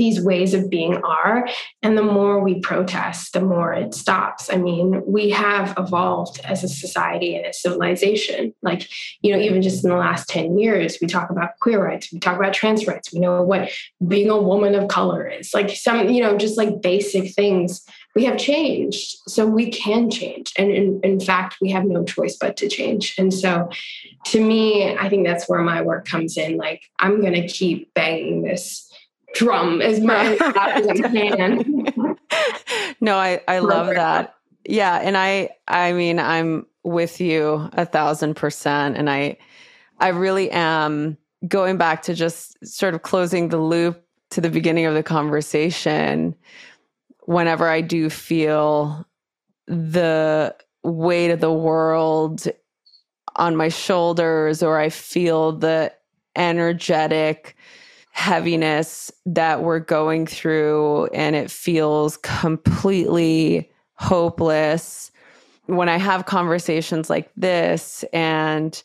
these 0.00 0.18
ways 0.18 0.54
of 0.54 0.70
being 0.70 0.96
are. 1.04 1.46
And 1.82 1.96
the 1.96 2.02
more 2.02 2.42
we 2.42 2.58
protest, 2.60 3.34
the 3.34 3.42
more 3.42 3.74
it 3.74 3.92
stops. 3.92 4.50
I 4.50 4.56
mean, 4.56 5.02
we 5.06 5.28
have 5.28 5.74
evolved 5.76 6.40
as 6.42 6.64
a 6.64 6.68
society 6.68 7.36
and 7.36 7.44
a 7.44 7.52
civilization. 7.52 8.54
Like, 8.62 8.88
you 9.20 9.30
know, 9.30 9.38
even 9.38 9.60
just 9.60 9.84
in 9.84 9.90
the 9.90 9.96
last 9.98 10.26
10 10.30 10.58
years, 10.58 10.96
we 11.02 11.06
talk 11.06 11.28
about 11.28 11.50
queer 11.60 11.84
rights, 11.84 12.10
we 12.10 12.18
talk 12.18 12.38
about 12.38 12.54
trans 12.54 12.86
rights, 12.86 13.12
we 13.12 13.20
know 13.20 13.42
what 13.42 13.70
being 14.08 14.30
a 14.30 14.40
woman 14.40 14.74
of 14.74 14.88
color 14.88 15.28
is. 15.28 15.52
Like 15.52 15.68
some, 15.68 16.08
you 16.08 16.22
know, 16.22 16.38
just 16.38 16.56
like 16.56 16.80
basic 16.80 17.34
things. 17.34 17.84
We 18.16 18.24
have 18.24 18.38
changed. 18.38 19.18
So 19.28 19.46
we 19.46 19.70
can 19.70 20.10
change. 20.10 20.52
And 20.56 20.72
in, 20.72 21.00
in 21.04 21.20
fact, 21.20 21.58
we 21.60 21.70
have 21.72 21.84
no 21.84 22.04
choice 22.04 22.36
but 22.40 22.56
to 22.56 22.68
change. 22.68 23.14
And 23.18 23.32
so 23.32 23.68
to 24.26 24.44
me, 24.44 24.96
I 24.96 25.10
think 25.10 25.26
that's 25.26 25.48
where 25.48 25.60
my 25.60 25.82
work 25.82 26.08
comes 26.08 26.38
in. 26.38 26.56
Like, 26.56 26.82
I'm 26.98 27.20
going 27.20 27.34
to 27.34 27.46
keep 27.46 27.92
banging 27.94 28.42
this 28.42 28.89
drum 29.34 29.80
as 29.80 30.00
much 30.00 30.40
as 30.40 30.86
I 30.86 30.94
can. 30.94 32.16
no, 33.00 33.16
I, 33.16 33.40
I 33.48 33.58
love 33.60 33.88
that. 33.88 34.34
Yeah. 34.64 34.96
And 34.96 35.16
I, 35.16 35.50
I 35.66 35.92
mean, 35.92 36.18
I'm 36.18 36.66
with 36.82 37.20
you 37.20 37.68
a 37.72 37.84
thousand 37.84 38.34
percent. 38.34 38.96
And 38.96 39.10
I, 39.10 39.38
I 39.98 40.08
really 40.08 40.50
am 40.50 41.16
going 41.46 41.76
back 41.76 42.02
to 42.02 42.14
just 42.14 42.56
sort 42.66 42.94
of 42.94 43.02
closing 43.02 43.48
the 43.48 43.58
loop 43.58 44.04
to 44.30 44.40
the 44.40 44.50
beginning 44.50 44.86
of 44.86 44.94
the 44.94 45.02
conversation. 45.02 46.34
Whenever 47.24 47.68
I 47.68 47.80
do 47.80 48.10
feel 48.10 49.06
the 49.66 50.54
weight 50.82 51.30
of 51.30 51.40
the 51.40 51.52
world 51.52 52.46
on 53.36 53.56
my 53.56 53.68
shoulders, 53.68 54.62
or 54.62 54.78
I 54.78 54.88
feel 54.88 55.52
the 55.52 55.92
energetic, 56.36 57.56
heaviness 58.10 59.10
that 59.24 59.62
we're 59.62 59.78
going 59.78 60.26
through 60.26 61.06
and 61.06 61.34
it 61.34 61.50
feels 61.50 62.16
completely 62.18 63.70
hopeless. 63.94 65.10
When 65.66 65.88
I 65.88 65.96
have 65.96 66.26
conversations 66.26 67.08
like 67.08 67.30
this 67.36 68.04
and 68.12 68.82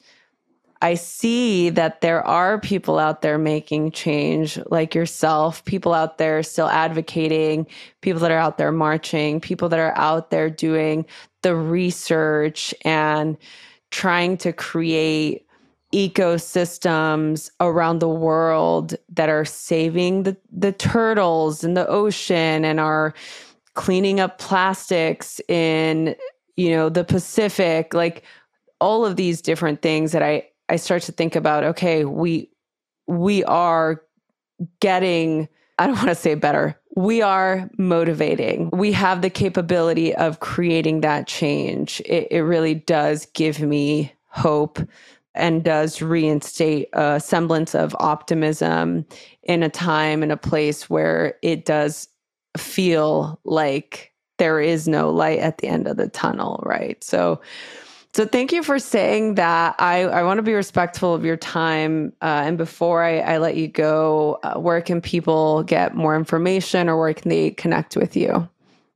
I 0.82 0.93
see 0.93 1.69
that 1.71 2.01
there 2.01 2.26
are 2.28 2.59
people 2.59 2.99
out 2.99 3.21
there 3.21 3.38
making 3.38 3.91
change, 3.91 4.59
like 4.67 4.93
yourself, 4.93 5.65
people 5.65 5.93
out 5.93 6.17
there 6.17 6.43
still 6.43 6.67
advocating, 6.67 7.65
people 8.01 8.19
that 8.21 8.32
are 8.32 8.38
out 8.38 8.57
there 8.57 8.71
marching, 8.71 9.41
people 9.41 9.69
that 9.69 9.80
are 9.80 9.97
out 9.97 10.30
there 10.30 10.49
doing 10.49 11.05
the 11.41 11.55
research 11.55 12.76
and 12.84 13.38
trying 13.89 14.38
to 14.38 14.53
create 14.53 15.44
ecosystems 15.95 17.49
around 17.61 17.99
the 17.99 18.09
world 18.09 18.95
that 19.07 19.29
are 19.29 19.45
saving 19.45 20.23
the, 20.23 20.35
the 20.51 20.73
turtles 20.73 21.63
in 21.63 21.73
the 21.73 21.87
ocean 21.87 22.65
and 22.65 22.81
are 22.81 23.13
cleaning 23.75 24.19
up 24.19 24.37
plastics 24.37 25.39
in 25.47 26.13
you 26.57 26.69
know 26.69 26.89
the 26.89 27.05
pacific 27.05 27.93
like 27.93 28.23
all 28.81 29.05
of 29.05 29.15
these 29.15 29.41
different 29.41 29.81
things 29.81 30.11
that 30.11 30.21
i 30.21 30.45
i 30.67 30.75
start 30.75 31.01
to 31.01 31.13
think 31.13 31.33
about 31.33 31.63
okay 31.63 32.03
we 32.03 32.49
we 33.07 33.41
are 33.45 34.01
getting 34.81 35.47
i 35.79 35.87
don't 35.87 35.95
want 35.95 36.09
to 36.09 36.15
say 36.15 36.35
better 36.35 36.77
we 36.97 37.21
are 37.21 37.69
motivating. 37.77 38.69
We 38.71 38.93
have 38.93 39.21
the 39.21 39.29
capability 39.29 40.15
of 40.15 40.39
creating 40.39 41.01
that 41.01 41.27
change. 41.27 42.01
It, 42.05 42.29
it 42.31 42.41
really 42.41 42.73
does 42.73 43.25
give 43.33 43.59
me 43.59 44.13
hope 44.29 44.79
and 45.36 45.63
does 45.63 46.01
reinstate 46.01 46.89
a 46.93 47.19
semblance 47.19 47.75
of 47.75 47.95
optimism 47.99 49.05
in 49.43 49.63
a 49.63 49.69
time 49.69 50.23
and 50.23 50.31
a 50.31 50.38
place 50.38 50.89
where 50.89 51.36
it 51.41 51.65
does 51.65 52.07
feel 52.57 53.39
like 53.43 54.11
there 54.38 54.59
is 54.59 54.88
no 54.88 55.09
light 55.09 55.39
at 55.39 55.59
the 55.59 55.67
end 55.67 55.88
of 55.88 55.97
the 55.97 56.09
tunnel, 56.09 56.61
right? 56.65 57.01
So, 57.03 57.41
so 58.13 58.25
thank 58.25 58.51
you 58.51 58.63
for 58.63 58.79
saying 58.79 59.36
that. 59.36 59.75
I, 59.79 60.03
I 60.03 60.23
want 60.23 60.38
to 60.38 60.41
be 60.43 60.53
respectful 60.53 61.13
of 61.13 61.25
your 61.25 61.38
time. 61.38 62.13
Uh, 62.21 62.43
and 62.45 62.57
before 62.57 63.03
I, 63.03 63.19
I, 63.19 63.38
let 63.38 63.57
you 63.57 63.67
go, 63.67 64.39
uh, 64.43 64.59
where 64.59 64.81
can 64.81 65.01
people 65.01 65.63
get 65.63 65.95
more 65.95 66.15
information 66.15 66.89
or 66.89 66.97
where 66.97 67.13
can 67.13 67.29
they 67.29 67.51
connect 67.51 67.97
with 67.97 68.15
you? 68.15 68.47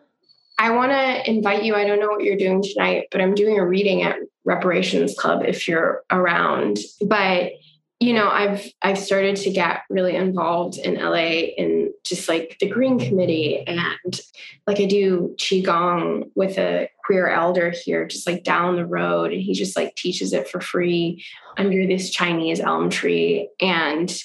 I 0.62 0.70
want 0.70 0.92
to 0.92 1.28
invite 1.28 1.64
you. 1.64 1.74
I 1.74 1.84
don't 1.84 1.98
know 1.98 2.06
what 2.06 2.22
you're 2.22 2.36
doing 2.36 2.62
tonight, 2.62 3.08
but 3.10 3.20
I'm 3.20 3.34
doing 3.34 3.58
a 3.58 3.66
reading 3.66 4.04
at 4.04 4.14
Reparations 4.44 5.12
Club 5.18 5.42
if 5.44 5.66
you're 5.66 6.04
around. 6.08 6.78
But 7.04 7.54
you 7.98 8.12
know, 8.12 8.28
I've 8.28 8.64
I've 8.80 8.98
started 8.98 9.34
to 9.38 9.50
get 9.50 9.82
really 9.90 10.14
involved 10.14 10.78
in 10.78 10.94
LA 10.94 11.50
in 11.56 11.92
just 12.04 12.28
like 12.28 12.58
the 12.60 12.68
Green 12.68 13.00
Committee 13.00 13.64
and 13.66 14.20
like 14.68 14.78
I 14.78 14.86
do 14.86 15.34
Qigong 15.36 16.30
with 16.36 16.58
a 16.58 16.88
queer 17.04 17.28
elder 17.28 17.70
here, 17.70 18.06
just 18.06 18.28
like 18.28 18.44
down 18.44 18.76
the 18.76 18.86
road. 18.86 19.32
And 19.32 19.42
he 19.42 19.54
just 19.54 19.76
like 19.76 19.96
teaches 19.96 20.32
it 20.32 20.48
for 20.48 20.60
free 20.60 21.24
under 21.58 21.88
this 21.88 22.10
Chinese 22.10 22.60
elm 22.60 22.88
tree. 22.88 23.48
And, 23.60 24.16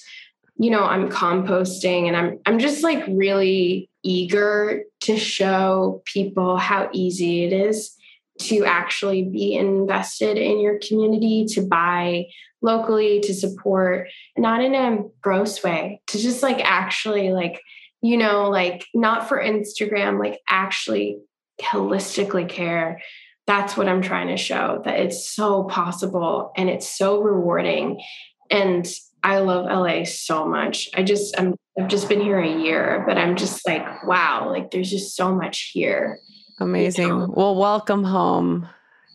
you 0.57 0.69
know, 0.69 0.83
I'm 0.83 1.09
composting 1.09 2.07
and 2.07 2.15
I'm 2.15 2.39
I'm 2.45 2.59
just 2.59 2.83
like 2.83 3.03
really 3.07 3.89
eager 4.08 4.84
to 5.01 5.18
show 5.18 6.01
people 6.05 6.55
how 6.55 6.89
easy 6.93 7.43
it 7.43 7.51
is 7.51 7.93
to 8.39 8.64
actually 8.64 9.24
be 9.24 9.53
invested 9.53 10.38
in 10.38 10.62
your 10.62 10.80
community, 10.88 11.45
to 11.45 11.62
buy 11.62 12.26
locally, 12.62 13.20
to 13.20 13.34
support, 13.34 14.08
not 14.38 14.64
in 14.64 14.76
a 14.76 14.99
gross 15.22 15.62
way, 15.62 16.01
to 16.08 16.18
just 16.18 16.41
like 16.41 16.60
actually 16.64 17.32
like, 17.32 17.62
you 18.01 18.16
know, 18.16 18.49
like 18.49 18.86
not 18.93 19.28
for 19.28 19.41
Instagram, 19.41 20.20
like 20.20 20.39
actually 20.47 21.20
holistically 21.62 22.47
care. 22.47 23.01
That's 23.45 23.76
what 23.76 23.89
I'm 23.89 24.01
trying 24.01 24.28
to 24.28 24.38
show 24.38 24.82
that 24.86 24.99
it's 24.99 25.30
so 25.30 25.64
possible 25.66 26.51
and 26.55 26.70
it's 26.70 26.89
so 26.89 27.22
rewarding. 27.22 28.01
And 28.49 28.88
I 29.24 29.39
love 29.39 29.65
LA 29.65 30.03
so 30.03 30.47
much. 30.47 30.89
I 30.93 31.03
just 31.03 31.39
I'm 31.39 31.55
I've 31.80 31.88
just 31.88 32.09
been 32.09 32.22
here 32.22 32.39
a 32.39 32.47
year, 32.47 33.03
but 33.07 33.18
I'm 33.18 33.36
just 33.36 33.68
like, 33.68 34.03
wow, 34.03 34.49
like 34.49 34.72
there's 34.72 34.89
just 34.89 35.15
so 35.15 35.34
much 35.34 35.72
here. 35.74 36.20
Amazing. 36.59 37.07
You 37.07 37.18
know? 37.20 37.34
Well, 37.36 37.55
welcome 37.55 38.03
home. 38.03 38.68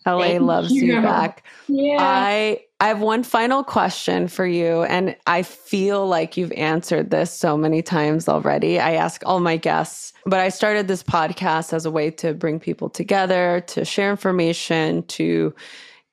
LA 0.05 0.19
Thank 0.19 0.41
loves 0.41 0.71
you. 0.71 0.95
you 0.95 1.01
back. 1.01 1.43
Yeah. 1.67 1.97
I 1.99 2.59
I 2.79 2.87
have 2.87 2.99
one 2.99 3.23
final 3.23 3.63
question 3.63 4.27
for 4.27 4.45
you 4.45 4.83
and 4.83 5.15
I 5.25 5.43
feel 5.43 6.05
like 6.05 6.35
you've 6.35 6.51
answered 6.51 7.11
this 7.11 7.31
so 7.31 7.55
many 7.55 7.81
times 7.81 8.27
already. 8.27 8.77
I 8.77 8.93
ask 8.93 9.23
all 9.25 9.39
my 9.39 9.55
guests, 9.55 10.11
but 10.25 10.41
I 10.41 10.49
started 10.49 10.89
this 10.89 11.01
podcast 11.01 11.71
as 11.71 11.85
a 11.85 11.91
way 11.91 12.11
to 12.11 12.33
bring 12.33 12.59
people 12.59 12.89
together, 12.89 13.63
to 13.67 13.85
share 13.85 14.11
information, 14.11 15.03
to 15.03 15.55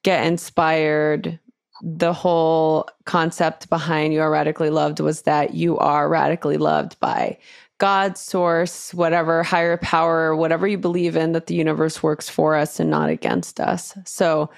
get 0.05 0.25
inspired. 0.25 1.41
The 1.83 2.13
whole 2.13 2.89
concept 3.05 3.69
behind 3.69 4.13
you 4.13 4.21
are 4.21 4.31
radically 4.31 4.71
loved 4.71 5.01
was 5.01 5.23
that 5.23 5.55
you 5.55 5.79
are 5.79 6.09
radically 6.09 6.57
loved 6.57 6.99
by 7.01 7.39
God, 7.79 8.19
source, 8.19 8.93
whatever, 8.93 9.43
higher 9.43 9.79
power, 9.79 10.37
whatever 10.37 10.69
you 10.69 10.77
believe 10.77 11.17
in, 11.17 11.33
that 11.33 11.47
the 11.47 11.55
universe 11.55 12.03
works 12.03 12.29
for 12.29 12.55
us 12.55 12.79
and 12.79 12.91
not 12.91 13.09
against 13.09 13.59
us. 13.59 13.97
So, 14.05 14.51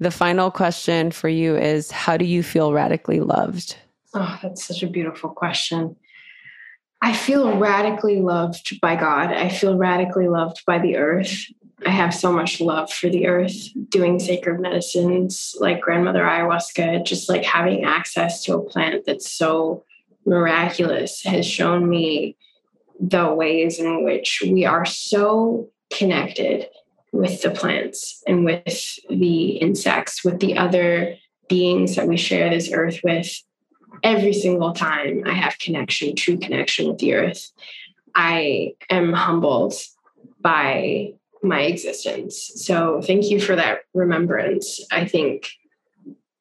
the 0.00 0.10
final 0.10 0.50
question 0.50 1.12
for 1.12 1.28
you 1.28 1.56
is 1.56 1.90
How 1.90 2.16
do 2.16 2.24
you 2.24 2.42
feel 2.42 2.72
radically 2.72 3.20
loved? 3.20 3.76
Oh, 4.14 4.38
that's 4.42 4.64
such 4.64 4.82
a 4.82 4.86
beautiful 4.86 5.30
question. 5.30 5.96
I 7.02 7.12
feel 7.12 7.58
radically 7.58 8.20
loved 8.20 8.80
by 8.80 8.96
God. 8.96 9.30
I 9.30 9.50
feel 9.50 9.76
radically 9.76 10.26
loved 10.26 10.62
by 10.66 10.78
the 10.78 10.96
earth. 10.96 11.44
I 11.84 11.90
have 11.90 12.14
so 12.14 12.32
much 12.32 12.60
love 12.60 12.92
for 12.92 13.08
the 13.08 13.26
earth, 13.26 13.68
doing 13.88 14.18
sacred 14.18 14.60
medicines 14.60 15.56
like 15.58 15.80
grandmother 15.80 16.22
ayahuasca, 16.22 17.04
just 17.04 17.28
like 17.28 17.44
having 17.44 17.84
access 17.84 18.44
to 18.44 18.54
a 18.54 18.62
plant 18.62 19.04
that's 19.06 19.30
so 19.30 19.84
miraculous 20.24 21.22
has 21.24 21.46
shown 21.46 21.88
me 21.88 22.36
the 23.00 23.32
ways 23.32 23.78
in 23.78 24.04
which 24.04 24.42
we 24.44 24.64
are 24.64 24.84
so 24.84 25.68
connected 25.92 26.68
with 27.12 27.42
the 27.42 27.50
plants 27.50 28.22
and 28.26 28.44
with 28.44 28.98
the 29.08 29.50
insects, 29.58 30.24
with 30.24 30.40
the 30.40 30.56
other 30.56 31.16
beings 31.48 31.96
that 31.96 32.08
we 32.08 32.16
share 32.16 32.50
this 32.50 32.72
earth 32.72 33.00
with. 33.04 33.42
Every 34.02 34.32
single 34.32 34.72
time 34.72 35.22
I 35.26 35.32
have 35.32 35.58
connection, 35.58 36.16
true 36.16 36.38
connection 36.38 36.88
with 36.88 36.98
the 36.98 37.14
earth, 37.14 37.50
I 38.14 38.74
am 38.90 39.12
humbled 39.12 39.74
by 40.40 41.14
my 41.44 41.62
existence. 41.62 42.52
So 42.56 43.00
thank 43.02 43.30
you 43.30 43.40
for 43.40 43.54
that 43.56 43.80
remembrance. 43.92 44.80
I 44.90 45.04
think 45.06 45.50